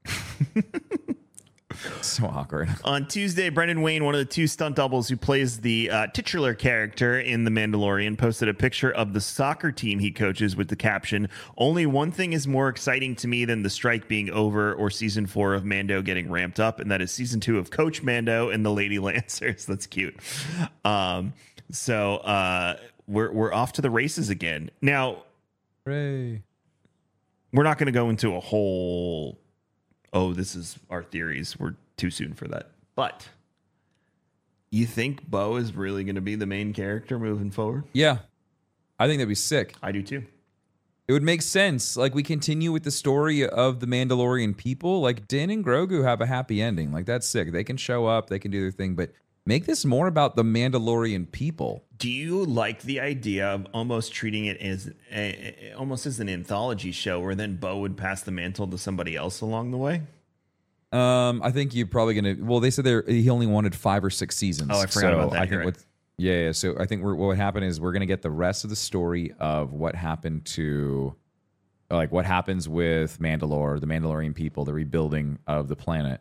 so 2.02 2.26
awkward. 2.26 2.68
On 2.84 3.06
Tuesday, 3.06 3.48
Brendan 3.48 3.82
Wayne, 3.82 4.04
one 4.04 4.14
of 4.14 4.18
the 4.18 4.24
two 4.24 4.46
stunt 4.46 4.76
doubles 4.76 5.08
who 5.08 5.16
plays 5.16 5.60
the 5.60 5.90
uh, 5.90 6.06
titular 6.08 6.54
character 6.54 7.18
in 7.18 7.44
The 7.44 7.50
Mandalorian, 7.50 8.18
posted 8.18 8.48
a 8.48 8.54
picture 8.54 8.90
of 8.90 9.12
the 9.12 9.20
soccer 9.20 9.72
team 9.72 9.98
he 9.98 10.10
coaches 10.10 10.56
with 10.56 10.68
the 10.68 10.76
caption 10.76 11.28
Only 11.56 11.86
one 11.86 12.10
thing 12.12 12.32
is 12.32 12.46
more 12.46 12.68
exciting 12.68 13.14
to 13.16 13.28
me 13.28 13.44
than 13.44 13.62
the 13.62 13.70
strike 13.70 14.08
being 14.08 14.30
over 14.30 14.74
or 14.74 14.90
season 14.90 15.26
four 15.26 15.54
of 15.54 15.64
Mando 15.64 16.02
getting 16.02 16.30
ramped 16.30 16.60
up, 16.60 16.80
and 16.80 16.90
that 16.90 17.00
is 17.00 17.10
season 17.10 17.40
two 17.40 17.58
of 17.58 17.70
Coach 17.70 18.02
Mando 18.02 18.50
and 18.50 18.64
the 18.64 18.70
Lady 18.70 18.98
Lancers. 19.00 19.66
That's 19.66 19.86
cute. 19.86 20.16
Um, 20.84 21.32
so 21.70 22.16
uh, 22.16 22.76
we're, 23.06 23.32
we're 23.32 23.52
off 23.52 23.74
to 23.74 23.82
the 23.82 23.90
races 23.90 24.28
again. 24.28 24.70
Now, 24.82 25.22
Hooray. 25.86 26.42
we're 27.52 27.62
not 27.64 27.78
going 27.78 27.86
to 27.86 27.92
go 27.92 28.10
into 28.10 28.34
a 28.36 28.40
whole 28.40 29.38
oh 30.12 30.32
this 30.32 30.54
is 30.54 30.78
our 30.90 31.02
theories 31.02 31.58
we're 31.58 31.74
too 31.96 32.10
soon 32.10 32.32
for 32.34 32.48
that 32.48 32.70
but 32.94 33.28
you 34.70 34.86
think 34.86 35.28
bo 35.28 35.56
is 35.56 35.74
really 35.74 36.04
going 36.04 36.14
to 36.14 36.20
be 36.20 36.34
the 36.34 36.46
main 36.46 36.72
character 36.72 37.18
moving 37.18 37.50
forward 37.50 37.84
Yeah, 37.92 38.18
I 38.98 39.06
think 39.06 39.18
that'd 39.18 39.28
be 39.28 39.34
sick. 39.34 39.74
i 39.82 39.92
do 39.92 40.02
too 40.02 40.24
It 41.08 41.12
would 41.12 41.22
make 41.24 41.42
sense. 41.42 41.96
Like 41.96 42.14
we 42.14 42.22
continue 42.22 42.70
with 42.70 42.84
the 42.84 42.90
story 42.92 43.44
of 43.44 43.80
the 43.80 43.86
Mandalorian 43.86 44.56
people. 44.56 45.00
Like 45.00 45.26
Din 45.26 45.50
and 45.50 45.64
Grogu 45.64 46.04
have 46.04 46.20
a 46.20 46.26
happy 46.26 46.62
ending. 46.62 46.92
Like 46.92 47.04
that's 47.06 47.26
sick. 47.26 47.50
They 47.50 47.64
can 47.64 47.76
show 47.76 48.06
up, 48.06 48.28
they 48.30 48.38
can 48.38 48.52
do 48.52 48.60
their 48.60 48.70
thing, 48.70 48.94
but 48.94 49.10
make 49.46 49.66
this 49.66 49.84
more 49.84 50.06
about 50.06 50.36
the 50.36 50.42
Mandalorian 50.42 51.30
people. 51.32 51.84
do 51.98 52.10
you 52.10 52.44
like 52.44 52.82
the 52.82 53.00
idea 53.00 53.48
of 53.48 53.66
almost 53.74 54.12
treating 54.12 54.46
it 54.46 54.58
as 54.58 54.90
a, 55.12 55.72
almost 55.76 56.06
as 56.06 56.20
an 56.20 56.28
anthology 56.28 56.92
show 56.92 57.20
where 57.20 57.34
then 57.34 57.56
bo 57.56 57.78
would 57.78 57.96
pass 57.96 58.22
the 58.22 58.30
mantle 58.30 58.66
to 58.68 58.78
somebody 58.78 59.16
else 59.16 59.40
along 59.40 59.70
the 59.70 59.76
way 59.76 60.02
Um, 60.92 61.40
I 61.42 61.50
think 61.52 61.74
you're 61.74 61.86
probably 61.86 62.14
gonna. 62.14 62.36
Well, 62.40 62.58
they 62.58 62.70
said 62.70 62.84
they 62.84 63.00
he 63.06 63.30
only 63.30 63.46
wanted 63.46 63.76
five 63.76 64.02
or 64.04 64.10
six 64.10 64.36
seasons. 64.36 64.70
Oh, 64.72 64.80
I 64.80 64.86
forgot 64.86 65.12
So 65.12 65.18
about 65.18 65.32
that. 65.32 65.42
I 65.42 65.46
think 65.46 65.64
right. 65.64 65.76
Yeah, 66.18 66.46
yeah. 66.46 66.52
So 66.52 66.74
I 66.78 66.84
think 66.86 67.02
we're, 67.04 67.14
what 67.14 67.28
would 67.28 67.36
happen 67.38 67.62
is 67.62 67.80
we're 67.80 67.92
gonna 67.92 68.06
get 68.06 68.22
the 68.22 68.30
rest 68.30 68.64
of 68.64 68.70
the 68.70 68.76
story 68.76 69.32
of 69.38 69.72
what 69.72 69.94
happened 69.94 70.44
to, 70.56 71.14
like 71.90 72.10
what 72.10 72.26
happens 72.26 72.68
with 72.68 73.20
Mandalore, 73.20 73.78
the 73.80 73.86
Mandalorian 73.86 74.34
people, 74.34 74.64
the 74.64 74.74
rebuilding 74.74 75.38
of 75.46 75.68
the 75.68 75.76
planet, 75.76 76.20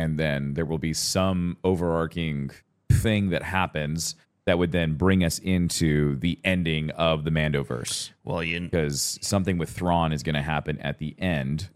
and 0.00 0.18
then 0.18 0.54
there 0.54 0.64
will 0.64 0.78
be 0.78 0.94
some 0.94 1.58
overarching 1.62 2.50
thing 2.90 3.30
that 3.30 3.42
happens 3.42 4.16
that 4.46 4.58
would 4.58 4.72
then 4.72 4.94
bring 4.94 5.22
us 5.22 5.38
into 5.38 6.16
the 6.16 6.38
ending 6.42 6.90
of 6.92 7.24
the 7.24 7.30
Mandoverse 7.30 8.10
well 8.24 8.42
you 8.42 8.60
because 8.60 9.18
something 9.20 9.58
with 9.58 9.70
Thrawn 9.70 10.12
is 10.12 10.22
going 10.22 10.34
to 10.34 10.42
happen 10.42 10.78
at 10.78 10.98
the 10.98 11.14
end, 11.18 11.68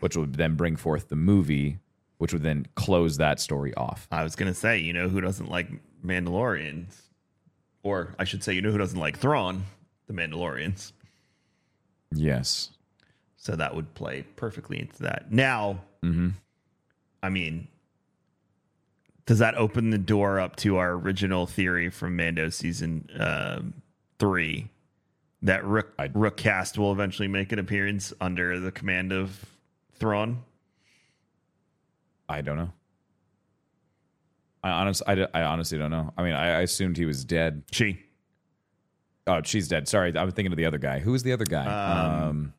which 0.00 0.16
would 0.16 0.34
then 0.34 0.54
bring 0.54 0.76
forth 0.76 1.08
the 1.08 1.16
movie, 1.16 1.78
which 2.18 2.32
would 2.32 2.42
then 2.42 2.66
close 2.74 3.16
that 3.16 3.40
story 3.40 3.74
off. 3.74 4.06
i 4.10 4.22
was 4.22 4.36
going 4.36 4.52
to 4.52 4.58
say 4.58 4.78
you 4.78 4.92
know 4.92 5.08
who 5.08 5.20
doesn't 5.20 5.50
like 5.50 5.68
mandalorians 6.04 7.00
or 7.82 8.14
i 8.18 8.24
should 8.24 8.44
say 8.44 8.52
you 8.52 8.60
know 8.60 8.70
who 8.70 8.78
doesn't 8.78 9.00
like 9.00 9.18
thrawn 9.18 9.64
the 10.06 10.12
mandalorians 10.12 10.92
Yes. 12.14 12.70
So 13.36 13.56
that 13.56 13.74
would 13.74 13.94
play 13.94 14.24
perfectly 14.36 14.80
into 14.80 15.02
that. 15.04 15.32
Now, 15.32 15.80
mm-hmm. 16.02 16.30
I 17.22 17.28
mean, 17.28 17.68
does 19.26 19.38
that 19.38 19.54
open 19.56 19.90
the 19.90 19.98
door 19.98 20.40
up 20.40 20.56
to 20.56 20.76
our 20.76 20.92
original 20.92 21.46
theory 21.46 21.90
from 21.90 22.16
Mando 22.16 22.48
season 22.48 23.08
um, 23.18 23.74
three 24.18 24.68
that 25.42 25.64
Rook, 25.64 25.92
I- 25.98 26.10
Rook 26.14 26.36
Kast 26.36 26.78
will 26.78 26.92
eventually 26.92 27.28
make 27.28 27.52
an 27.52 27.58
appearance 27.58 28.12
under 28.20 28.58
the 28.58 28.72
command 28.72 29.12
of 29.12 29.44
Thrawn? 29.94 30.42
I 32.28 32.40
don't 32.42 32.56
know. 32.56 32.72
I 34.62 34.70
honest, 34.70 35.02
I, 35.06 35.26
I 35.32 35.42
honestly 35.42 35.78
don't 35.78 35.90
know. 35.90 36.12
I 36.18 36.22
mean, 36.22 36.34
I, 36.34 36.58
I 36.58 36.60
assumed 36.60 36.96
he 36.96 37.06
was 37.06 37.24
dead. 37.24 37.62
She. 37.72 37.98
Oh, 39.26 39.40
she's 39.44 39.68
dead. 39.68 39.88
Sorry, 39.88 40.16
I'm 40.16 40.30
thinking 40.32 40.52
of 40.52 40.58
the 40.58 40.66
other 40.66 40.78
guy. 40.78 40.98
Who 40.98 41.12
was 41.12 41.22
the 41.22 41.32
other 41.32 41.44
guy? 41.46 41.66
Um, 42.26 42.52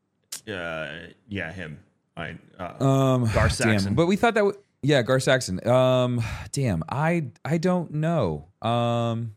Uh, 0.47 0.89
yeah, 1.27 1.51
him. 1.53 1.79
I, 2.21 2.37
uh, 2.63 2.83
um, 2.83 3.23
Gar 3.33 3.47
damn. 3.47 3.49
Saxon. 3.49 3.93
But 3.95 4.05
we 4.07 4.15
thought 4.15 4.33
that. 4.35 4.41
W- 4.41 4.57
yeah, 4.83 5.01
Gar 5.01 5.19
Saxon. 5.19 5.65
Um, 5.67 6.23
damn. 6.51 6.83
I 6.89 7.25
I 7.45 7.57
don't 7.57 7.91
know. 7.95 8.47
Um, 8.61 9.35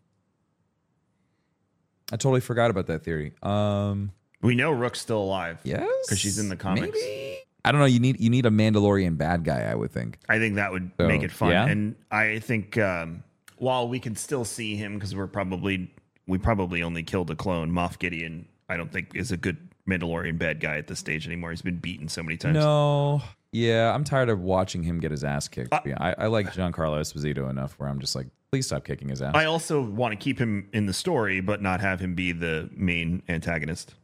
I 2.12 2.16
totally 2.16 2.40
forgot 2.40 2.70
about 2.70 2.86
that 2.86 3.02
theory. 3.02 3.32
Um. 3.42 4.12
we 4.42 4.54
know 4.54 4.70
Rook's 4.72 5.00
still 5.00 5.20
alive. 5.22 5.58
Yes, 5.64 5.88
Because 6.06 6.18
she's 6.18 6.38
in 6.38 6.48
the 6.48 6.56
comics. 6.56 6.86
Maybe? 6.92 7.38
I 7.64 7.72
don't 7.72 7.80
know. 7.80 7.86
You 7.86 7.98
need 8.00 8.20
you 8.20 8.28
need 8.30 8.44
a 8.46 8.50
Mandalorian 8.50 9.16
bad 9.16 9.42
guy. 9.44 9.62
I 9.62 9.74
would 9.74 9.90
think. 9.90 10.18
I 10.28 10.38
think 10.38 10.56
that 10.56 10.70
would 10.70 10.90
So, 10.98 11.06
make 11.08 11.22
it 11.22 11.32
fun. 11.32 11.50
yeah? 11.50 11.66
And 11.66 11.94
I 12.10 12.38
think 12.40 12.76
um, 12.76 13.24
while 13.56 13.88
we 13.88 13.98
can 14.00 14.16
still 14.16 14.44
see 14.44 14.76
him 14.76 14.94
because 14.94 15.14
we're 15.14 15.26
probably 15.26 15.90
we 16.26 16.36
probably 16.38 16.82
only 16.82 17.02
killed 17.02 17.30
a 17.30 17.36
clone, 17.36 17.72
Moff 17.72 17.98
Gideon. 17.98 18.46
I 18.68 18.76
don't 18.76 18.92
think 18.92 19.14
is 19.14 19.32
a 19.32 19.36
good 19.38 19.56
Mandalorian 19.88 20.38
bad 20.38 20.60
guy 20.60 20.78
at 20.78 20.86
this 20.86 20.98
stage 20.98 21.26
anymore. 21.26 21.50
He's 21.50 21.62
been 21.62 21.78
beaten 21.78 22.08
so 22.08 22.22
many 22.22 22.36
times. 22.36 22.54
No. 22.54 23.22
Yeah, 23.52 23.94
I'm 23.94 24.02
tired 24.02 24.30
of 24.30 24.40
watching 24.40 24.82
him 24.82 24.98
get 24.98 25.10
his 25.10 25.22
ass 25.22 25.46
kicked. 25.46 25.72
Uh, 25.72 25.80
Yeah, 25.86 25.96
I, 26.00 26.14
I 26.24 26.26
like 26.26 26.52
Giancarlo 26.52 26.98
Esposito 27.00 27.48
enough 27.48 27.74
where 27.78 27.88
I'm 27.88 28.00
just 28.00 28.16
like, 28.16 28.26
please 28.50 28.66
stop 28.66 28.84
kicking 28.84 29.08
his 29.08 29.22
ass. 29.22 29.34
I 29.34 29.44
also 29.44 29.80
want 29.80 30.12
to 30.12 30.16
keep 30.16 30.38
him 30.38 30.68
in 30.72 30.86
the 30.86 30.92
story, 30.92 31.40
but 31.40 31.62
not 31.62 31.80
have 31.80 32.00
him 32.00 32.14
be 32.14 32.32
the 32.32 32.68
main 32.72 33.22
antagonist. 33.28 33.94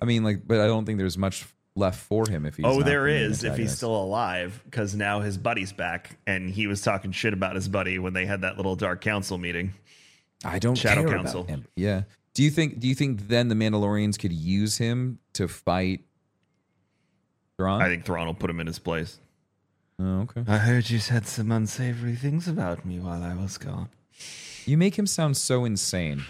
I 0.00 0.04
mean, 0.04 0.22
like, 0.22 0.46
but 0.46 0.60
I 0.60 0.66
don't 0.66 0.84
think 0.84 0.98
there's 0.98 1.18
much 1.18 1.46
left 1.74 1.98
for 1.98 2.28
him 2.28 2.46
if 2.46 2.56
he's. 2.56 2.66
oh, 2.66 2.78
not 2.78 2.86
there 2.86 3.02
the 3.02 3.06
main 3.08 3.30
is 3.30 3.44
if 3.44 3.56
he's 3.56 3.76
still 3.76 3.94
alive 3.96 4.60
because 4.64 4.94
now 4.94 5.20
his 5.20 5.36
buddy's 5.36 5.72
back 5.72 6.18
and 6.26 6.48
he 6.50 6.66
was 6.66 6.82
talking 6.82 7.12
shit 7.12 7.32
about 7.32 7.54
his 7.54 7.68
buddy 7.68 7.98
when 7.98 8.12
they 8.12 8.26
had 8.26 8.42
that 8.42 8.56
little 8.56 8.76
dark 8.76 9.00
council 9.00 9.38
meeting. 9.38 9.74
I 10.44 10.58
don't 10.58 10.76
Shadow 10.76 11.04
care 11.04 11.16
Council. 11.16 11.40
about 11.40 11.50
him. 11.50 11.66
Yeah. 11.76 12.02
Do 12.36 12.42
you 12.42 12.50
think? 12.50 12.80
Do 12.80 12.86
you 12.86 12.94
think 12.94 13.28
then 13.28 13.48
the 13.48 13.54
Mandalorians 13.54 14.18
could 14.18 14.30
use 14.30 14.76
him 14.76 15.20
to 15.32 15.48
fight 15.48 16.04
Thrawn? 17.56 17.80
I 17.80 17.88
think 17.88 18.04
Thrawn 18.04 18.26
will 18.26 18.34
put 18.34 18.50
him 18.50 18.60
in 18.60 18.66
his 18.66 18.78
place. 18.78 19.18
Oh, 19.98 20.20
okay. 20.20 20.44
I 20.46 20.58
heard 20.58 20.90
you 20.90 20.98
said 20.98 21.26
some 21.26 21.50
unsavory 21.50 22.14
things 22.14 22.46
about 22.46 22.84
me 22.84 22.98
while 22.98 23.22
I 23.22 23.32
was 23.32 23.56
gone. 23.56 23.88
You 24.66 24.76
make 24.76 24.98
him 24.98 25.06
sound 25.06 25.38
so 25.38 25.64
insane. 25.64 26.26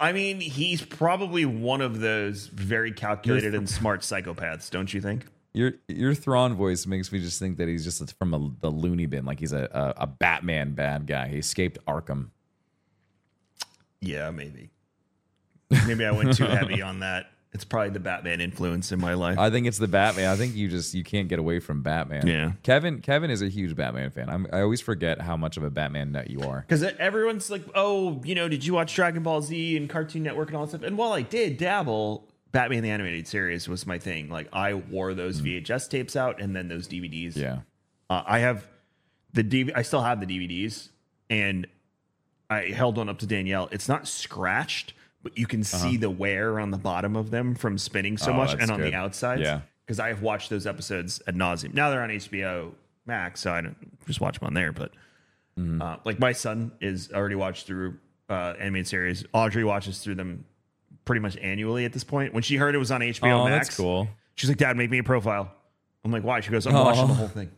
I 0.00 0.12
mean, 0.12 0.40
he's 0.40 0.80
probably 0.80 1.44
one 1.44 1.82
of 1.82 2.00
those 2.00 2.46
very 2.46 2.90
calculated 2.90 3.54
and 3.54 3.68
smart 3.68 4.00
psychopaths, 4.00 4.70
don't 4.70 4.94
you 4.94 5.02
think? 5.02 5.26
Your 5.52 5.74
your 5.88 6.14
Thrawn 6.14 6.54
voice 6.54 6.86
makes 6.86 7.12
me 7.12 7.20
just 7.20 7.38
think 7.38 7.58
that 7.58 7.68
he's 7.68 7.84
just 7.84 8.18
from 8.18 8.32
a, 8.32 8.50
the 8.62 8.70
loony 8.70 9.04
bin, 9.04 9.26
like 9.26 9.40
he's 9.40 9.52
a, 9.52 9.68
a 9.98 10.04
a 10.04 10.06
Batman 10.06 10.72
bad 10.72 11.06
guy. 11.06 11.28
He 11.28 11.36
escaped 11.36 11.76
Arkham. 11.86 12.30
Yeah, 14.02 14.30
maybe. 14.30 14.70
Maybe 15.86 16.04
I 16.04 16.10
went 16.10 16.36
too 16.36 16.44
heavy 16.44 16.82
on 16.82 17.00
that. 17.00 17.26
It's 17.54 17.64
probably 17.64 17.90
the 17.90 18.00
Batman 18.00 18.40
influence 18.40 18.92
in 18.92 19.00
my 19.00 19.12
life. 19.12 19.38
I 19.38 19.50
think 19.50 19.66
it's 19.66 19.76
the 19.76 19.88
Batman. 19.88 20.28
I 20.30 20.36
think 20.36 20.54
you 20.54 20.68
just 20.68 20.94
you 20.94 21.04
can't 21.04 21.28
get 21.28 21.38
away 21.38 21.60
from 21.60 21.82
Batman. 21.82 22.26
Yeah. 22.26 22.52
Kevin 22.62 23.00
Kevin 23.00 23.30
is 23.30 23.42
a 23.42 23.48
huge 23.48 23.76
Batman 23.76 24.10
fan. 24.10 24.30
I'm, 24.30 24.46
I 24.52 24.62
always 24.62 24.80
forget 24.80 25.20
how 25.20 25.36
much 25.36 25.58
of 25.58 25.62
a 25.62 25.70
Batman 25.70 26.12
nut 26.12 26.30
you 26.30 26.40
are. 26.40 26.64
Because 26.66 26.82
everyone's 26.82 27.50
like, 27.50 27.62
oh, 27.74 28.22
you 28.24 28.34
know, 28.34 28.48
did 28.48 28.64
you 28.64 28.72
watch 28.72 28.94
Dragon 28.94 29.22
Ball 29.22 29.42
Z 29.42 29.76
and 29.76 29.88
Cartoon 29.88 30.22
Network 30.22 30.48
and 30.48 30.56
all 30.56 30.64
that 30.64 30.70
stuff? 30.70 30.82
And 30.82 30.96
while 30.96 31.12
I 31.12 31.20
did 31.20 31.58
dabble, 31.58 32.26
Batman 32.52 32.82
the 32.82 32.90
Animated 32.90 33.28
Series 33.28 33.68
was 33.68 33.86
my 33.86 33.98
thing. 33.98 34.30
Like, 34.30 34.48
I 34.52 34.72
wore 34.74 35.12
those 35.12 35.42
VHS 35.42 35.90
tapes 35.90 36.16
out 36.16 36.40
and 36.40 36.56
then 36.56 36.68
those 36.68 36.88
DVDs. 36.88 37.36
Yeah. 37.36 37.60
Uh, 38.08 38.22
I 38.26 38.38
have 38.40 38.66
the 39.34 39.44
DV- 39.44 39.72
I 39.74 39.82
still 39.82 40.02
have 40.02 40.20
the 40.20 40.26
DVDs, 40.26 40.88
and 41.28 41.66
I 42.52 42.70
held 42.72 42.96
one 42.96 43.08
up 43.08 43.18
to 43.20 43.26
Danielle. 43.26 43.68
It's 43.72 43.88
not 43.88 44.06
scratched, 44.08 44.94
but 45.22 45.36
you 45.38 45.46
can 45.46 45.64
see 45.64 45.96
the 45.96 46.10
wear 46.10 46.58
on 46.60 46.70
the 46.70 46.78
bottom 46.78 47.16
of 47.16 47.30
them 47.30 47.54
from 47.54 47.78
spinning 47.78 48.16
so 48.18 48.30
Uh-huh. 48.30 48.40
Oh, 48.40 48.44
much, 48.44 48.52
and 48.60 48.70
on 48.70 48.78
good. 48.78 48.92
the 48.92 48.96
outsides. 48.96 49.42
Yeah. 49.42 49.60
because 49.86 49.98
I 50.00 50.08
have 50.08 50.22
watched 50.22 50.48
those 50.50 50.66
episodes 50.66 51.20
ad 51.26 51.34
nauseum. 51.34 51.74
Now 51.74 51.90
they're 51.90 52.02
on 52.02 52.10
HBO 52.10 52.72
Max, 53.04 53.40
so 53.40 53.52
I 53.52 53.60
don't 53.62 54.06
just 54.06 54.20
watch 54.20 54.38
them 54.38 54.46
on 54.46 54.54
there. 54.54 54.72
But 54.72 54.92
Uh, 55.58 55.96
like 56.04 56.18
my 56.18 56.32
son 56.32 56.72
is 56.80 57.10
already 57.12 57.34
watched 57.34 57.66
through 57.66 57.98
uh, 58.30 58.54
animated 58.58 58.86
series. 58.88 59.24
Audrey 59.34 59.64
watches 59.64 59.98
through 59.98 60.14
them 60.14 60.44
pretty 61.04 61.20
much 61.20 61.36
annually 61.38 61.84
at 61.84 61.92
this 61.92 62.04
point. 62.04 62.32
When 62.32 62.42
she 62.42 62.56
heard 62.56 62.74
it 62.74 62.78
was 62.78 62.90
on 62.90 63.00
HBO 63.02 63.40
Oh, 63.40 63.44
Max, 63.48 63.66
that's 63.68 63.76
cool. 63.76 64.08
She's 64.36 64.48
like, 64.48 64.56
"Dad, 64.58 64.76
make 64.76 64.88
me 64.88 64.98
a 64.98 65.02
profile." 65.02 65.52
I'm 66.04 66.10
like, 66.12 66.22
"Why?" 66.24 66.40
She 66.40 66.50
goes, 66.50 66.66
"I'm 66.66 66.74
Oh. 66.76 66.84
watching 66.84 67.08
the 67.08 67.14
whole 67.14 67.28
thing." 67.28 67.50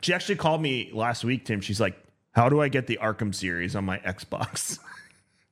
She 0.00 0.12
actually 0.14 0.36
called 0.36 0.60
me 0.62 0.90
last 0.92 1.22
week, 1.22 1.44
Tim. 1.44 1.60
She's 1.60 1.80
like, 1.80 1.96
"How 2.38 2.48
do 2.48 2.60
I 2.60 2.68
get 2.68 2.86
the 2.86 2.98
Arkham 3.02 3.34
series 3.34 3.74
on 3.76 3.84
my 3.84 3.98
Xbox?" 3.98 4.78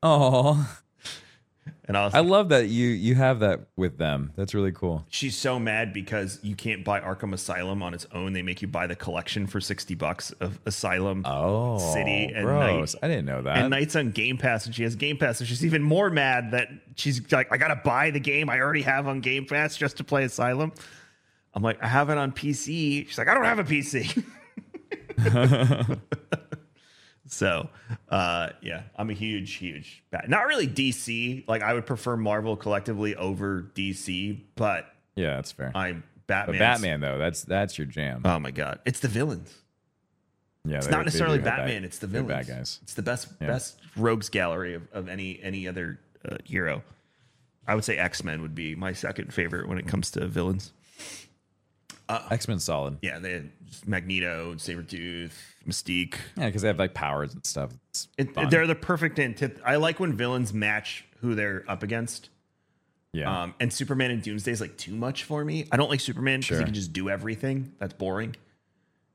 Oh, 0.03 0.79
And 1.89 1.97
I 1.97 2.05
was 2.05 2.15
I 2.15 2.21
like, 2.21 2.29
love 2.31 2.49
that 2.51 2.69
you 2.69 2.89
you 2.89 3.15
have 3.17 3.41
that 3.41 3.61
with 3.77 3.97
them. 3.99 4.31
That's 4.37 4.55
really 4.55 4.71
cool. 4.71 5.05
she's 5.09 5.37
so 5.37 5.59
mad 5.59 5.93
because 5.93 6.39
you 6.43 6.55
can't 6.55 6.85
buy 6.85 7.01
Arkham 7.01 7.33
Asylum 7.33 7.83
on 7.83 7.93
its 7.95 8.07
own. 8.13 8.33
They 8.35 8.43
make 8.43 8.61
you 8.63 8.69
buy 8.69 8.87
the 8.87 8.95
collection 8.95 9.47
for 9.49 9.61
60 9.61 9.95
bucks 9.97 10.31
of 10.33 10.61
Asylum 10.67 11.23
Oh, 11.25 11.79
City 11.93 12.31
and 12.33 12.45
gross. 12.45 12.95
Night. 12.95 13.05
I 13.05 13.09
didn't 13.09 13.25
know 13.27 13.43
that. 13.43 13.57
And 13.57 13.71
Night's 13.71 13.97
on 13.97 14.11
Game 14.11 14.37
Pass, 14.37 14.67
and 14.67 14.75
she 14.75 14.83
has 14.85 14.95
Game 14.95 15.17
Pass, 15.17 15.39
so 15.39 15.45
she's 15.45 15.65
even 15.65 15.83
more 15.83 16.11
mad 16.11 16.51
that 16.53 16.69
she's 16.95 17.21
like, 17.33 17.51
I 17.51 17.57
gotta 17.57 17.81
buy 17.83 18.11
the 18.11 18.21
game 18.21 18.49
I 18.51 18.61
already 18.61 18.83
have 18.83 19.09
on 19.09 19.21
Game 19.21 19.47
Pass 19.47 19.77
just 19.77 19.97
to 19.97 20.05
play 20.05 20.25
Asylum. 20.25 20.73
I'm 21.55 21.63
like, 21.63 21.83
I 21.83 21.89
have 21.89 22.11
it 22.11 22.19
on 22.19 22.31
PC. 22.33 23.09
She's 23.09 23.19
like, 23.19 23.29
I 23.29 23.35
don't 23.35 23.45
have 23.45 23.59
a 23.59 23.65
PC. 23.65 24.23
so, 27.27 27.69
uh, 28.09 28.51
yeah, 28.63 28.83
I'm 28.97 29.11
a 29.11 29.15
huge, 29.15 29.55
huge 29.55 30.03
bat. 30.11 30.29
Not 30.29 30.47
really 30.47 30.67
DC. 30.69 31.47
Like, 31.49 31.63
I 31.63 31.75
would 31.75 31.87
prefer 31.87 32.17
Marvel 32.17 32.57
collectively 32.57 33.15
over 33.17 33.71
DC, 33.75 34.41
but 34.55 34.87
yeah, 35.15 35.37
that's 35.37 35.53
fair. 35.53 35.73
I'm 35.75 36.05
Batman. 36.27 36.59
Batman 36.59 37.01
though, 37.01 37.19
that's 37.19 37.43
that's 37.43 37.79
your 37.79 37.87
jam. 37.87 38.23
Oh 38.25 38.39
my 38.39 38.51
god, 38.51 38.81
it's 38.85 39.01
the 39.01 39.09
villains. 39.09 39.55
yeah, 40.65 40.77
It's 40.79 40.87
they- 40.87 40.93
not 40.93 41.05
necessarily 41.05 41.39
Batman. 41.39 41.83
bad- 41.83 41.85
it's 41.85 41.99
the 41.99 42.07
villains. 42.09 42.29
bad 42.29 42.47
guys. 42.49 42.81
It's 42.83 42.95
the 42.95 43.03
best 43.03 43.29
Yeah. 43.41 43.47
best 43.49 43.79
rogues 43.97 44.29
gallery 44.29 44.75
of, 44.75 44.83
of 44.93 45.09
any 45.09 45.39
any 45.43 45.69
other 45.69 45.99
uh, 46.29 46.37
hero. 46.45 46.83
I 47.69 47.75
would 47.75 47.85
say 47.85 47.97
X 47.99 48.23
Men 48.25 48.43
would 48.43 48.55
be 48.55 48.75
my 48.75 48.93
second 48.93 49.33
favorite 49.35 49.69
when 49.69 49.79
it 49.79 49.87
comes 49.87 50.11
to 50.13 50.27
villains. 50.27 50.73
X 52.09 52.47
Men 52.49 52.59
solid. 52.61 52.99
Yeah, 53.03 53.19
they 53.19 53.33
had 53.33 53.51
Magneto, 53.87 54.55
Sabretooth, 54.55 55.33
Mystique. 55.67 56.15
Yeah, 56.37 56.47
because 56.47 56.63
they 56.63 56.69
have 56.69 56.79
like 56.79 56.95
powers 56.95 57.35
and 57.35 57.45
stuff. 57.45 57.73
It, 58.17 58.35
they're 58.51 58.67
the 58.67 58.75
perfect 58.75 59.19
antith. 59.19 59.59
I 59.65 59.77
like 59.77 59.99
when 60.01 60.13
villains 60.17 60.53
match 60.55 61.05
who 61.21 61.35
they're 61.35 61.65
up 61.69 61.83
against. 61.83 62.29
yeah. 63.13 63.43
Um, 63.43 63.55
and 63.59 63.73
Superman 63.73 64.11
and 64.11 64.23
Doomsday 64.23 64.53
is 64.53 64.61
like 64.61 64.77
too 64.77 64.95
much 64.95 65.25
for 65.25 65.45
me. 65.45 65.67
I 65.73 65.77
don't 65.77 65.91
like 65.91 66.01
Superman 66.01 66.41
because 66.41 66.49
Sure. 66.49 66.59
he 66.59 66.65
can 66.65 66.75
just 66.75 66.93
do 66.93 67.09
everything. 67.11 67.73
That's 67.81 67.95
boring. 67.95 68.37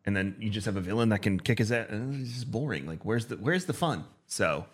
And 0.05 0.15
then 0.15 0.35
you 0.39 0.49
just 0.49 0.65
have 0.65 0.77
a 0.77 0.81
villain 0.81 1.09
that 1.09 1.21
can 1.21 1.39
kick 1.39 1.59
his 1.59 1.71
ass. 1.71 1.87
uh, 1.91 1.95
It's 2.19 2.31
just 2.33 2.51
boring. 2.51 2.87
Like 2.87 3.05
where's 3.05 3.27
the 3.27 3.35
where's 3.37 3.65
the 3.65 3.73
fun? 3.73 4.03
So 4.27 4.65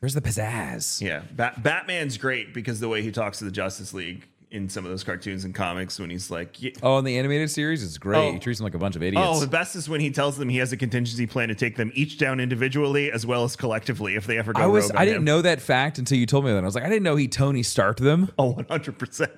Where's 0.00 0.12
the 0.12 0.20
pizzazz? 0.20 1.00
yeah, 1.00 1.22
Bat- 1.34 1.62
Batman's 1.62 2.18
great 2.18 2.52
because 2.52 2.78
the 2.78 2.88
way 2.90 3.00
he 3.00 3.10
talks 3.10 3.38
to 3.38 3.44
the 3.46 3.50
Justice 3.50 3.94
League 3.94 4.26
in 4.54 4.68
some 4.68 4.84
of 4.84 4.90
those 4.90 5.02
cartoons 5.02 5.44
and 5.44 5.54
comics 5.54 5.98
when 5.98 6.10
he's 6.10 6.30
like, 6.30 6.62
"Yeah." 6.62 6.70
Oh, 6.82 6.98
in 6.98 7.04
the 7.04 7.18
animated 7.18 7.50
series, 7.50 7.82
it's 7.82 7.98
great. 7.98 8.18
Oh. 8.18 8.32
He 8.32 8.38
treats 8.38 8.60
them 8.60 8.64
like 8.64 8.74
a 8.74 8.78
bunch 8.78 8.96
of 8.96 9.02
oh, 9.02 9.06
idiots. 9.06 9.26
Oh, 9.28 9.40
the 9.40 9.46
best 9.48 9.74
is 9.76 9.88
when 9.88 10.00
he 10.00 10.10
tells 10.10 10.36
them 10.38 10.48
he 10.48 10.58
has 10.58 10.72
a 10.72 10.76
contingency 10.76 11.26
plan 11.26 11.48
to 11.48 11.54
take 11.54 11.76
them 11.76 11.90
each 11.94 12.18
down 12.18 12.40
individually 12.40 13.10
as 13.10 13.26
well 13.26 13.44
as 13.44 13.56
collectively 13.56 14.14
if 14.14 14.26
they 14.26 14.38
ever 14.38 14.52
go 14.52 14.62
I 14.62 14.66
was 14.66 14.90
I 14.92 15.04
didn't 15.04 15.18
him. 15.18 15.24
know 15.24 15.42
that 15.42 15.60
fact 15.60 15.98
until 15.98 16.16
you 16.16 16.26
told 16.26 16.44
me 16.44 16.52
that. 16.52 16.62
I 16.62 16.66
was 16.66 16.74
like, 16.74 16.84
I 16.84 16.88
didn't 16.88 17.02
know 17.02 17.16
he 17.16 17.28
Tony 17.28 17.62
Starked 17.62 18.00
them. 18.00 18.30
Oh, 18.38 18.54
100%. 18.54 19.30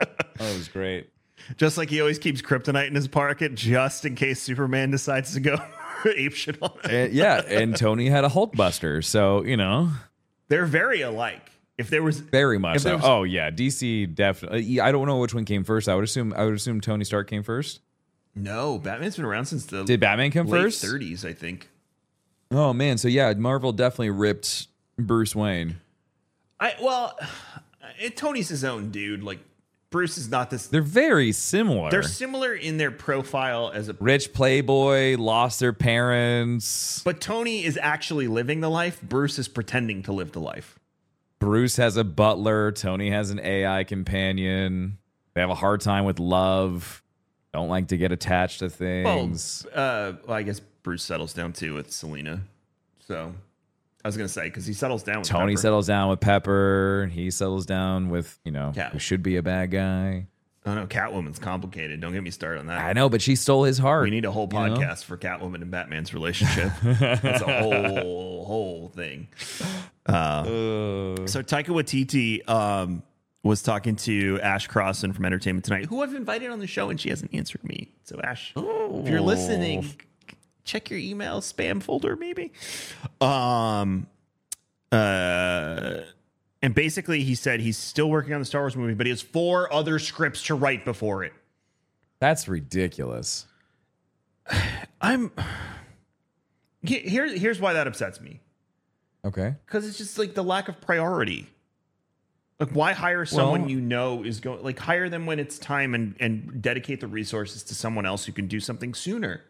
Oh, 0.00 0.06
it 0.38 0.56
was 0.56 0.68
great. 0.68 1.10
Just 1.56 1.76
like 1.76 1.90
he 1.90 2.00
always 2.00 2.18
keeps 2.18 2.40
kryptonite 2.42 2.88
in 2.88 2.94
his 2.94 3.08
pocket 3.08 3.54
just 3.54 4.04
in 4.04 4.14
case 4.14 4.40
Superman 4.42 4.90
decides 4.90 5.34
to 5.34 5.40
go 5.40 5.56
ape 6.04 6.34
shit 6.34 6.56
on 6.62 6.70
him. 6.70 6.90
And, 6.90 7.12
yeah, 7.12 7.42
and 7.46 7.76
Tony 7.76 8.08
had 8.08 8.24
a 8.24 8.28
Hulk 8.28 8.54
Buster, 8.54 9.02
so 9.02 9.42
you 9.44 9.56
know, 9.56 9.90
They're 10.48 10.66
very 10.66 11.02
alike. 11.02 11.49
If 11.80 11.90
there 11.90 12.02
was 12.02 12.20
very 12.20 12.58
much 12.58 12.80
so. 12.80 12.96
was- 12.96 13.04
Oh 13.04 13.22
yeah, 13.24 13.50
DC 13.50 14.14
definitely. 14.14 14.80
I 14.80 14.92
don't 14.92 15.06
know 15.06 15.18
which 15.18 15.34
one 15.34 15.44
came 15.44 15.64
first. 15.64 15.88
I 15.88 15.94
would 15.94 16.04
assume 16.04 16.32
I 16.36 16.44
would 16.44 16.54
assume 16.54 16.80
Tony 16.80 17.04
Stark 17.04 17.28
came 17.28 17.42
first. 17.42 17.80
no, 18.34 18.78
Batman's 18.78 19.16
been 19.16 19.24
around 19.24 19.46
since 19.46 19.66
the 19.66 19.84
Did 19.84 20.00
Batman 20.00 20.30
come 20.30 20.46
late 20.46 20.62
first? 20.62 20.84
30s, 20.84 21.24
I 21.24 21.32
think. 21.32 21.68
Oh 22.52 22.72
man, 22.72 22.98
so 22.98 23.08
yeah, 23.08 23.32
Marvel 23.34 23.72
definitely 23.72 24.10
ripped 24.10 24.68
Bruce 24.98 25.34
Wayne. 25.34 25.80
I 26.58 26.74
well, 26.82 27.18
it, 28.00 28.16
Tony's 28.16 28.48
his 28.48 28.64
own 28.64 28.90
dude. 28.90 29.22
Like 29.22 29.38
Bruce 29.90 30.18
is 30.18 30.28
not 30.30 30.50
this. 30.50 30.66
They're 30.66 30.82
very 30.82 31.32
similar. 31.32 31.90
They're 31.90 32.02
similar 32.02 32.54
in 32.54 32.76
their 32.76 32.90
profile 32.90 33.70
as 33.74 33.88
a 33.88 33.96
Rich 33.98 34.32
playboy, 34.32 35.16
lost 35.16 35.60
their 35.60 35.72
parents. 35.72 37.02
But 37.04 37.20
Tony 37.20 37.64
is 37.64 37.78
actually 37.80 38.26
living 38.28 38.60
the 38.60 38.70
life. 38.70 39.00
Bruce 39.02 39.38
is 39.38 39.48
pretending 39.48 40.02
to 40.04 40.12
live 40.12 40.32
the 40.32 40.40
life. 40.40 40.78
Bruce 41.40 41.76
has 41.76 41.96
a 41.96 42.04
butler. 42.04 42.70
Tony 42.70 43.10
has 43.10 43.30
an 43.30 43.40
AI 43.40 43.82
companion. 43.84 44.98
They 45.34 45.40
have 45.40 45.50
a 45.50 45.54
hard 45.54 45.80
time 45.80 46.04
with 46.04 46.20
love. 46.20 47.02
Don't 47.52 47.68
like 47.68 47.88
to 47.88 47.96
get 47.96 48.12
attached 48.12 48.60
to 48.60 48.66
Well, 48.66 49.16
things. 49.18 49.66
uh, 49.66 50.12
well, 50.26 50.36
I 50.36 50.42
guess 50.42 50.60
Bruce 50.82 51.02
settles 51.02 51.32
down 51.34 51.52
too 51.52 51.74
with 51.74 51.90
Selina. 51.90 52.42
So 53.08 53.34
I 54.04 54.08
was 54.08 54.16
gonna 54.16 54.28
say 54.28 54.44
because 54.44 54.66
he 54.66 54.72
settles 54.72 55.02
down 55.02 55.18
with 55.20 55.28
Tony 55.28 55.54
Pepper. 55.54 55.60
settles 55.62 55.86
down 55.88 56.10
with 56.10 56.20
Pepper. 56.20 57.10
He 57.12 57.30
settles 57.30 57.66
down 57.66 58.08
with, 58.10 58.38
you 58.44 58.52
know, 58.52 58.72
Cat- 58.74 58.92
who 58.92 58.98
should 59.00 59.22
be 59.22 59.36
a 59.36 59.42
bad 59.42 59.70
guy. 59.72 60.26
Oh 60.66 60.74
no, 60.74 60.86
Catwoman's 60.86 61.38
complicated. 61.38 62.00
Don't 62.02 62.12
get 62.12 62.22
me 62.22 62.30
started 62.30 62.60
on 62.60 62.66
that. 62.66 62.84
I 62.84 62.92
know, 62.92 63.08
but 63.08 63.22
she 63.22 63.34
stole 63.34 63.64
his 63.64 63.78
heart. 63.78 64.04
We 64.04 64.10
need 64.10 64.26
a 64.26 64.30
whole 64.30 64.48
you 64.52 64.58
know? 64.58 64.76
podcast 64.76 65.04
for 65.04 65.16
Catwoman 65.16 65.62
and 65.62 65.70
Batman's 65.70 66.12
relationship. 66.12 66.70
That's 66.82 67.40
a 67.42 67.60
whole 67.62 68.44
whole 68.44 68.88
thing. 68.94 69.28
Uh, 70.10 70.44
so 71.26 71.42
Taika 71.42 71.68
Waititi 71.68 72.48
um, 72.48 73.02
was 73.42 73.62
talking 73.62 73.94
to 73.96 74.40
Ash 74.42 74.66
Crossan 74.66 75.12
from 75.12 75.24
Entertainment 75.24 75.64
Tonight, 75.64 75.86
who 75.86 76.02
I've 76.02 76.14
invited 76.14 76.50
on 76.50 76.58
the 76.58 76.66
show, 76.66 76.90
and 76.90 77.00
she 77.00 77.10
hasn't 77.10 77.32
answered 77.32 77.62
me. 77.62 77.92
So 78.02 78.20
Ash, 78.22 78.52
if 78.56 79.08
you're 79.08 79.20
listening, 79.20 79.88
check 80.64 80.90
your 80.90 80.98
email 80.98 81.40
spam 81.40 81.80
folder, 81.80 82.16
maybe. 82.16 82.52
Um, 83.20 84.08
uh, 84.90 86.00
and 86.60 86.74
basically, 86.74 87.22
he 87.22 87.36
said 87.36 87.60
he's 87.60 87.78
still 87.78 88.10
working 88.10 88.34
on 88.34 88.40
the 88.40 88.46
Star 88.46 88.62
Wars 88.62 88.76
movie, 88.76 88.94
but 88.94 89.06
he 89.06 89.10
has 89.10 89.22
four 89.22 89.72
other 89.72 89.98
scripts 89.98 90.42
to 90.44 90.54
write 90.54 90.84
before 90.84 91.22
it. 91.22 91.32
That's 92.18 92.48
ridiculous. 92.48 93.46
I'm 95.00 95.30
here. 96.82 97.28
Here's 97.28 97.60
why 97.60 97.74
that 97.74 97.86
upsets 97.86 98.20
me 98.20 98.40
Okay. 99.24 99.54
because 99.66 99.86
it's 99.86 99.98
just 99.98 100.18
like 100.18 100.34
the 100.34 100.42
lack 100.44 100.68
of 100.68 100.80
priority. 100.80 101.46
Like, 102.58 102.70
why 102.72 102.92
hire 102.92 103.24
someone 103.24 103.62
Well- 103.62 103.70
you 103.70 103.80
know 103.80 104.22
is 104.22 104.40
going? 104.40 104.62
Like, 104.62 104.78
hire 104.78 105.08
them 105.08 105.24
when 105.26 105.38
it's 105.38 105.58
time 105.58 105.94
and 105.94 106.14
and 106.20 106.60
dedicate 106.62 107.00
the 107.00 107.06
resources 107.08 107.62
to 107.64 107.74
someone 107.74 108.04
else 108.06 108.24
who 108.26 108.32
can 108.32 108.48
do 108.48 108.60
something 108.60 108.92
sooner. 108.94 109.42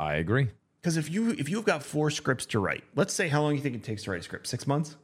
I 0.00 0.14
agree. 0.14 0.50
Because 0.80 0.96
if 0.96 1.10
you 1.10 1.30
if 1.30 1.48
you've 1.48 1.64
got 1.64 1.82
four 1.82 2.10
scripts 2.10 2.46
to 2.46 2.58
write, 2.58 2.84
let's 2.94 3.14
say 3.14 3.28
how 3.28 3.42
long 3.42 3.54
you 3.54 3.60
think 3.60 3.74
it 3.76 3.84
takes 3.84 4.02
to 4.04 4.10
write 4.10 4.20
a 4.20 4.22
script? 4.24 4.46
Six 4.46 4.66
months. 4.66 4.96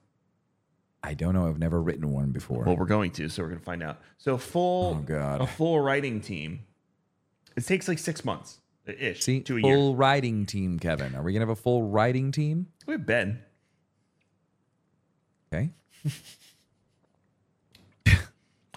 I 1.04 1.14
don't 1.14 1.34
know. 1.34 1.48
I've 1.48 1.58
never 1.58 1.82
written 1.82 2.12
one 2.12 2.30
before. 2.30 2.62
Well, 2.64 2.76
we're 2.76 2.84
going 2.86 3.10
to, 3.12 3.28
so 3.28 3.42
we're 3.42 3.48
going 3.48 3.58
to 3.58 3.64
find 3.64 3.82
out. 3.82 4.00
So, 4.18 4.38
full 4.38 4.98
Oh, 5.00 5.02
God. 5.02 5.40
a 5.40 5.48
full 5.48 5.80
writing 5.80 6.20
team. 6.20 6.60
It 7.56 7.66
takes 7.66 7.88
like 7.88 7.98
six 7.98 8.24
months 8.24 8.58
ish 8.86 9.22
See, 9.22 9.40
to 9.40 9.58
a 9.58 9.60
full 9.60 9.88
year. 9.88 9.96
writing 9.96 10.46
team, 10.46 10.78
Kevin. 10.78 11.14
Are 11.14 11.22
we 11.22 11.32
gonna 11.32 11.42
have 11.42 11.50
a 11.50 11.56
full 11.56 11.82
writing 11.84 12.32
team? 12.32 12.66
We 12.86 12.92
have 12.92 13.06
Ben. 13.06 13.40
Okay. 15.52 15.70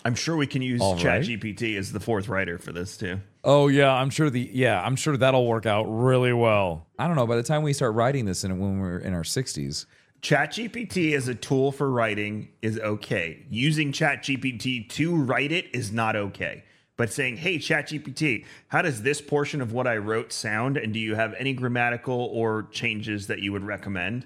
I'm 0.06 0.14
sure 0.14 0.36
we 0.36 0.46
can 0.46 0.62
use 0.62 0.82
All 0.82 0.94
right. 0.96 1.24
ChatGPT 1.24 1.78
as 1.80 1.92
the 1.92 2.00
fourth 2.00 2.28
writer 2.30 2.60
for 2.60 2.72
this 2.72 2.96
too. 2.96 3.20
Oh 3.44 3.68
yeah, 3.70 3.92
I'm 3.92 4.12
sure 4.12 4.30
the 4.30 4.50
yeah, 4.54 4.80
I'm 4.84 4.96
sure 4.96 5.18
that'll 5.18 5.48
work 5.48 5.66
out 5.66 5.86
really 5.86 6.34
well. 6.34 6.86
I 7.00 7.08
don't 7.08 7.16
know. 7.16 7.26
By 7.26 7.38
the 7.38 7.44
time 7.44 7.64
we 7.64 7.74
start 7.74 7.96
writing 7.96 8.26
this 8.26 8.44
in 8.44 8.60
when 8.60 8.80
we're 8.80 9.00
in 9.00 9.16
our 9.16 9.24
60s, 9.24 9.88
ChatGPT 10.22 11.14
as 11.14 11.28
a 11.28 11.34
tool 11.34 11.72
for 11.72 11.90
writing 11.90 12.50
is 12.62 12.80
okay. 12.80 13.46
Using 13.50 13.92
ChatGPT 13.92 14.88
to 14.90 15.16
write 15.16 15.52
it 15.52 15.66
is 15.74 15.92
not 15.92 16.16
okay. 16.16 16.64
But 16.98 17.12
saying, 17.12 17.38
"Hey 17.38 17.58
ChatGPT, 17.58 18.46
how 18.70 18.82
does 18.82 19.02
this 19.02 19.22
portion 19.22 19.62
of 19.62 19.74
what 19.74 19.86
I 19.86 19.98
wrote 19.98 20.32
sound 20.32 20.78
and 20.78 20.94
do 20.94 21.00
you 21.00 21.16
have 21.16 21.34
any 21.38 21.54
grammatical 21.54 22.30
or 22.32 22.64
changes 22.72 23.28
that 23.28 23.40
you 23.40 23.52
would 23.52 23.64
recommend?" 23.64 24.26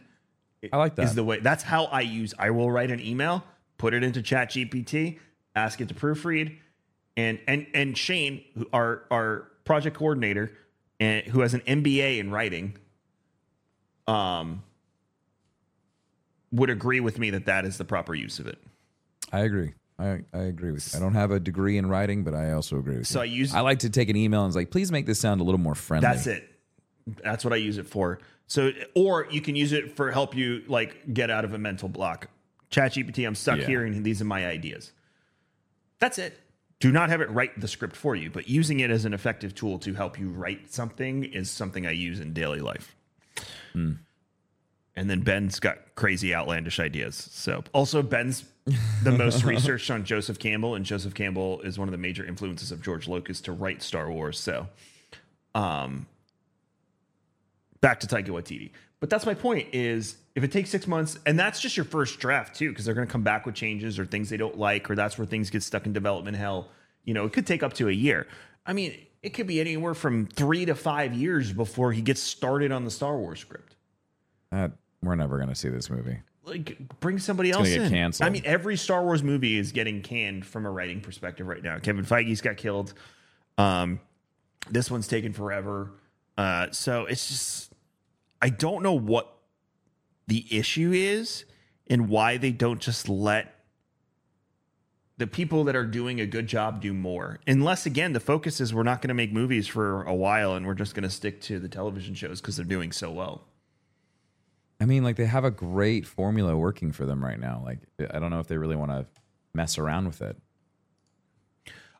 I 0.71 0.77
like 0.77 0.95
that. 0.95 1.03
Is 1.03 1.15
the 1.15 1.23
way 1.23 1.39
that's 1.39 1.63
how 1.63 1.85
I 1.85 2.01
use 2.01 2.33
I 2.37 2.51
will 2.51 2.69
write 2.69 2.91
an 2.91 2.99
email, 2.99 3.43
put 3.77 3.93
it 3.93 4.03
into 4.03 4.21
ChatGPT, 4.21 5.19
ask 5.55 5.81
it 5.81 5.87
to 5.87 5.93
proofread, 5.93 6.57
and 7.17 7.39
and 7.47 7.65
and 7.73 7.97
Shane, 7.97 8.43
our 8.73 9.03
our 9.09 9.47
project 9.63 9.97
coordinator, 9.97 10.51
and 10.99 11.25
who 11.25 11.41
has 11.41 11.53
an 11.53 11.61
MBA 11.61 12.19
in 12.19 12.29
writing, 12.31 12.77
um, 14.07 14.63
would 16.51 16.69
agree 16.69 16.99
with 16.99 17.19
me 17.19 17.29
that 17.29 17.45
that 17.45 17.65
is 17.65 17.77
the 17.77 17.85
proper 17.85 18.13
use 18.13 18.39
of 18.39 18.47
it. 18.47 18.57
I 19.31 19.41
agree. 19.41 19.73
I, 19.99 20.21
I 20.33 20.43
agree 20.43 20.71
with 20.71 20.91
you. 20.93 20.97
I 20.97 21.01
don't 21.01 21.13
have 21.13 21.31
a 21.31 21.39
degree 21.39 21.77
in 21.77 21.87
writing, 21.87 22.23
but 22.23 22.33
I 22.33 22.53
also 22.53 22.77
agree 22.79 22.97
with 22.97 23.07
So 23.07 23.21
you. 23.21 23.31
I 23.31 23.35
use- 23.35 23.53
I 23.53 23.59
like 23.61 23.79
to 23.79 23.89
take 23.89 24.09
an 24.09 24.15
email 24.15 24.43
and 24.43 24.49
it's 24.49 24.55
like, 24.55 24.71
please 24.71 24.91
make 24.91 25.05
this 25.05 25.19
sound 25.19 25.41
a 25.41 25.43
little 25.43 25.59
more 25.59 25.75
friendly. 25.75 26.07
That's 26.07 26.25
it. 26.27 26.49
That's 27.23 27.43
what 27.43 27.53
I 27.53 27.57
use 27.57 27.77
it 27.77 27.87
for. 27.87 28.19
So, 28.47 28.71
or 28.95 29.27
you 29.29 29.41
can 29.41 29.55
use 29.55 29.73
it 29.73 29.95
for 29.95 30.11
help 30.11 30.35
you 30.35 30.63
like 30.67 31.13
get 31.13 31.29
out 31.29 31.43
of 31.45 31.53
a 31.53 31.57
mental 31.57 31.89
block. 31.89 32.29
ChatGPT, 32.71 33.25
I'm 33.27 33.35
stuck 33.35 33.59
Yeah. 33.59 33.65
here, 33.65 33.83
and 33.85 34.03
these 34.05 34.21
are 34.21 34.25
my 34.25 34.45
ideas. 34.47 34.91
That's 35.99 36.17
it. 36.17 36.39
Do 36.79 36.91
not 36.91 37.09
have 37.09 37.19
it 37.19 37.29
write 37.31 37.59
the 37.59 37.67
script 37.67 37.95
for 37.95 38.15
you, 38.15 38.29
but 38.29 38.47
using 38.47 38.79
it 38.79 38.89
as 38.89 39.03
an 39.05 39.13
effective 39.13 39.53
tool 39.53 39.79
to 39.79 39.93
help 39.95 40.17
you 40.17 40.29
write 40.29 40.71
something 40.71 41.25
is 41.25 41.51
something 41.51 41.85
I 41.85 41.91
use 41.91 42.19
in 42.21 42.31
daily 42.31 42.59
life. 42.61 42.95
Hmm. 43.73 43.93
And 44.95 45.09
then 45.09 45.21
Ben's 45.21 45.59
got 45.59 45.95
crazy 45.95 46.33
outlandish 46.33 46.79
ideas. 46.79 47.15
So 47.31 47.63
also 47.73 48.01
Ben's 48.01 48.41
the 49.03 49.11
most 49.11 49.43
researched 49.43 49.89
on 49.91 50.03
Joseph 50.03 50.39
Campbell, 50.39 50.75
and 50.75 50.85
Joseph 50.85 51.13
Campbell 51.13 51.61
is 51.61 51.77
one 51.77 51.87
of 51.87 51.91
the 51.91 51.97
major 51.97 52.25
influences 52.25 52.71
of 52.71 52.81
George 52.81 53.07
Lucas 53.07 53.41
to 53.41 53.51
write 53.51 53.81
Star 53.81 54.11
Wars. 54.11 54.39
So 54.39 54.67
um 55.55 56.05
back 57.81 57.99
to 58.01 58.07
Taika 58.07 58.27
Waititi. 58.27 58.71
But 58.99 59.09
that's 59.09 59.25
my 59.25 59.33
point 59.33 59.69
is 59.73 60.17
if 60.35 60.43
it 60.43 60.51
takes 60.51 60.69
six 60.69 60.85
months, 60.87 61.17
and 61.25 61.39
that's 61.39 61.59
just 61.61 61.77
your 61.77 61.85
first 61.85 62.19
draft 62.19 62.55
too, 62.55 62.69
because 62.69 62.85
they're 62.85 62.93
gonna 62.93 63.07
come 63.07 63.23
back 63.23 63.45
with 63.45 63.55
changes 63.55 63.97
or 63.97 64.05
things 64.05 64.29
they 64.29 64.37
don't 64.37 64.57
like, 64.57 64.89
or 64.89 64.95
that's 64.95 65.17
where 65.17 65.25
things 65.25 65.49
get 65.49 65.63
stuck 65.63 65.85
in 65.85 65.93
development 65.93 66.37
hell. 66.37 66.69
You 67.05 67.13
know, 67.13 67.25
it 67.25 67.33
could 67.33 67.47
take 67.47 67.63
up 67.63 67.73
to 67.73 67.87
a 67.87 67.93
year. 67.93 68.27
I 68.65 68.73
mean, 68.73 68.93
it 69.21 69.29
could 69.29 69.47
be 69.47 69.59
anywhere 69.59 69.93
from 69.93 70.27
three 70.27 70.65
to 70.65 70.75
five 70.75 71.13
years 71.13 71.51
before 71.51 71.91
he 71.91 72.01
gets 72.01 72.21
started 72.21 72.71
on 72.71 72.85
the 72.85 72.91
Star 72.91 73.17
Wars 73.17 73.39
script. 73.39 73.75
That, 74.51 74.71
we're 75.01 75.15
never 75.15 75.37
going 75.37 75.49
to 75.49 75.55
see 75.55 75.69
this 75.69 75.89
movie. 75.89 76.19
Like 76.43 76.77
bring 76.99 77.19
somebody 77.19 77.51
gonna 77.51 77.67
else 77.67 77.75
in. 77.75 77.89
canceled. 77.89 78.27
I 78.27 78.29
mean, 78.29 78.43
every 78.45 78.75
Star 78.77 79.03
Wars 79.03 79.23
movie 79.23 79.57
is 79.57 79.71
getting 79.71 80.01
canned 80.01 80.45
from 80.45 80.65
a 80.65 80.71
writing 80.71 81.01
perspective 81.01 81.47
right 81.47 81.63
now. 81.63 81.79
Kevin 81.79 82.05
Feige's 82.05 82.41
got 82.41 82.57
killed. 82.57 82.93
Um, 83.57 83.99
this 84.69 84.89
one's 84.89 85.07
taken 85.07 85.33
forever. 85.33 85.91
Uh, 86.37 86.67
so 86.71 87.05
it's 87.05 87.27
just 87.27 87.73
I 88.41 88.49
don't 88.49 88.83
know 88.83 88.93
what 88.93 89.33
the 90.27 90.45
issue 90.49 90.91
is 90.93 91.45
and 91.87 92.07
why 92.07 92.37
they 92.37 92.51
don't 92.51 92.79
just 92.79 93.09
let 93.09 93.55
the 95.17 95.27
people 95.27 95.65
that 95.65 95.75
are 95.75 95.85
doing 95.85 96.21
a 96.21 96.25
good 96.25 96.47
job 96.47 96.81
do 96.81 96.93
more. 96.93 97.39
Unless 97.45 97.85
again, 97.85 98.13
the 98.13 98.21
focus 98.21 98.61
is 98.61 98.73
we're 98.73 98.83
not 98.83 99.01
going 99.01 99.09
to 99.09 99.13
make 99.13 99.33
movies 99.33 99.67
for 99.67 100.03
a 100.03 100.15
while 100.15 100.53
and 100.53 100.65
we're 100.65 100.75
just 100.75 100.95
going 100.95 101.03
to 101.03 101.09
stick 101.09 101.41
to 101.41 101.59
the 101.59 101.67
television 101.67 102.15
shows 102.15 102.39
because 102.39 102.55
they're 102.55 102.65
doing 102.65 102.93
so 102.93 103.11
well. 103.11 103.43
I 104.79 104.85
mean, 104.85 105.03
like 105.03 105.17
they 105.17 105.25
have 105.25 105.43
a 105.43 105.51
great 105.51 106.05
formula 106.05 106.55
working 106.55 106.91
for 106.91 107.05
them 107.05 107.23
right 107.23 107.39
now. 107.39 107.61
Like 107.65 107.79
I 108.11 108.19
don't 108.19 108.31
know 108.31 108.39
if 108.39 108.47
they 108.47 108.57
really 108.57 108.75
want 108.75 108.91
to 108.91 109.05
mess 109.53 109.77
around 109.77 110.05
with 110.05 110.21
it. 110.21 110.37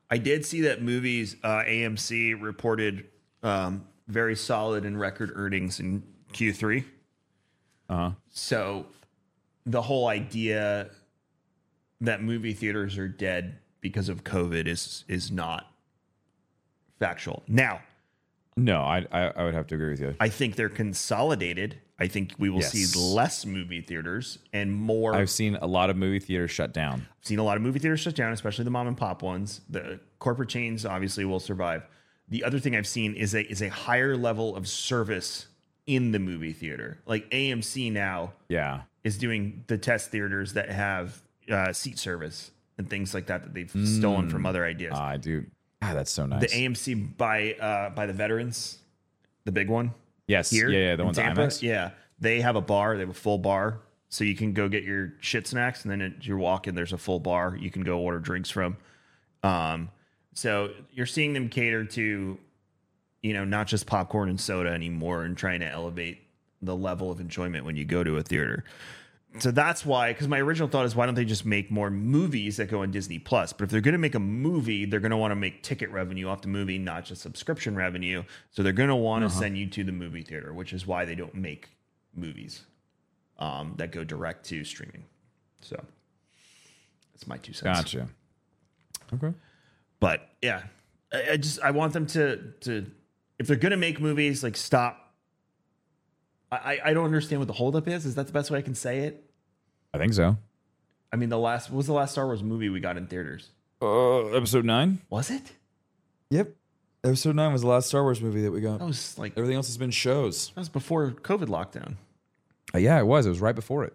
I 0.09 0.17
did 0.17 0.45
see 0.45 0.61
that 0.61 0.82
movies 0.82 1.36
uh, 1.43 1.63
AMC 1.63 2.41
reported 2.41 3.05
um, 3.43 3.86
very 4.07 4.36
solid 4.36 4.86
and 4.86 4.99
record 4.99 5.32
earnings 5.36 5.80
in 5.80 6.03
Q3. 6.34 6.84
Uh 7.89 7.95
huh. 7.95 8.11
So 8.30 8.86
the 9.65 9.82
whole 9.82 10.07
idea 10.07 10.89
that 12.01 12.23
movie 12.23 12.53
theaters 12.53 12.97
are 12.97 13.07
dead 13.07 13.59
because 13.82 14.09
of 14.09 14.23
COVID 14.23 14.67
is 14.67 15.03
is 15.07 15.32
not 15.32 15.71
factual. 16.99 17.43
Now, 17.47 17.82
No, 18.57 18.82
I, 18.82 19.05
I 19.11 19.21
I 19.27 19.43
would 19.43 19.53
have 19.53 19.67
to 19.67 19.75
agree 19.75 19.91
with 19.91 20.01
you. 20.01 20.15
I 20.19 20.30
think 20.30 20.55
they're 20.55 20.69
consolidated. 20.69 21.80
I 22.02 22.08
think 22.08 22.34
we 22.38 22.50
will 22.50 22.62
Yes. 22.62 22.72
see 22.72 23.00
less 23.00 23.45
movie 23.45 23.82
theaters 23.82 24.39
and 24.54 24.72
more. 24.74 25.14
I've 25.16 25.30
seen 25.30 25.56
a 25.58 25.68
lot 25.68 25.89
of 25.89 25.97
movie 25.97 26.20
theaters 26.20 26.50
shut 26.52 26.74
down. 26.74 27.06
I've 27.20 27.26
seen 27.26 27.39
a 27.39 27.43
lot 27.43 27.58
of 27.58 27.64
movie 27.64 27.80
theaters 27.80 28.00
shut 28.00 28.16
down, 28.16 28.32
especially 28.32 28.64
the 28.64 28.72
mom 28.72 28.88
and 28.88 28.95
pop 28.97 29.22
ones. 29.22 29.62
The 29.70 30.00
corporate 30.20 30.50
chains 30.50 30.86
obviously 30.86 31.26
will 31.26 31.39
survive. 31.41 31.84
The 32.30 32.43
other 32.43 32.60
thing 32.60 32.76
I've 32.76 32.88
seen 32.88 33.16
is 33.16 33.34
a 33.36 33.41
is 33.52 33.62
a 33.62 33.70
higher 33.70 34.16
level 34.16 34.56
of 34.56 34.68
service 34.68 35.47
in 35.88 36.12
the 36.12 36.20
movie 36.20 36.54
theater. 36.54 37.00
Like 37.06 37.30
AMC 37.32 37.91
now 37.91 38.34
Yeah. 38.47 38.82
is 39.04 39.18
doing 39.18 39.64
the 39.68 39.78
test 39.78 40.12
theaters 40.12 40.54
that 40.54 40.70
have 40.70 41.22
uh, 41.52 41.74
seat 41.74 41.97
service 41.97 42.52
and 42.78 42.88
things 42.89 43.14
like 43.14 43.26
that 43.26 43.43
that 43.43 43.54
they've 43.54 43.72
stolen 43.88 44.30
from 44.30 44.45
other 44.45 44.64
ideas. 44.64 44.93
I 44.93 45.18
do. 45.18 45.45
Ah, 45.82 45.93
that's 45.95 46.12
so 46.12 46.26
nice. 46.28 46.41
the 46.41 46.47
AMC 46.47 47.18
by 47.18 47.54
uh, 47.54 47.89
by 47.89 48.06
the 48.06 48.14
veterans, 48.14 48.78
the 49.45 49.52
big 49.52 49.68
one 49.70 49.91
yes. 50.30 50.49
here. 50.49 50.69
yeah, 50.69 50.80
yeah. 50.80 50.95
The 50.95 51.01
in 51.01 51.05
ones 51.07 51.19
at 51.19 51.25
Tampa, 51.25 51.41
IMAX. 51.41 51.61
Yeah, 51.61 51.91
they 52.19 52.41
have 52.41 52.55
a 52.55 52.61
bar. 52.61 52.95
They 52.95 53.01
have 53.01 53.09
a 53.09 53.13
full 53.13 53.38
bar, 53.38 53.80
so 54.09 54.23
you 54.23 54.36
can 54.36 54.53
go 54.53 54.69
get 54.69 54.84
your 54.84 55.13
shit 55.19 55.47
snacks, 55.47 55.84
and 55.84 55.91
then 55.91 56.01
as 56.01 56.27
you're 56.27 56.38
walking, 56.38 56.75
there's 56.75 56.93
a 56.93 56.97
full 56.97 57.19
bar 57.19 57.57
you 57.59 57.71
can 57.71 57.84
go 57.84 57.99
order 57.99 58.19
drinks 58.19 58.49
from. 58.49 58.77
Um, 59.43 59.89
so 60.34 60.71
you're 60.91 61.05
seeing 61.05 61.34
them 61.34 61.49
cater 61.49 61.86
to, 61.86 62.38
you 63.21 63.34
know, 63.34 63.45
not 63.45 63.67
just 63.67 63.86
popcorn 63.86 64.30
and 64.30 64.39
soda 64.39 64.69
anymore, 64.69 65.23
and 65.23 65.38
trying 65.38 65.59
to 65.61 65.67
elevate 65.67 66.19
the 66.61 66.75
level 66.75 67.11
of 67.11 67.19
enjoyment 67.19 67.65
when 67.65 67.75
you 67.75 67.86
go 67.86 68.03
to 68.03 68.17
a 68.17 68.23
theater. 68.23 68.63
So 69.38 69.51
that's 69.51 69.86
why, 69.86 70.11
because 70.11 70.27
my 70.27 70.39
original 70.39 70.67
thought 70.67 70.88
is, 70.88 70.95
why 70.95 71.05
don't 71.05 71.13
they 71.13 71.23
just 71.23 71.45
make 71.45 71.69
more 71.69 71.91
movies 71.91 72.57
that 72.57 72.65
go 72.67 72.82
on 72.82 72.89
Disney 72.89 73.19
Plus? 73.19 73.53
But 73.53 73.65
if 73.65 73.69
they're 73.69 73.80
going 73.80 73.93
to 73.93 73.99
make 73.99 74.15
a 74.15 74.19
movie, 74.19 74.86
they're 74.86 74.99
going 74.99 75.11
to 75.11 75.17
want 75.17 75.32
to 75.32 75.36
make 75.36 75.61
ticket 75.61 75.91
revenue 75.91 76.27
off 76.27 76.41
the 76.41 76.47
movie, 76.47 76.80
not 76.80 77.05
just 77.05 77.21
subscription 77.21 77.75
revenue. 77.75 78.23
So 78.49 78.63
they're 78.63 78.73
going 78.73 78.89
to 78.89 78.95
want 78.95 79.23
to 79.23 79.30
send 79.30 79.55
you 79.55 79.67
to 79.67 79.84
the 79.84 79.91
movie 79.91 80.23
theater, 80.23 80.51
which 80.51 80.73
is 80.73 80.88
why 80.88 81.05
they 81.05 81.13
don't 81.13 81.36
make 81.36 81.69
movies 82.15 82.63
um, 83.38 83.75
that 83.77 83.91
go 83.91 84.03
direct 84.03 84.45
to 84.47 84.63
streaming. 84.63 85.05
So 85.61 85.80
that's 87.13 87.27
my 87.27 87.38
two 87.38 87.53
cents. 87.53 87.80
Gotcha. 87.80 88.09
Okay. 89.13 89.34
But 89.99 90.27
yeah, 90.41 90.63
I, 91.13 91.32
I 91.34 91.38
just 91.38 91.61
I 91.61 91.69
want 91.71 91.93
them 91.93 92.07
to 92.07 92.53
to 92.61 92.89
if 93.38 93.45
they're 93.47 93.57
going 93.57 93.71
to 93.71 93.77
make 93.77 94.01
movies, 94.01 94.43
like 94.43 94.57
stop. 94.57 95.09
I 96.52 96.56
I- 96.58 96.80
I 96.86 96.93
don't 96.93 97.06
understand 97.06 97.39
what 97.39 97.47
the 97.47 97.54
holdup 97.54 97.88
is. 97.88 98.06
Is 98.06 98.16
that 98.16 98.28
the 98.28 98.34
best 98.34 98.50
way 98.52 98.60
I 98.60 98.62
can 98.62 98.76
say 98.76 99.00
it? 99.00 99.24
I 99.93 99.97
think 99.97 100.14
so. 100.14 100.38
I 101.12 101.16
mean, 101.16 101.30
the 101.30 101.38
last 101.39 101.70
what 101.70 101.78
was 101.78 101.88
the 101.88 101.93
last 101.93 102.12
Star 102.12 102.26
Wars 102.26 102.43
movie 102.43 102.70
we 102.70 102.80
got 102.80 102.97
in 102.97 103.08
theaters? 103.08 103.50
Uh, 103.82 104.26
episode 104.28 104.66
nine. 104.66 105.00
Was 105.10 105.30
it? 105.32 105.54
Yep. 106.30 106.54
Episode 107.04 107.36
nine 107.36 107.54
was 107.54 107.62
the 107.62 107.68
last 107.68 107.88
Star 107.88 108.04
Wars 108.04 108.22
movie 108.22 108.41
that 108.43 108.52
we 108.52 108.62
got. 108.62 108.80
That 108.80 108.86
was 108.86 109.18
like 109.18 109.34
Everything 109.38 109.56
else 109.56 109.68
has 109.68 109.78
been 109.78 109.89
shows. 109.91 110.50
That 110.50 110.62
was 110.62 110.70
before 110.70 111.12
COVID 111.12 111.47
lockdown. 111.47 111.95
Uh, 112.76 112.78
yeah, 112.80 113.00
it 113.00 113.06
was. 113.08 113.26
It 113.26 113.30
was 113.30 113.39
right 113.39 113.56
before 113.56 113.84
it. 113.86 113.93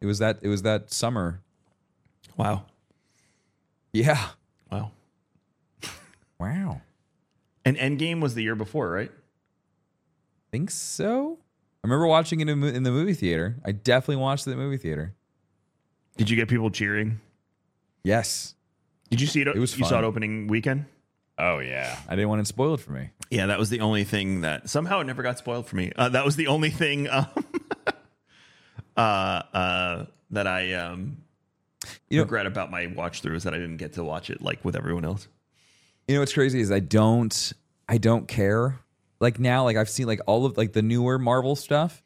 It 0.00 0.06
was 0.06 0.18
that. 0.20 0.38
It 0.42 0.48
was 0.48 0.62
that 0.62 0.92
summer. 0.92 1.40
Wow, 2.36 2.64
Yeah. 3.92 4.28
wow. 4.70 4.92
Wow. 6.38 6.80
And 7.64 7.76
Endgame 7.76 8.20
was 8.20 8.34
the 8.34 8.42
year 8.42 8.54
before, 8.56 8.90
right? 8.90 9.12
Think 10.50 10.70
so. 10.70 11.38
I 11.84 11.88
remember 11.88 12.06
watching 12.06 12.40
it 12.40 12.48
in, 12.48 12.62
in 12.62 12.82
the 12.84 12.90
movie 12.92 13.14
theater. 13.14 13.56
I 13.64 13.72
definitely 13.72 14.16
watched 14.16 14.46
it 14.46 14.52
in 14.52 14.58
the 14.58 14.62
movie 14.64 14.76
theater. 14.76 15.14
Did 16.16 16.30
you 16.30 16.36
get 16.36 16.48
people 16.48 16.70
cheering? 16.70 17.20
Yes. 18.04 18.54
Did 19.10 19.20
you 19.20 19.26
see 19.26 19.40
it? 19.40 19.48
It 19.48 19.56
was 19.58 19.76
You 19.76 19.84
saw 19.84 19.98
it 19.98 20.04
opening 20.04 20.46
weekend. 20.46 20.86
Oh 21.38 21.58
yeah. 21.58 21.98
I 22.08 22.14
didn't 22.14 22.28
want 22.28 22.40
it 22.40 22.46
spoiled 22.46 22.80
for 22.80 22.92
me. 22.92 23.10
Yeah, 23.30 23.46
that 23.46 23.58
was 23.58 23.70
the 23.70 23.80
only 23.80 24.04
thing 24.04 24.42
that 24.42 24.68
somehow 24.68 25.00
it 25.00 25.04
never 25.04 25.22
got 25.22 25.38
spoiled 25.38 25.66
for 25.66 25.76
me. 25.76 25.90
Uh, 25.96 26.08
that 26.10 26.24
was 26.24 26.36
the 26.36 26.46
only 26.48 26.70
thing 26.70 27.08
um, 27.10 27.26
uh, 28.96 29.00
uh, 29.00 30.06
that 30.30 30.46
I 30.46 30.74
um, 30.74 31.18
You 32.10 32.18
know- 32.18 32.24
regret 32.24 32.46
about 32.46 32.70
my 32.70 32.86
watch 32.88 33.22
through 33.22 33.36
is 33.36 33.42
that 33.44 33.54
I 33.54 33.58
didn't 33.58 33.78
get 33.78 33.94
to 33.94 34.04
watch 34.04 34.30
it 34.30 34.42
like 34.42 34.64
with 34.64 34.76
everyone 34.76 35.04
else. 35.04 35.28
You 36.08 36.14
know 36.14 36.20
what's 36.20 36.32
crazy 36.34 36.60
is 36.60 36.70
I 36.70 36.80
don't 36.80 37.52
I 37.88 37.96
don't 37.98 38.26
care. 38.28 38.80
Like 39.22 39.38
now, 39.38 39.62
like 39.62 39.76
I've 39.76 39.88
seen 39.88 40.08
like 40.08 40.20
all 40.26 40.44
of 40.44 40.56
like 40.56 40.72
the 40.72 40.82
newer 40.82 41.16
Marvel 41.16 41.54
stuff. 41.54 42.02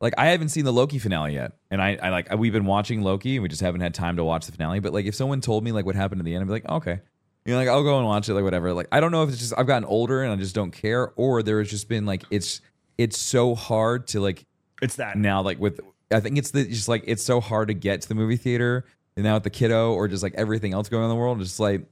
Like 0.00 0.14
I 0.18 0.26
haven't 0.26 0.48
seen 0.48 0.64
the 0.64 0.72
Loki 0.72 0.98
finale 0.98 1.34
yet, 1.34 1.52
and 1.70 1.80
I, 1.80 1.96
I 2.02 2.08
like 2.08 2.34
we've 2.36 2.52
been 2.52 2.66
watching 2.66 3.02
Loki, 3.02 3.36
and 3.36 3.42
we 3.44 3.48
just 3.48 3.62
haven't 3.62 3.82
had 3.82 3.94
time 3.94 4.16
to 4.16 4.24
watch 4.24 4.46
the 4.46 4.52
finale. 4.52 4.80
But 4.80 4.92
like 4.92 5.06
if 5.06 5.14
someone 5.14 5.40
told 5.40 5.62
me 5.62 5.70
like 5.70 5.86
what 5.86 5.94
happened 5.94 6.20
at 6.20 6.24
the 6.24 6.34
end, 6.34 6.42
I'd 6.42 6.46
be 6.48 6.52
like, 6.52 6.68
okay, 6.68 7.00
you 7.44 7.52
know, 7.52 7.56
like 7.56 7.68
I'll 7.68 7.84
go 7.84 7.98
and 7.98 8.06
watch 8.06 8.28
it, 8.28 8.34
like 8.34 8.42
whatever. 8.42 8.72
Like 8.72 8.88
I 8.90 8.98
don't 8.98 9.12
know 9.12 9.22
if 9.22 9.28
it's 9.28 9.38
just 9.38 9.54
I've 9.56 9.68
gotten 9.68 9.84
older 9.84 10.24
and 10.24 10.32
I 10.32 10.36
just 10.36 10.54
don't 10.54 10.72
care, 10.72 11.12
or 11.14 11.44
there 11.44 11.60
has 11.60 11.70
just 11.70 11.88
been 11.88 12.04
like 12.04 12.24
it's 12.30 12.60
it's 12.98 13.16
so 13.16 13.54
hard 13.54 14.08
to 14.08 14.20
like 14.20 14.44
It's 14.82 14.96
that 14.96 15.16
now 15.16 15.42
like 15.42 15.60
with 15.60 15.78
I 16.10 16.18
think 16.18 16.36
it's 16.36 16.50
the 16.50 16.64
just 16.64 16.88
like 16.88 17.04
it's 17.06 17.22
so 17.22 17.40
hard 17.40 17.68
to 17.68 17.74
get 17.74 18.02
to 18.02 18.08
the 18.08 18.16
movie 18.16 18.36
theater 18.36 18.86
and 19.14 19.22
now 19.22 19.34
with 19.34 19.44
the 19.44 19.50
kiddo 19.50 19.92
or 19.92 20.08
just 20.08 20.24
like 20.24 20.34
everything 20.34 20.72
else 20.72 20.88
going 20.88 21.04
on 21.04 21.10
in 21.10 21.14
the 21.14 21.20
world, 21.20 21.40
it's 21.40 21.50
just 21.50 21.60
like. 21.60 21.86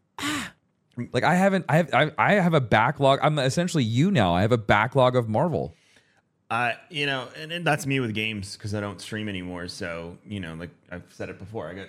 Like 1.13 1.25
I 1.25 1.35
haven't 1.35 1.65
I 1.69 1.77
have 1.77 1.95
I, 1.95 2.11
I 2.19 2.35
have 2.35 2.55
a 2.55 2.61
backlog. 2.61 3.21
I'm 3.23 3.39
essentially 3.39 3.85
you 3.85 4.11
now. 4.11 4.35
I 4.35 4.43
have 4.43 4.53
a 4.53 4.59
backlog 4.59 5.17
of 5.17 5.29
Marvel. 5.29 5.75
Uh, 6.51 6.73
you 6.89 7.05
know, 7.05 7.29
and, 7.37 7.53
and 7.53 7.67
that's 7.67 7.87
me 7.87 8.01
with 8.01 8.15
games 8.15 8.57
because 8.57 8.75
I 8.75 8.81
don't 8.81 9.01
stream 9.01 9.29
anymore. 9.29 9.69
So, 9.69 10.17
you 10.27 10.41
know, 10.41 10.55
like 10.55 10.71
I've 10.91 11.05
said 11.11 11.29
it 11.29 11.39
before, 11.39 11.69
I 11.69 11.75
got 11.75 11.89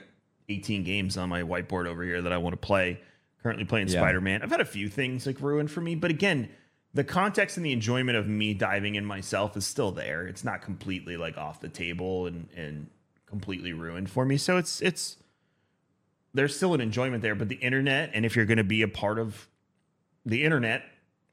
18 0.49 0.83
games 0.83 1.15
on 1.17 1.29
my 1.29 1.43
whiteboard 1.43 1.87
over 1.87 2.03
here 2.03 2.21
that 2.21 2.33
I 2.33 2.37
want 2.37 2.53
to 2.53 2.57
play. 2.57 2.99
Currently 3.41 3.63
playing 3.63 3.87
Yeah. 3.87 4.01
Spider 4.01 4.19
Man. 4.19 4.41
I've 4.43 4.51
had 4.51 4.59
a 4.59 4.65
few 4.65 4.89
things 4.89 5.25
like 5.25 5.39
ruined 5.39 5.71
for 5.71 5.79
me, 5.79 5.95
but 5.95 6.11
again, 6.11 6.49
the 6.93 7.05
context 7.05 7.55
and 7.55 7.65
the 7.65 7.71
enjoyment 7.71 8.17
of 8.17 8.27
me 8.27 8.53
diving 8.53 8.95
in 8.95 9.05
myself 9.05 9.55
is 9.55 9.65
still 9.65 9.91
there. 9.91 10.27
It's 10.27 10.43
not 10.43 10.61
completely 10.61 11.15
like 11.15 11.37
off 11.37 11.61
the 11.61 11.69
table 11.69 12.27
and 12.27 12.49
and 12.57 12.87
completely 13.27 13.71
ruined 13.71 14.09
for 14.09 14.25
me. 14.25 14.35
So 14.35 14.57
it's 14.57 14.81
it's 14.81 15.15
there's 16.33 16.55
still 16.55 16.73
an 16.73 16.81
enjoyment 16.81 17.21
there, 17.21 17.35
but 17.35 17.49
the 17.49 17.55
internet 17.55 18.11
and 18.13 18.25
if 18.25 18.35
you're 18.35 18.45
going 18.45 18.57
to 18.57 18.63
be 18.63 18.81
a 18.81 18.87
part 18.87 19.19
of 19.19 19.47
the 20.25 20.43
internet 20.43 20.83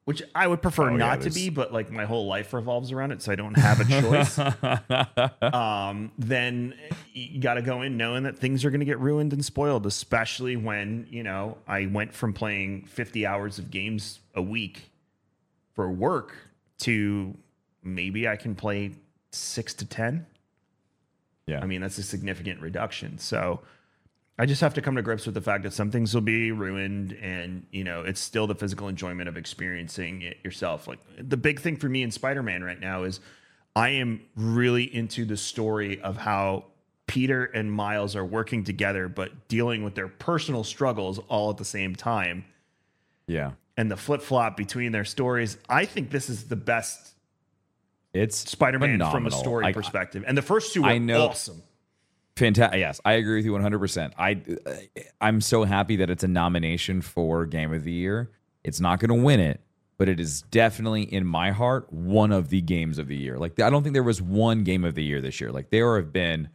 which 0.07 0.23
I 0.37 0.47
would 0.47 0.63
prefer 0.63 0.85
Oh, 0.85 0.93
yeah, 0.93 0.99
not 0.99 1.23
to 1.23 1.31
be, 1.31 1.51
but 1.51 1.73
like 1.73 1.91
my 1.91 2.05
whole 2.05 2.29
life 2.29 2.55
revolves 2.55 2.93
around 2.93 3.11
it, 3.11 3.23
so 3.23 3.33
I 3.33 3.35
don't 3.35 3.59
have 3.59 3.81
a 3.81 3.85
choice. 4.01 4.39
um, 5.53 6.13
then 6.17 6.75
you 7.13 7.41
got 7.41 7.55
to 7.55 7.63
go 7.63 7.83
in 7.83 7.97
knowing 7.97 8.23
that 8.23 8.39
things 8.39 8.65
are 8.65 8.71
going 8.71 8.79
to 8.79 8.87
get 8.87 9.01
ruined 9.01 9.33
and 9.33 9.45
spoiled, 9.45 9.85
especially 9.85 10.55
when 10.55 11.09
you 11.11 11.25
know 11.25 11.59
I 11.67 11.87
went 11.87 12.15
from 12.15 12.33
playing 12.33 12.85
50 12.85 13.27
hours 13.27 13.59
of 13.59 13.73
games 13.73 14.21
a 14.37 14.41
week 14.41 14.93
for 15.75 15.91
work 15.91 16.37
to 16.79 17.37
maybe 17.83 18.29
I 18.29 18.37
can 18.37 18.55
play 18.55 18.93
six 19.33 19.75
to 19.75 19.85
10. 19.85 20.25
Yeah. 21.49 21.59
I 21.61 21.67
mean, 21.67 21.81
that's 21.81 21.99
a 21.99 22.05
significant 22.05 22.61
reduction. 22.61 23.19
So 23.19 23.61
I 24.39 24.45
just 24.45 24.61
have 24.61 24.75
to 24.75 24.83
come 24.83 24.97
to 24.97 25.03
grips 25.03 25.25
with 25.25 25.35
the 25.35 25.41
fact 25.41 25.63
that 25.63 25.73
some 25.73 25.91
things 25.91 26.13
will 26.13 26.21
be 26.21 26.53
ruined 26.53 27.13
and, 27.23 27.67
you 27.71 27.85
know, 27.85 28.03
it's 28.03 28.21
still 28.21 28.47
the 28.47 28.55
physical 28.55 28.89
enjoyment 28.89 29.29
of 29.31 29.37
experiencing 29.39 30.21
it 30.23 30.37
yourself. 30.45 30.87
Like 30.87 30.99
the 31.19 31.39
big 31.39 31.61
thing 31.61 31.77
for 31.77 31.89
me 31.89 32.03
in 32.03 32.11
Spider 32.11 32.43
Man 32.43 32.63
right 32.63 32.79
now 32.79 33.05
is 33.05 33.21
I 33.75 33.91
am 33.91 34.21
really 34.37 34.95
into 34.95 35.25
the 35.25 35.39
story 35.39 36.01
of 36.03 36.19
how 36.19 36.65
Peter 37.07 37.45
and 37.45 37.73
Miles 37.73 38.15
are 38.15 38.25
working 38.25 38.63
together, 38.65 39.09
but 39.09 39.49
dealing 39.49 39.85
with 39.85 39.95
their 39.95 40.09
personal 40.09 40.65
struggles 40.65 41.19
all 41.29 41.51
at 41.51 41.57
the 41.57 41.65
same 41.65 41.97
time 41.97 42.45
yeah. 43.27 43.53
and 43.77 43.91
the 43.91 43.97
flip 43.97 44.21
flop 44.21 44.57
between 44.57 44.93
their 44.93 45.05
stories. 45.05 45.57
I 45.69 45.87
think 45.87 46.11
this 46.11 46.29
is 46.29 46.45
the 46.45 46.57
best 46.57 47.15
It's 48.13 48.37
Spider 48.51 48.79
Man 48.79 48.99
from 49.11 49.27
a 49.27 49.31
story 49.31 49.65
I- 49.67 49.73
perspective. 49.73 50.25
And 50.27 50.37
the 50.37 50.43
first 50.43 50.75
two 50.75 50.83
were 50.83 50.89
I 50.89 50.99
know- 50.99 51.29
awesome. 51.29 51.63
Fantastic. 52.37 52.79
Yes, 52.79 53.01
I 53.05 53.15
agree 53.15 53.37
with 53.37 53.47
you 53.47 53.53
100%. 53.53 54.13
I 54.19 54.43
I'm 55.21 55.41
so 55.41 55.65
happy 55.65 55.97
that 55.97 56.11
it's 56.11 56.23
a 56.23 56.29
nomination 56.29 57.01
for 57.01 57.47
Game 57.47 57.73
of 57.73 57.85
the 57.85 57.93
Year. 57.93 58.31
It's 58.63 58.79
not 58.79 59.01
going 59.01 59.09
to 59.09 59.25
win 59.25 59.41
it, 59.41 59.61
but 59.97 60.09
it 60.09 60.21
is 60.21 60.43
definitely 60.43 61.03
in 61.03 61.27
my 61.27 61.51
heart 61.51 61.91
one 61.93 62.33
of 62.33 62.51
the 62.51 62.61
games 62.61 62.99
of 62.99 63.09
the 63.09 63.17
year. 63.17 63.39
Like 63.39 63.59
I 63.59 63.71
don't 63.71 63.83
think 63.83 63.95
there 63.95 64.03
was 64.03 64.21
one 64.21 64.65
game 64.65 64.85
of 64.85 64.95
the 64.95 65.03
year 65.03 65.23
this 65.23 65.41
year. 65.41 65.51
Like 65.51 65.71
there 65.71 65.97
have 65.97 66.13
been 66.13 66.51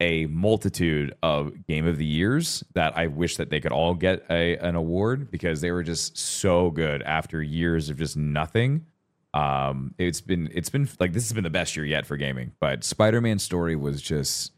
a 0.00 0.26
multitude 0.26 1.14
of 1.22 1.66
game 1.66 1.86
of 1.86 1.98
the 1.98 2.04
years 2.04 2.64
that 2.74 2.96
I 2.96 3.06
wish 3.06 3.36
that 3.36 3.50
they 3.50 3.60
could 3.60 3.72
all 3.72 3.94
get 3.94 4.24
a 4.30 4.56
an 4.56 4.74
award 4.74 5.30
because 5.30 5.60
they 5.60 5.70
were 5.70 5.82
just 5.82 6.16
so 6.16 6.70
good 6.70 7.02
after 7.02 7.42
years 7.42 7.90
of 7.90 7.98
just 7.98 8.16
nothing. 8.16 8.86
Um, 9.34 9.94
it's 9.98 10.22
been 10.22 10.48
it's 10.54 10.70
been 10.70 10.88
like 10.98 11.12
this 11.12 11.24
has 11.24 11.34
been 11.34 11.44
the 11.44 11.50
best 11.50 11.76
year 11.76 11.84
yet 11.84 12.06
for 12.06 12.16
gaming. 12.16 12.52
But 12.58 12.84
Spider-Man 12.84 13.38
story 13.38 13.76
was 13.76 14.00
just 14.00 14.52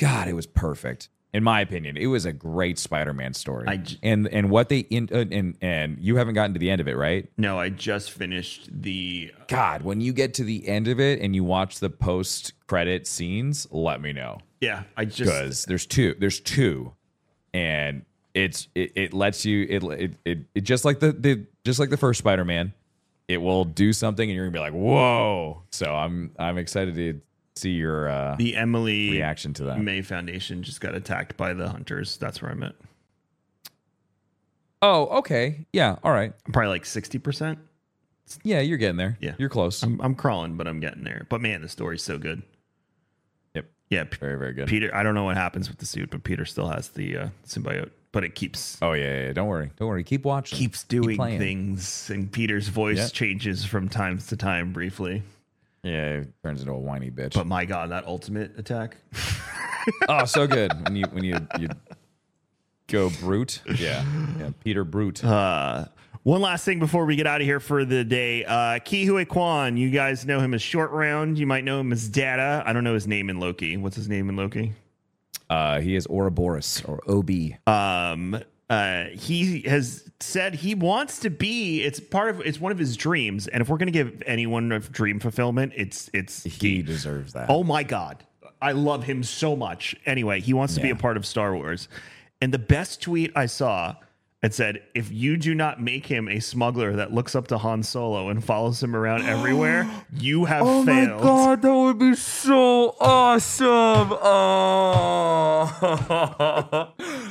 God, 0.00 0.28
it 0.28 0.34
was 0.34 0.46
perfect 0.46 1.08
in 1.32 1.44
my 1.44 1.60
opinion. 1.60 1.96
It 1.96 2.06
was 2.06 2.24
a 2.24 2.32
great 2.32 2.78
Spider-Man 2.78 3.34
story. 3.34 3.66
I 3.68 3.76
j- 3.76 3.98
and 4.02 4.26
and 4.28 4.50
what 4.50 4.68
they 4.68 4.80
in 4.80 5.08
uh, 5.12 5.24
and 5.30 5.56
and 5.60 5.98
you 6.00 6.16
haven't 6.16 6.34
gotten 6.34 6.54
to 6.54 6.58
the 6.58 6.70
end 6.70 6.80
of 6.80 6.88
it, 6.88 6.96
right? 6.96 7.30
No, 7.36 7.58
I 7.58 7.68
just 7.68 8.10
finished 8.10 8.68
the 8.72 9.32
God, 9.46 9.82
when 9.82 10.00
you 10.00 10.12
get 10.12 10.34
to 10.34 10.44
the 10.44 10.66
end 10.66 10.88
of 10.88 10.98
it 10.98 11.20
and 11.20 11.34
you 11.34 11.44
watch 11.44 11.78
the 11.78 11.90
post-credit 11.90 13.06
scenes, 13.06 13.66
let 13.70 14.00
me 14.00 14.12
know 14.12 14.38
yeah, 14.60 14.82
I 14.96 15.04
just 15.04 15.18
because 15.18 15.64
there's 15.66 15.86
two. 15.86 16.14
There's 16.18 16.40
two, 16.40 16.92
and 17.54 18.04
it's 18.34 18.68
it, 18.74 18.92
it 18.94 19.14
lets 19.14 19.44
you 19.44 19.66
it, 19.68 19.82
it 19.84 20.12
it 20.24 20.38
it 20.54 20.60
just 20.62 20.84
like 20.84 21.00
the 21.00 21.12
the 21.12 21.46
just 21.64 21.78
like 21.78 21.90
the 21.90 21.96
first 21.96 22.18
Spider-Man, 22.18 22.72
it 23.28 23.38
will 23.38 23.64
do 23.64 23.92
something 23.92 24.28
and 24.28 24.34
you're 24.36 24.46
gonna 24.46 24.52
be 24.52 24.58
like 24.58 24.72
whoa. 24.74 25.62
So 25.70 25.94
I'm 25.94 26.32
I'm 26.38 26.58
excited 26.58 26.94
to 26.96 27.20
see 27.60 27.70
your 27.72 28.08
uh, 28.08 28.36
the 28.36 28.56
Emily 28.56 29.10
reaction 29.10 29.52
to 29.54 29.64
that. 29.64 29.80
May 29.80 30.02
Foundation 30.02 30.62
just 30.62 30.80
got 30.80 30.94
attacked 30.94 31.36
by 31.36 31.52
the 31.52 31.68
hunters. 31.68 32.16
That's 32.16 32.40
where 32.42 32.50
I'm 32.50 32.62
at. 32.62 32.74
Oh, 34.82 35.06
okay, 35.18 35.66
yeah, 35.72 35.96
all 36.02 36.12
right, 36.12 36.32
I'm 36.46 36.52
probably 36.52 36.70
like 36.70 36.86
sixty 36.86 37.18
percent. 37.18 37.58
yeah, 38.44 38.60
you're 38.60 38.78
getting 38.78 38.96
there. 38.96 39.18
Yeah. 39.20 39.34
you're 39.38 39.50
close. 39.50 39.82
I'm 39.82 40.00
I'm 40.00 40.14
crawling, 40.14 40.56
but 40.56 40.66
I'm 40.66 40.80
getting 40.80 41.04
there. 41.04 41.26
But 41.28 41.40
man, 41.42 41.60
the 41.60 41.68
story's 41.68 42.02
so 42.02 42.16
good. 42.16 42.42
yep, 43.54 43.66
Yeah, 43.90 44.04
P- 44.04 44.16
very 44.18 44.38
very 44.38 44.54
good. 44.54 44.68
Peter. 44.68 44.94
I 44.94 45.02
don't 45.02 45.14
know 45.14 45.24
what 45.24 45.36
happens 45.36 45.68
with 45.68 45.78
the 45.78 45.86
suit, 45.86 46.10
but 46.10 46.24
Peter 46.24 46.46
still 46.46 46.68
has 46.68 46.88
the 46.88 47.16
uh, 47.18 47.28
symbiote. 47.46 47.90
But 48.12 48.24
it 48.24 48.34
keeps 48.34 48.78
Oh 48.82 48.92
yeah, 48.92 49.26
yeah, 49.26 49.32
don't 49.34 49.48
worry, 49.48 49.70
don't 49.76 49.86
worry. 49.88 50.02
Keep 50.02 50.24
watching. 50.24 50.58
keeps 50.58 50.82
doing 50.84 51.16
playing. 51.16 51.38
things, 51.38 52.08
and 52.10 52.32
Peter's 52.32 52.68
voice 52.68 52.96
Yep. 52.96 53.12
changes 53.12 53.64
from 53.66 53.88
time 53.90 54.18
to 54.18 54.36
time 54.36 54.72
briefly. 54.72 55.22
Yeah, 55.82 56.18
it 56.18 56.32
turns 56.42 56.60
into 56.60 56.72
a 56.72 56.78
whiny 56.78 57.10
bitch. 57.10 57.34
But 57.34 57.46
my 57.46 57.64
God, 57.64 57.90
that 57.90 58.06
ultimate 58.06 58.58
attack. 58.58 58.96
oh, 60.08 60.24
so 60.24 60.46
good 60.46 60.72
when 60.84 60.96
you 60.96 61.04
when 61.12 61.24
you 61.24 61.38
you 61.58 61.68
go 62.86 63.10
brute. 63.20 63.62
Yeah, 63.66 64.04
yeah. 64.38 64.50
Peter 64.62 64.84
Brute. 64.84 65.24
Uh, 65.24 65.86
one 66.22 66.42
last 66.42 66.66
thing 66.66 66.78
before 66.80 67.06
we 67.06 67.16
get 67.16 67.26
out 67.26 67.40
of 67.40 67.46
here 67.46 67.60
for 67.60 67.86
the 67.86 68.04
day. 68.04 68.44
Uh, 68.44 68.78
Ke 68.78 69.06
Huy 69.06 69.24
Quan, 69.24 69.78
you 69.78 69.90
guys 69.90 70.26
know 70.26 70.38
him 70.38 70.52
as 70.52 70.60
Short 70.60 70.90
Round. 70.90 71.38
You 71.38 71.46
might 71.46 71.64
know 71.64 71.80
him 71.80 71.92
as 71.92 72.10
Data. 72.10 72.62
I 72.66 72.74
don't 72.74 72.84
know 72.84 72.92
his 72.92 73.06
name 73.06 73.30
in 73.30 73.40
Loki. 73.40 73.76
What's 73.78 73.96
his 73.96 74.08
name 74.08 74.28
in 74.28 74.36
Loki? 74.36 74.74
Uh, 75.48 75.80
he 75.80 75.96
is 75.96 76.06
Ouroboros 76.08 76.82
or 76.84 77.00
OB. 77.08 77.30
Um, 77.66 78.38
uh, 78.70 79.06
he 79.06 79.62
has 79.62 80.08
said 80.20 80.54
he 80.54 80.76
wants 80.76 81.18
to 81.20 81.28
be. 81.28 81.82
It's 81.82 81.98
part 81.98 82.30
of. 82.30 82.40
It's 82.40 82.60
one 82.60 82.70
of 82.70 82.78
his 82.78 82.96
dreams. 82.96 83.48
And 83.48 83.60
if 83.60 83.68
we're 83.68 83.78
gonna 83.78 83.90
give 83.90 84.22
anyone 84.26 84.70
a 84.70 84.78
dream 84.78 85.18
fulfillment, 85.18 85.72
it's 85.76 86.08
it's 86.14 86.44
He 86.44 86.80
deserves 86.80 87.32
that. 87.32 87.50
Oh 87.50 87.64
my 87.64 87.82
god, 87.82 88.24
I 88.62 88.70
love 88.72 89.02
him 89.02 89.24
so 89.24 89.56
much. 89.56 89.96
Anyway, 90.06 90.40
he 90.40 90.54
wants 90.54 90.76
to 90.76 90.80
be 90.80 90.90
a 90.90 90.96
part 90.96 91.16
of 91.16 91.26
Star 91.26 91.52
Wars. 91.54 91.88
And 92.40 92.54
the 92.54 92.58
best 92.58 93.02
tweet 93.02 93.32
I 93.34 93.46
saw 93.46 93.96
it 94.40 94.54
said, 94.54 94.82
"If 94.94 95.10
you 95.12 95.36
do 95.36 95.52
not 95.54 95.82
make 95.82 96.06
him 96.06 96.28
a 96.28 96.38
smuggler 96.38 96.94
that 96.96 97.12
looks 97.12 97.34
up 97.34 97.48
to 97.48 97.58
Han 97.58 97.82
Solo 97.82 98.28
and 98.28 98.42
follows 98.42 98.80
him 98.82 98.94
around 98.94 99.22
everywhere, 99.26 99.90
you 100.16 100.44
have 100.44 100.62
Oh 100.62 100.84
failed." 100.84 101.10
Oh 101.10 101.16
my 101.16 101.22
god, 101.22 101.62
that 101.62 101.74
would 101.74 101.98
be 101.98 102.14
so 102.14 102.94
awesome! 103.00 104.12
Oh, 104.22 104.54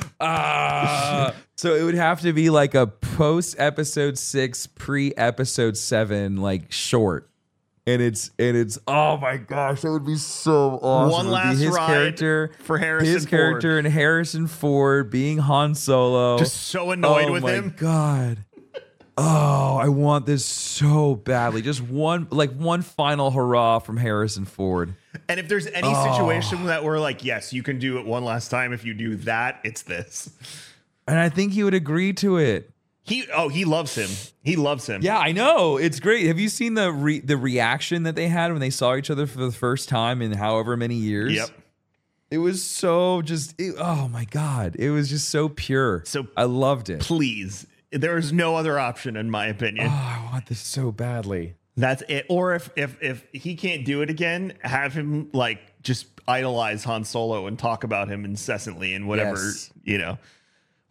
Ah. 0.20 1.34
so 1.56 1.74
it 1.74 1.82
would 1.84 1.94
have 1.94 2.20
to 2.22 2.32
be 2.32 2.50
like 2.50 2.74
a 2.74 2.86
post 2.86 3.56
episode 3.58 4.18
six, 4.18 4.66
pre 4.66 5.14
episode 5.14 5.76
seven, 5.76 6.36
like 6.36 6.70
short, 6.72 7.30
and 7.86 8.00
it's 8.02 8.30
and 8.38 8.56
it's 8.56 8.78
oh 8.86 9.16
my 9.16 9.36
gosh, 9.38 9.82
that 9.82 9.90
would 9.90 10.04
be 10.06 10.16
so 10.16 10.78
awesome. 10.82 11.10
One 11.12 11.26
It 11.26 11.30
would 11.30 11.34
be 11.42 11.48
last 11.48 11.58
his 11.58 11.74
ride 11.74 11.86
character 11.86 12.50
for 12.62 12.78
Harrison 12.78 13.12
his 13.12 13.22
Ford. 13.24 13.30
character 13.30 13.78
and 13.78 13.86
Harrison 13.88 14.46
Ford 14.46 15.10
being 15.10 15.38
Han 15.38 15.74
Solo, 15.74 16.38
Just 16.38 16.56
so 16.56 16.90
annoyed 16.90 17.30
with 17.30 17.42
him. 17.42 17.44
oh 17.44 17.44
with 17.44 17.44
my 17.44 17.52
him. 17.52 17.74
God. 17.76 18.38
Oh, 19.18 19.76
I 19.76 19.88
want 19.88 20.24
this 20.26 20.44
so 20.44 21.14
badly. 21.14 21.62
Just 21.62 21.82
one, 21.82 22.26
like 22.30 22.52
one 22.52 22.82
final 22.82 23.30
hurrah 23.30 23.78
from 23.80 23.96
Harrison 23.96 24.44
Ford. 24.44 24.94
And 25.28 25.38
if 25.38 25.48
there's 25.48 25.66
any 25.66 25.88
Oh. 25.90 26.12
situation 26.12 26.66
that 26.66 26.84
we're 26.84 26.98
like, 27.00 27.24
"Yes, 27.24 27.52
you 27.52 27.62
can 27.62 27.78
do 27.78 27.98
it 27.98 28.06
one 28.06 28.24
last 28.24 28.50
time," 28.50 28.72
if 28.72 28.84
you 28.84 28.94
do 28.94 29.16
that, 29.16 29.60
it's 29.64 29.82
this. 29.82 30.30
And 31.06 31.18
I 31.18 31.28
think 31.28 31.52
he 31.52 31.62
would 31.64 31.74
agree 31.74 32.12
to 32.14 32.36
it. 32.38 32.70
He 33.02 33.24
oh, 33.34 33.48
he 33.48 33.64
loves 33.64 33.94
him. 33.94 34.10
He 34.44 34.56
loves 34.56 34.86
him. 34.86 35.02
Yeah, 35.02 35.18
I 35.18 35.32
know. 35.32 35.76
It's 35.76 35.98
great. 36.00 36.26
Have 36.26 36.38
you 36.38 36.48
seen 36.48 36.74
the 36.74 36.92
re- 36.92 37.20
the 37.20 37.36
reaction 37.36 38.04
that 38.04 38.14
they 38.14 38.28
had 38.28 38.52
when 38.52 38.60
they 38.60 38.70
saw 38.70 38.94
each 38.94 39.10
other 39.10 39.26
for 39.26 39.38
the 39.38 39.50
first 39.50 39.88
time 39.88 40.22
in 40.22 40.32
however 40.32 40.76
many 40.76 40.94
years? 40.94 41.32
Yep. 41.32 41.50
It 42.30 42.38
was 42.38 42.62
so 42.62 43.22
just 43.22 43.54
it- 43.58 43.74
oh 43.80 44.06
my 44.08 44.24
god. 44.26 44.76
It 44.78 44.90
was 44.90 45.08
just 45.08 45.28
so 45.30 45.48
pure. 45.48 46.04
So- 46.06 46.28
I 46.36 46.44
loved 46.44 46.88
it. 46.88 47.00
Please, 47.00 47.66
there 47.92 48.16
is 48.18 48.32
no 48.32 48.56
other 48.56 48.78
option, 48.78 49.16
in 49.16 49.30
my 49.30 49.46
opinion. 49.46 49.86
Oh, 49.88 49.90
I 49.90 50.28
want 50.32 50.46
this 50.46 50.60
so 50.60 50.92
badly. 50.92 51.54
That's 51.76 52.02
it. 52.08 52.26
Or 52.28 52.54
if 52.54 52.70
if 52.76 52.96
if 53.02 53.24
he 53.32 53.54
can't 53.56 53.84
do 53.84 54.02
it 54.02 54.10
again, 54.10 54.54
have 54.62 54.92
him 54.92 55.30
like 55.32 55.60
just 55.82 56.06
idolize 56.28 56.84
Han 56.84 57.04
Solo 57.04 57.46
and 57.46 57.58
talk 57.58 57.84
about 57.84 58.08
him 58.08 58.24
incessantly 58.24 58.92
and 58.94 59.08
whatever 59.08 59.36
Yes. 59.36 59.70
you 59.82 59.98
know. 59.98 60.18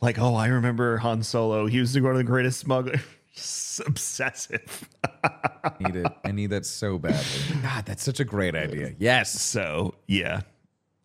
Like, 0.02 0.18
oh, 0.18 0.34
I 0.36 0.48
remember 0.48 0.98
Han 0.98 1.22
Solo. 1.24 1.68
He 1.68 1.80
was 1.80 2.00
one 2.00 2.12
of 2.12 2.18
the 2.18 2.24
greatest 2.24 2.60
smugglers. 2.60 3.02
Obsessive. 3.86 4.90
I 5.24 5.72
need 5.80 5.96
it. 5.98 6.08
I 6.26 6.32
need 6.32 6.48
that 6.52 6.66
so 6.66 6.98
badly. 6.98 7.22
God, 7.62 7.86
that's 7.86 8.04
such 8.04 8.20
a 8.20 8.26
great 8.26 8.56
idea. 8.56 8.94
Yes. 8.98 9.40
So 9.40 9.96
yeah, 10.08 10.42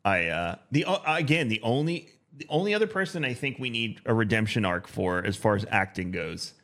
I 0.05 0.27
uh 0.29 0.57
the 0.71 0.85
uh, 0.85 0.99
again 1.17 1.49
the 1.49 1.61
only 1.63 2.09
the 2.37 2.47
only 2.49 2.75
other 2.75 2.87
person 2.87 3.25
I 3.25 3.35
think 3.35 3.59
we 3.59 3.71
need 3.71 4.01
a 4.07 4.15
redemption 4.15 4.65
arc 4.65 4.89
for 4.89 5.25
as 5.25 5.37
far 5.37 5.55
as 5.55 5.65
acting 5.71 6.11
goes, 6.11 6.55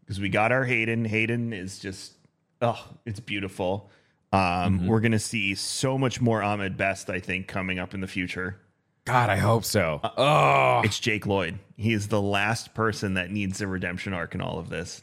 because 0.00 0.20
we 0.20 0.28
got 0.28 0.52
our 0.52 0.64
Hayden. 0.64 1.04
Hayden 1.04 1.52
is 1.52 1.78
just 1.78 2.14
oh, 2.60 2.84
it's 3.04 3.20
beautiful. 3.20 3.90
Um, 4.32 4.86
We're 4.86 5.00
gonna 5.00 5.18
see 5.18 5.54
so 5.54 5.98
much 5.98 6.20
more 6.20 6.42
Ahmed 6.42 6.76
Best, 6.76 7.10
I 7.10 7.20
think, 7.20 7.48
coming 7.48 7.78
up 7.78 7.92
in 7.92 8.00
the 8.00 8.06
future. 8.06 8.58
God, 9.04 9.28
I 9.30 9.36
hope 9.36 9.64
so. 9.64 10.00
Oh, 10.16 10.80
It's 10.84 11.00
Jake 11.00 11.26
Lloyd. 11.26 11.58
He 11.76 11.92
is 11.92 12.08
the 12.08 12.22
last 12.22 12.72
person 12.72 13.14
that 13.14 13.30
needs 13.30 13.60
a 13.60 13.66
redemption 13.66 14.14
arc 14.14 14.34
in 14.34 14.40
all 14.40 14.58
of 14.60 14.68
this. 14.68 15.02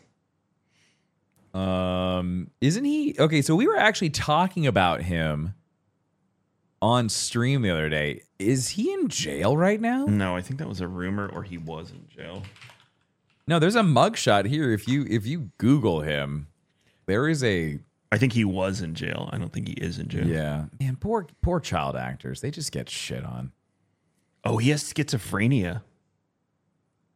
Um, 1.54 2.50
isn't 2.62 2.86
he 2.86 3.16
okay? 3.20 3.42
So 3.42 3.56
we 3.56 3.68
were 3.68 3.78
actually 3.78 4.12
talking 4.12 4.68
about 4.68 5.02
him 5.02 5.54
on 6.82 7.10
stream 7.10 7.62
the 7.62 7.70
other 7.70 7.90
day. 7.90 8.24
Is 8.38 8.70
he 8.70 8.94
in 8.94 9.08
jail 9.10 9.58
right 9.58 9.80
now? 9.82 10.06
No, 10.06 10.36
I 10.36 10.42
think 10.42 10.60
that 10.60 10.68
was 10.68 10.82
a 10.82 10.88
rumor, 10.88 11.28
or 11.28 11.44
he 11.44 11.58
was 11.58 11.92
in 11.92 12.08
jail. 12.08 12.44
No, 13.48 13.60
there's 13.60 13.76
a 13.76 13.82
mugshot 13.82 14.46
here. 14.46 14.72
If 14.72 14.88
you 14.88 15.06
if 15.10 15.26
you 15.26 15.52
Google 15.58 16.02
him, 16.02 16.48
there 17.08 17.28
is 17.28 17.44
a 17.44 17.80
I 18.12 18.18
think 18.18 18.34
he 18.34 18.46
was 18.46 18.82
in 18.82 18.96
jail. 18.96 19.30
I 19.32 19.38
don't 19.38 19.52
think 19.52 19.68
he 19.68 19.74
is 19.74 20.00
in 20.00 20.08
jail. 20.08 20.28
yeah. 20.28 20.66
Man, 20.80 20.96
poor 20.96 21.28
poor 21.42 21.60
child 21.60 21.96
actors. 21.96 22.42
They 22.42 22.52
just 22.52 22.72
get 22.72 22.90
shit 22.90 23.24
on. 23.26 23.52
Oh, 24.44 24.58
he 24.58 24.70
has 24.70 24.84
schizophrenia. 24.84 25.82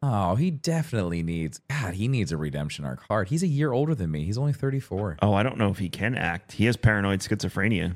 Oh, 0.06 0.36
he 0.36 0.52
definitely 0.52 1.24
needs. 1.24 1.62
God, 1.70 1.94
he 1.94 2.10
needs 2.10 2.34
a 2.34 2.38
redemption 2.38 2.84
arc 2.84 3.08
hard. 3.08 3.30
He's 3.30 3.42
a 3.42 3.48
year 3.48 3.72
older 3.72 3.96
than 3.96 4.12
me. 4.12 4.26
He's 4.26 4.38
only 4.38 4.52
34. 4.52 5.20
Oh, 5.22 5.34
I 5.34 5.44
don't 5.44 5.58
know 5.58 5.70
if 5.70 5.78
he 5.78 5.88
can 5.88 6.14
act. 6.16 6.52
He 6.54 6.66
has 6.66 6.76
paranoid 6.76 7.22
schizophrenia. 7.22 7.96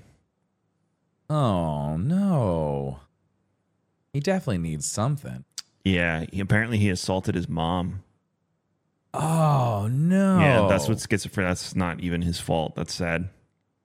Oh 1.30 1.98
no. 1.98 3.00
He 4.14 4.20
definitely 4.20 4.60
needs 4.60 4.86
something. 4.86 5.44
Yeah, 5.84 6.26
he, 6.32 6.40
apparently 6.40 6.78
he 6.78 6.90
assaulted 6.90 7.36
his 7.36 7.48
mom. 7.48 8.04
Oh 9.14 9.88
no. 9.92 10.40
Yeah, 10.40 10.68
that's 10.70 10.88
what 10.88 10.98
schizophrenia. 10.98 11.50
That's 11.50 11.76
not 11.76 12.00
even 12.02 12.22
his 12.22 12.40
fault. 12.40 12.76
That's 12.76 12.94
sad. 12.94 13.30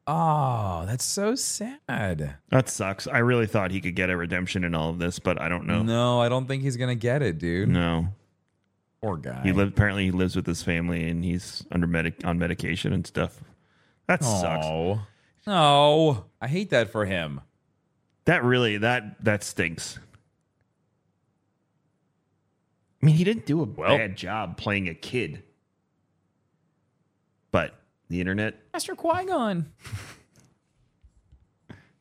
Oh, 0.07 0.84
that's 0.86 1.05
so 1.05 1.34
sad. 1.36 2.36
That 2.51 2.68
sucks. 2.68 3.07
I 3.07 3.18
really 3.18 3.47
thought 3.47 3.70
he 3.70 3.80
could 3.80 3.95
get 3.95 4.11
a 4.11 4.16
redemption 4.16 4.64
in 4.64 4.74
all 4.74 4.90
of 4.90 4.99
this, 4.99 5.18
but 5.18 5.40
I 5.40 5.49
don't 5.49 5.66
know. 5.66 5.82
No, 5.82 6.20
I 6.20 6.28
don't 6.28 6.47
think 6.47 6.62
he's 6.62 6.76
gonna 6.76 6.97
get 6.97 7.22
it, 7.22 7.38
dude. 7.38 7.68
No. 7.68 8.09
Poor 9.01 9.16
guy. 9.16 9.43
He 9.43 9.53
lived 9.53 9.72
apparently 9.72 10.05
he 10.05 10.11
lives 10.11 10.36
with 10.36 10.47
his 10.47 10.62
family 10.62 11.09
and 11.09 11.24
he's 11.24 11.64
under 11.72 11.86
medic 11.86 12.24
on 12.24 12.38
medication 12.38 12.93
and 12.93 13.07
stuff. 13.07 13.40
That 14.09 14.22
sucks. 14.24 14.66
Oh. 15.47 16.12
No. 16.12 16.24
I 16.40 16.49
hate 16.49 16.70
that 16.70 16.90
for 16.90 17.05
him. 17.05 17.40
That 18.24 18.43
really 18.45 18.78
that 18.78 19.22
that 19.24 19.43
stinks. 19.45 19.99
I 23.03 23.07
mean, 23.07 23.16
he 23.16 23.24
didn't 23.24 23.47
do 23.47 23.61
a 23.61 23.64
Well- 23.64 23.97
bad 23.97 24.16
job 24.16 24.57
playing 24.57 24.88
a 24.88 24.95
kid. 24.95 25.43
But 27.51 27.74
the 28.09 28.20
internet, 28.20 28.61
Master 28.72 28.95
Qui 28.95 29.24
Gon. 29.26 29.72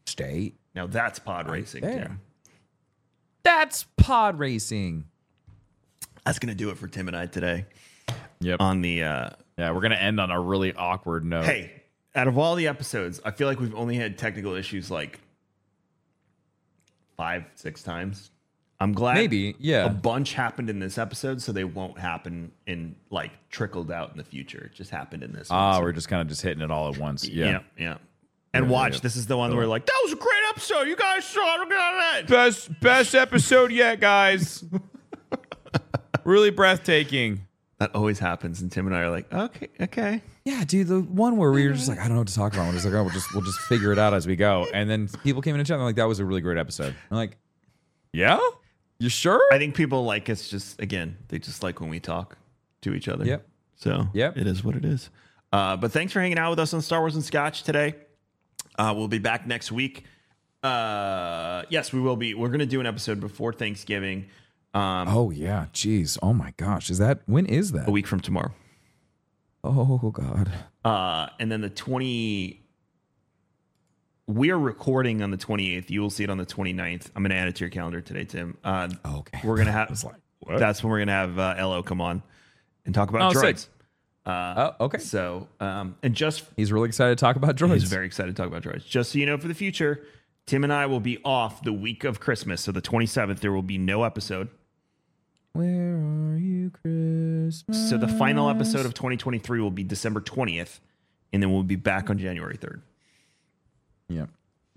State. 0.05 0.57
now 0.75 0.87
that's 0.87 1.19
pod 1.19 1.49
racing. 1.49 1.81
there. 1.81 2.03
Tim. 2.03 2.21
That's 3.43 3.85
pod 3.97 4.37
racing. 4.39 5.05
That's 6.25 6.39
gonna 6.39 6.55
do 6.55 6.69
it 6.69 6.77
for 6.77 6.87
Tim 6.87 7.07
and 7.07 7.17
I 7.17 7.25
today 7.25 7.65
Yep. 8.41 8.59
on 8.59 8.81
the 8.81 9.03
uh 9.03 9.29
yeah, 9.57 9.71
we're 9.71 9.81
gonna 9.81 9.95
end 9.95 10.19
on 10.19 10.31
a 10.31 10.39
really 10.39 10.73
awkward 10.73 11.25
note. 11.25 11.45
Hey, 11.45 11.80
out 12.16 12.28
of 12.28 12.38
all 12.38 12.55
the 12.55 12.68
episodes, 12.68 13.22
I 13.24 13.32
feel 13.32 13.47
like 13.47 13.59
we've 13.59 13.76
only 13.76 13.95
had 13.95 14.18
technical 14.18 14.53
issues 14.55 14.91
like 14.91 15.20
five, 17.18 17.45
six 17.55 17.84
times. 17.84 18.32
I'm 18.80 18.93
glad 18.93 19.14
Maybe, 19.16 19.55
yeah. 19.59 19.86
a 19.86 19.89
bunch 19.89 20.34
happened 20.34 20.68
in 20.70 20.80
this 20.80 20.97
episode, 20.97 21.39
so 21.41 21.51
they 21.51 21.64
won't 21.64 21.99
happen 21.99 22.51
in 22.66 22.95
like 23.12 23.30
trickled 23.51 23.91
out 23.91 24.09
in 24.12 24.18
the 24.18 24.24
future. 24.24 24.64
It 24.72 24.74
just 24.76 24.89
happened 24.89 25.22
in 25.22 25.32
this 25.34 25.49
Ah, 25.51 25.74
one. 25.74 25.84
we're 25.84 25.91
just 25.91 26.07
kind 26.09 26.20
of 26.22 26.28
just 26.28 26.41
hitting 26.41 26.64
it 26.64 26.72
all 26.72 26.91
at 26.91 26.97
once. 26.99 27.28
Yeah. 27.28 27.45
yeah, 27.45 27.59
yeah. 27.78 27.97
And 28.55 28.66
Yeah, 28.66 28.72
watch, 28.72 28.93
yeah. 28.95 28.99
this 29.01 29.16
is 29.16 29.28
the 29.28 29.38
one 29.38 29.55
where 29.55 29.68
like 29.68 29.86
that 29.86 29.99
was 30.03 30.14
a 30.14 30.16
great 30.16 30.41
episode. 30.49 30.88
You 30.88 30.95
guys 30.95 31.24
saw 31.26 31.57
it. 31.62 32.28
Best 32.28 32.80
best 32.82 33.14
episode 33.14 33.72
yet, 33.72 33.99
guys. 33.99 34.64
really 36.24 36.49
breathtaking. 36.49 37.41
That 37.82 37.95
always 37.95 38.19
happens, 38.19 38.61
and 38.61 38.71
Tim 38.71 38.86
and 38.86 38.95
I 38.95 38.99
are 38.99 39.09
like, 39.09 39.34
okay, 39.34 39.67
okay. 39.82 40.21
Yeah, 40.45 40.63
dude, 40.65 40.86
the 40.86 41.01
one 41.01 41.38
where 41.38 41.51
we 41.51 41.67
were 41.67 41.73
just 41.73 41.88
like, 41.89 41.97
I 41.97 42.03
don't 42.03 42.11
know 42.13 42.19
what 42.19 42.27
to 42.27 42.36
talk 42.36 42.53
about. 42.53 42.67
We're 42.67 42.73
just 42.73 42.86
like, 42.86 42.93
oh, 42.93 43.01
we'll 43.01 43.11
just 43.11 43.34
we'll 43.34 43.41
just 43.43 43.57
figure 43.61 43.91
it 43.91 43.97
out 43.97 44.13
as 44.13 44.27
we 44.27 44.36
go. 44.36 44.67
And 44.71 44.88
then 44.88 45.07
people 45.23 45.41
came 45.41 45.55
in 45.55 45.61
and 45.61 45.65
chat 45.67 45.73
and 45.73 45.79
they're 45.82 45.88
like, 45.88 45.95
that 45.95 46.03
was 46.07 46.19
a 46.19 46.25
really 46.25 46.41
great 46.41 46.59
episode. 46.59 46.93
I'm 47.09 47.17
like, 47.17 47.38
yeah, 48.13 48.38
you 48.99 49.09
sure? 49.09 49.41
I 49.51 49.57
think 49.57 49.73
people 49.73 50.05
like 50.05 50.29
us 50.29 50.47
just 50.47 50.79
again, 50.79 51.17
they 51.29 51.39
just 51.39 51.63
like 51.63 51.82
when 51.82 51.89
we 51.89 51.99
talk 51.99 52.38
to 52.82 52.93
each 52.93 53.07
other. 53.07 53.25
Yep. 53.25 53.47
So 53.77 54.09
Yep. 54.13 54.38
it 54.38 54.45
is 54.45 54.63
what 54.63 54.75
it 54.75 54.86
is. 54.86 55.09
Uh, 55.51 55.75
but 55.75 55.91
thanks 55.91 56.13
for 56.13 56.21
hanging 56.21 56.38
out 56.38 56.51
with 56.51 56.59
us 56.59 56.75
on 56.75 56.84
Star 56.84 56.99
Wars 56.99 57.15
and 57.15 57.23
Scotch 57.25 57.63
today. 57.63 57.95
Uh, 58.77 58.93
we'll 58.95 59.07
be 59.07 59.17
back 59.17 59.47
next 59.47 59.71
week. 59.71 60.05
Uh, 60.61 61.63
yes, 61.69 61.91
we 61.91 61.99
will 61.99 62.15
be. 62.15 62.36
We're 62.36 62.49
going 62.49 62.59
to 62.59 62.67
do 62.67 62.79
an 62.79 62.86
episode 62.86 63.19
before 63.19 63.51
Thanksgiving, 63.53 64.27
um, 64.74 65.07
oh 65.09 65.32
yeah, 65.32 65.65
jeez. 65.74 66.17
Oh 66.22 66.34
my 66.34 66.53
gosh, 66.57 66.89
is 66.89 66.97
that 66.99 67.22
when 67.26 67.45
is 67.45 67.72
that? 67.74 67.88
a 67.88 67.91
week 67.91 68.07
from 68.07 68.19
tomorrow. 68.19 68.53
Oh 69.63 70.09
god. 70.11 70.51
Uh, 70.84 71.28
and 71.39 71.51
then 71.51 71.61
the 71.61 71.69
20. 71.69 72.57
We 74.28 74.51
are 74.51 74.57
recording 74.59 75.22
on 75.22 75.32
the 75.32 75.38
28th. 75.38 75.89
You 75.89 76.01
will 76.01 76.09
see 76.09 76.24
it 76.24 76.30
on 76.30 76.38
the 76.38 76.45
29th. 76.45 77.09
I'm 77.15 77.24
going 77.24 77.32
to 77.32 77.36
add 77.36 77.47
it 77.49 77.55
to 77.57 77.59
your 77.65 77.69
calendar 77.69 77.99
today, 78.01 78.24
Tim. 78.24 78.57
Uh, 78.63 78.88
Okay. 79.05 79.39
We're 79.43 79.55
going 79.55 79.65
to 79.65 79.72
have. 79.74 79.89
like? 80.03 80.59
That's 80.59 80.82
when 80.84 80.89
we're 80.91 80.99
going 80.99 81.07
to 81.07 81.13
have 81.13 81.38
uh, 81.39 81.55
LO 81.59 81.84
come 81.84 81.99
on 82.01 82.24
and 82.86 82.95
talk 82.95 83.09
about 83.09 83.36
Oh, 83.36 83.39
droids. 83.39 83.67
Uh, 84.26 84.72
Oh, 84.80 84.86
okay. 84.86 84.99
So, 84.99 85.49
um, 85.59 85.95
and 86.01 86.15
just 86.15 86.43
He's 86.55 86.72
really 86.72 86.88
excited 86.88 87.17
to 87.17 87.22
talk 87.22 87.36
about 87.36 87.55
droids. 87.57 87.74
He's 87.74 87.84
very 87.84 88.05
excited 88.05 88.36
to 88.36 88.41
talk 88.41 88.47
about 88.49 88.63
droids. 88.63 88.86
Just 88.88 89.11
so 89.11 89.19
you 89.19 89.26
know, 89.26 89.38
for 89.38 89.47
the 89.49 89.53
future, 89.53 90.05
Tim 90.45 90.63
and 90.63 90.72
I 90.72 90.86
will 90.86 90.99
be 91.01 91.19
off 91.26 91.61
the 91.63 91.74
week 91.74 92.03
of 92.05 92.19
Christmas. 92.19 92.61
So 92.61 92.72
the 92.72 92.82
27th, 92.82 93.39
there 93.41 93.51
will 93.51 93.61
be 93.61 93.78
no 93.78 94.03
episode. 94.03 94.47
Where 95.53 95.95
are 95.97 96.37
you, 96.37 96.69
Christmas? 96.71 97.89
So 97.89 97.97
the 97.97 98.07
final 98.07 98.49
episode 98.49 98.85
of 98.85 98.93
2023 98.93 99.59
will 99.59 99.71
be 99.71 99.83
December 99.83 100.21
20th, 100.21 100.79
and 101.33 101.43
then 101.43 101.51
we'll 101.51 101.63
be 101.63 101.75
back 101.75 102.09
on 102.09 102.17
January 102.17 102.57
3rd. 102.57 102.81
Yeah. 104.07 104.25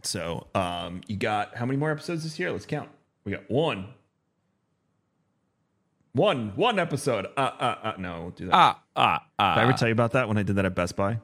So 0.03 0.49
um, 0.55 1.01
you 1.07 1.17
got 1.17 1.57
how 1.57 1.65
many 1.67 1.79
more 1.79 1.91
episodes 1.91 2.25
this 2.25 2.39
year? 2.39 2.51
Let's 2.53 2.67
count. 2.67 2.89
We 3.25 3.33
got 3.33 3.49
one. 3.51 3.87
One, 6.13 6.53
one 6.57 6.79
episode. 6.79 7.27
Uh, 7.37 7.41
uh, 7.41 7.75
uh, 7.83 7.93
no, 7.99 8.15
I 8.15 8.19
won't 8.19 8.37
do 8.37 8.47
that. 8.47 8.55
Ah, 8.55 8.81
ah, 8.95 9.27
ah. 9.39 9.55
Did 9.55 9.61
I 9.61 9.63
ever 9.65 9.73
tell 9.73 9.89
you 9.89 9.93
about 9.93 10.13
that 10.13 10.29
when 10.29 10.39
I 10.39 10.43
did 10.43 10.57
that 10.57 10.65
at 10.65 10.75
Best 10.75 10.97
Buy? 10.97 11.19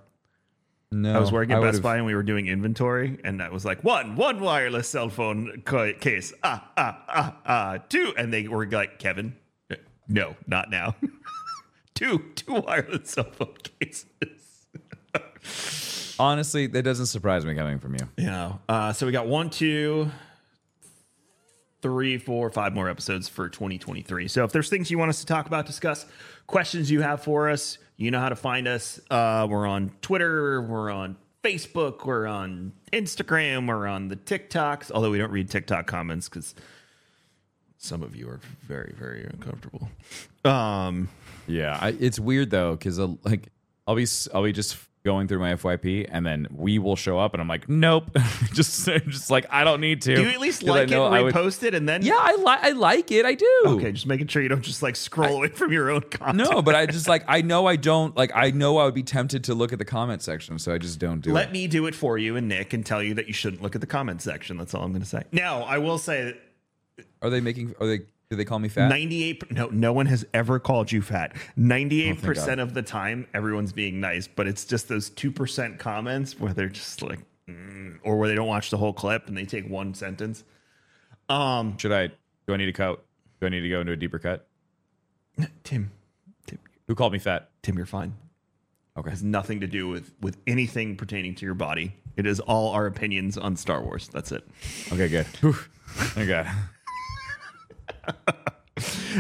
no, 0.93 1.15
I 1.15 1.21
was 1.21 1.31
working 1.31 1.53
at 1.53 1.61
Best 1.61 1.75
would've- 1.75 1.83
Buy 1.85 1.97
and 1.99 2.07
we 2.07 2.15
were 2.17 2.25
doing 2.25 2.49
inventory, 2.49 3.19
and 3.23 3.39
that 3.39 3.53
was 3.53 3.65
like 3.65 3.85
one, 3.85 4.17
one 4.17 4.41
wireless 4.41 4.89
cell 4.89 5.09
phone 5.09 5.63
case, 6.01 6.33
ah, 6.43 6.69
ah, 6.77 7.05
ah, 7.09 7.37
ah, 7.47 7.79
two, 7.89 8.13
and 8.19 8.33
they 8.33 8.49
were 8.49 8.67
like, 8.67 8.99
Kevin, 8.99 9.37
no, 10.11 10.37
not 10.47 10.71
now, 10.71 10.97
two, 11.95 12.19
two 12.35 12.55
wireless 12.55 13.11
cell 13.11 13.31
phone 13.33 13.55
cases. 13.81 14.07
Honestly, 16.19 16.67
that 16.67 16.83
doesn't 16.83 17.07
surprise 17.07 17.47
me 17.47 17.55
coming 17.55 17.79
from 17.79 17.95
you. 17.95 18.27
Know, 18.27 18.61
uh, 18.69 18.93
so 18.93 19.07
we 19.07 19.13
got 19.13 19.27
one, 19.27 19.49
two, 19.49 20.11
three, 21.81 22.19
four, 22.19 22.51
five 22.51 22.75
more 22.75 22.91
episodes 22.91 23.29
for 23.29 23.49
2023. 23.49 24.29
So 24.29 24.45
if 24.45 24.53
there's 24.53 24.69
things 24.69 24.91
you 24.91 24.99
want 24.99 25.09
us 25.09 25.21
to 25.21 25.27
talk 25.27 25.47
about, 25.47 25.65
discuss, 25.65 26.05
questions 26.47 26.91
you 26.91 27.01
have 27.01 27.23
for 27.23 27.49
us, 27.49 27.79
you 27.97 28.11
know 28.11 28.21
how 28.21 28.29
to 28.29 28.37
find 28.37 28.69
us. 28.69 29.01
Uh, 29.11 29.47
we're 29.49 29.67
on 29.67 29.93
Twitter, 30.03 30.61
we're 30.61 30.91
on 30.91 31.17
Facebook, 31.43 32.05
we're 32.05 32.27
on 32.27 32.73
Instagram, 32.93 33.67
we're 33.67 33.87
on 33.87 34.09
the 34.09 34.17
TikToks, 34.17 34.91
although 34.91 35.11
we 35.11 35.19
don't 35.19 35.33
read 35.33 35.49
TikTok 35.49 35.87
comments 35.87 36.29
because 36.29 36.55
some 37.83 38.03
of 38.03 38.15
you 38.15 38.29
are 38.29 38.39
very, 38.69 38.93
very 38.97 39.25
uncomfortable. 39.25 39.89
Um, 40.45 41.09
Yeah, 41.47 41.77
I, 41.81 41.89
it's 41.99 42.21
weird 42.21 42.51
though 42.51 42.73
because 42.77 42.99
like 42.99 43.49
I'll 43.87 43.97
be 43.97 44.03
s- 44.05 44.29
I'll 44.33 44.45
be 44.45 44.53
just 44.53 44.77
going 45.03 45.27
through 45.27 45.39
my 45.39 45.55
FYP 45.55 46.07
and 46.13 46.27
then 46.27 46.47
we 46.55 46.79
will 46.79 46.95
show 46.95 47.19
up 47.19 47.33
and 47.33 47.41
I'm 47.41 47.49
like, 47.49 47.71
nope, 47.71 48.11
just 48.53 48.85
just 48.85 49.31
like 49.31 49.47
I 49.51 49.65
don't 49.65 49.81
need 49.81 50.03
to. 50.03 50.15
do 50.15 50.23
you 50.23 50.29
at 50.29 50.39
least 50.41 50.61
'Cause 50.61 50.69
I 50.69 50.81
like 50.81 50.89
it, 50.89 50.91
know 50.91 51.07
I 51.07 51.23
would- 51.23 51.35
repost 51.35 51.63
it, 51.63 51.75
and 51.75 51.89
then 51.89 52.03
Yeah, 52.03 52.19
I 52.19 52.35
like 52.37 52.61
I 52.63 52.71
like 52.73 53.11
it. 53.11 53.25
I 53.25 53.33
do. 53.35 53.63
Okay, 53.67 53.93
just 53.93 54.07
making 54.07 54.27
sure 54.29 54.43
you 54.43 54.51
don't 54.51 54.61
just 54.63 54.83
like 54.83 54.95
scroll 54.95 55.37
away 55.39 55.49
from 55.49 55.73
your 55.73 55.91
own 55.91 56.03
content. 56.03 56.37
No, 56.51 56.61
but 56.61 56.75
I 56.75 56.85
just 56.85 57.09
like 57.09 57.25
I 57.27 57.41
know 57.41 57.67
I 57.67 57.77
don't 57.77 58.15
like 58.15 58.31
I 58.35 58.51
know 58.51 58.77
I 58.77 58.85
would 58.85 58.95
be 58.95 59.03
tempted 59.03 59.43
to 59.45 59.55
look 59.55 59.73
at 59.73 59.79
the 59.79 59.85
comment 59.87 60.21
section, 60.23 60.59
so 60.59 60.73
I 60.75 60.77
just 60.79 60.99
don't 60.99 61.21
do 61.23 61.33
Let 61.33 61.41
it. 61.41 61.45
Let 61.47 61.53
me 61.55 61.67
do 61.67 61.87
it 61.87 61.95
for 61.95 62.19
you 62.19 62.37
and 62.37 62.47
Nick 62.47 62.75
and 62.75 62.85
tell 62.85 63.03
you 63.03 63.15
that 63.15 63.27
you 63.27 63.33
shouldn't 63.33 63.63
look 63.63 63.75
at 63.75 63.81
the 63.81 63.87
comment 63.89 64.21
section. 64.21 64.59
That's 64.59 64.75
all 64.75 64.83
I'm 64.85 64.93
going 64.93 65.03
to 65.03 65.09
say. 65.09 65.23
Now, 65.33 65.63
I 65.63 65.79
will 65.79 65.99
say 65.99 66.37
Are 67.23 67.31
they 67.31 67.41
making? 67.41 67.75
Are 67.81 67.87
they? 67.87 68.01
Do 68.31 68.37
they 68.37 68.45
call 68.45 68.61
me 68.61 68.69
fat? 68.69 68.89
98 68.89 69.51
no 69.51 69.67
no 69.73 69.93
one 69.93 70.07
has 70.07 70.25
ever 70.33 70.61
called 70.61 70.93
you 70.93 71.03
fat. 71.03 71.35
98% 71.59 72.61
of 72.61 72.75
the 72.75 72.83
time 72.83 73.27
everyone's 73.35 73.73
being 73.73 73.99
nice, 73.99 74.29
but 74.29 74.47
it's 74.47 74.65
just 74.65 74.87
those 74.87 75.11
2% 75.11 75.81
comments 75.81 76.39
where 76.39 76.55
they're 76.55 76.69
just 76.69 77.03
like 77.03 77.19
mm, 77.49 77.99
or 78.05 78.19
where 78.19 78.29
they 78.29 78.37
don't 78.37 78.47
watch 78.47 78.71
the 78.71 78.77
whole 78.77 78.93
clip 78.93 79.27
and 79.27 79.37
they 79.37 79.45
take 79.45 79.69
one 79.69 79.95
sentence. 79.95 80.45
Um 81.29 81.77
Should 81.77 81.91
I? 81.91 82.07
Do 82.47 82.55
I 82.55 82.57
need 82.57 82.69
a 82.69 82.73
coat? 82.73 83.05
Do 83.41 83.47
I 83.47 83.51
need 83.51 83.63
to 83.63 83.69
go 83.69 83.81
into 83.81 83.93
a 83.93 83.97
deeper 83.97 84.21
cut? 84.21 84.47
Tim 85.65 85.91
Tim 86.47 86.61
Who 86.87 86.95
called 86.95 87.13
me 87.13 87.19
fat? 87.19 87.51
Tim 87.63 87.77
you're 87.77 87.85
fine. 87.85 88.15
Okay. 88.97 89.09
It 89.09 89.11
has 89.11 89.25
nothing 89.25 89.59
to 89.61 89.67
do 89.67 89.89
with 89.89 90.13
with 90.21 90.37
anything 90.47 90.97
pertaining 90.97 91.35
to 91.35 91.45
your 91.45 91.55
body. 91.55 91.97
It 92.17 92.27
is 92.27 92.39
all 92.39 92.71
our 92.73 92.87
opinions 92.87 93.37
on 93.37 93.57
Star 93.57 93.83
Wars. 93.83 94.09
That's 94.13 94.31
it. 94.31 94.47
Okay, 94.93 95.09
good. 95.09 95.27
Whew. 95.41 95.57
Oh 96.17 96.27
god. 96.27 96.47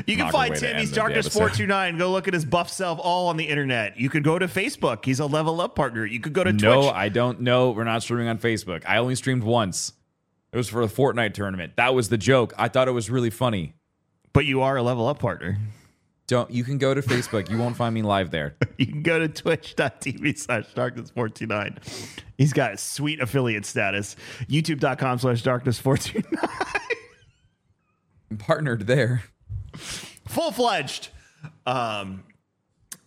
You 0.06 0.16
can 0.16 0.30
find 0.32 0.52
way 0.52 0.58
to 0.58 0.66
Tim. 0.68 0.78
He's 0.78 0.92
Darkness 0.92 1.28
four 1.28 1.50
two 1.50 1.66
nine. 1.66 1.98
Go 1.98 2.10
look 2.12 2.26
at 2.26 2.32
his 2.32 2.46
buff 2.46 2.70
self 2.70 2.98
all 3.02 3.28
on 3.28 3.36
the 3.36 3.44
internet. 3.44 3.98
You 4.00 4.08
could 4.08 4.24
go 4.24 4.38
to 4.38 4.46
Facebook. 4.46 5.04
He's 5.04 5.20
a 5.20 5.26
level 5.26 5.60
up 5.60 5.74
partner. 5.74 6.06
You 6.06 6.18
could 6.20 6.32
go 6.32 6.42
to 6.44 6.50
Twitch. 6.52 6.62
No, 6.62 6.82
Twitch. 6.82 6.94
I 6.94 7.10
don't 7.10 7.40
know. 7.42 7.70
We're 7.72 7.84
not 7.84 8.02
streaming 8.02 8.28
on 8.28 8.38
Facebook. 8.38 8.84
I 8.86 8.96
only 8.96 9.16
streamed 9.16 9.42
once. 9.42 9.92
It 10.52 10.56
was 10.56 10.68
for 10.70 10.86
the 10.86 10.92
Fortnite 10.92 11.34
tournament. 11.34 11.74
That 11.76 11.94
was 11.94 12.08
the 12.08 12.16
joke. 12.16 12.54
I 12.56 12.68
thought 12.68 12.88
it 12.88 12.92
was 12.92 13.10
really 13.10 13.28
funny. 13.28 13.74
but 14.32 14.46
you 14.46 14.62
are 14.62 14.76
a 14.76 14.82
level 14.82 15.06
up 15.08 15.18
partner. 15.18 15.58
Don't 16.26 16.50
you 16.50 16.64
can 16.64 16.78
go 16.78 16.94
to 16.94 17.02
Facebook. 17.02 17.50
You 17.50 17.58
won't 17.58 17.76
find 17.76 17.94
me 17.94 18.02
live 18.02 18.30
there. 18.30 18.56
You 18.78 18.86
can 18.86 19.02
go 19.02 19.18
to 19.18 19.28
twitch.tv 19.28 20.38
slash 20.38 20.64
darkness429. 20.74 22.22
He's 22.38 22.54
got 22.54 22.78
sweet 22.80 23.20
affiliate 23.20 23.66
status. 23.66 24.16
YouTube.com 24.48 25.18
slash 25.18 25.42
darkness429. 25.42 26.24
Partnered 28.38 28.86
there. 28.86 29.24
Full 29.76 30.52
fledged. 30.52 31.08
Um, 31.66 32.24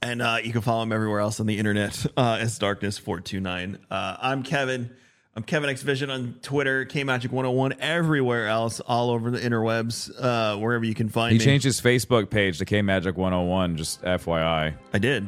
and 0.02 0.22
uh, 0.22 0.38
you 0.44 0.52
can 0.52 0.62
follow 0.62 0.84
him 0.84 0.92
everywhere 0.92 1.20
else 1.22 1.40
on 1.40 1.46
the 1.46 1.58
internet 1.58 2.06
uh, 2.18 2.38
as 2.42 2.60
Darkness429. 2.60 3.78
Uh, 3.90 4.18
I'm 4.22 4.44
Kevin. 4.44 4.90
I'm 5.36 5.44
Kevin 5.44 5.70
X 5.70 5.82
Vision 5.82 6.12
on 6.12 6.36
Twitter, 6.44 6.86
KMagic101, 6.86 7.78
everywhere 7.80 8.48
else, 8.48 8.80
all 8.82 9.10
over 9.10 9.32
the 9.32 9.40
interwebs, 9.40 10.12
uh, 10.22 10.58
wherever 10.60 10.86
you 10.86 10.94
can 10.94 11.10
find 11.10 11.32
He 11.32 11.40
me. 11.40 11.44
changed 11.46 11.64
his 11.66 11.82
Facebook 11.82 12.30
page 12.30 12.60
to 12.60 12.66
K 12.66 12.84
Magic 12.84 13.18
101. 13.18 13.76
Just 13.78 14.04
FYI. 14.04 14.76
I 14.94 14.98
did. 15.00 15.28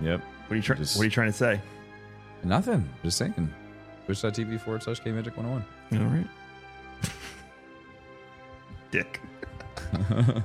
Yep. 0.00 0.20
What 0.20 0.52
are 0.52 0.56
you, 0.56 0.62
try- 0.62 0.76
Just- 0.76 0.96
what 0.96 1.02
are 1.02 1.06
you 1.06 1.10
trying 1.10 1.32
to 1.32 1.36
say? 1.36 1.60
Nothing. 2.44 2.88
Just 3.02 3.18
saying. 3.18 3.52
Twitch.tv 4.04 4.60
forward 4.60 4.84
slash 4.84 5.00
K 5.00 5.10
Magic 5.10 5.36
101. 5.36 6.00
All 6.00 6.06
right. 6.16 6.26
Dick. 8.90 9.20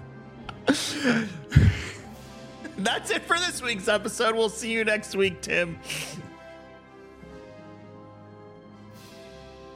That's 2.78 3.12
it 3.12 3.22
for 3.24 3.38
this 3.38 3.62
week's 3.62 3.88
episode. 3.88 4.36
We'll 4.36 4.50
see 4.50 4.72
you 4.72 4.84
next 4.84 5.16
week, 5.16 5.42
Tim. 5.42 5.78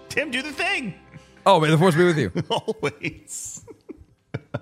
Tim, 0.09 0.31
do 0.31 0.41
the 0.41 0.51
thing. 0.51 0.95
Oh, 1.45 1.59
may 1.59 1.69
the 1.69 1.77
force 1.77 1.95
be 1.95 2.05
with 2.05 2.17
you. 2.17 2.31
Always. 2.49 3.65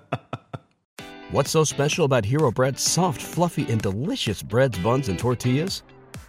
What's 1.30 1.50
so 1.50 1.64
special 1.64 2.04
about 2.04 2.24
Hero 2.24 2.50
Bread's 2.50 2.82
soft, 2.82 3.22
fluffy, 3.22 3.70
and 3.70 3.80
delicious 3.80 4.42
breads, 4.42 4.78
buns, 4.78 5.08
and 5.08 5.18
tortillas? 5.18 5.82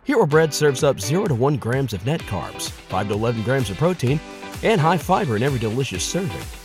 Hero 0.04 0.26
Bread 0.26 0.54
serves 0.54 0.84
up 0.84 1.00
0 1.00 1.26
to 1.26 1.36
1 1.36 1.58
grams 1.58 1.94
of 1.94 2.06
net 2.06 2.22
carbs, 2.22 2.70
5 2.70 3.08
to 3.08 3.14
11 3.16 3.44
grams 3.44 3.70
of 3.70 3.78
protein, 3.78 4.20
and 4.64 4.80
high 4.80 4.98
fiber 4.98 5.36
in 5.36 5.44
every 5.44 5.60
delicious 5.60 6.04
serving. 6.04 6.65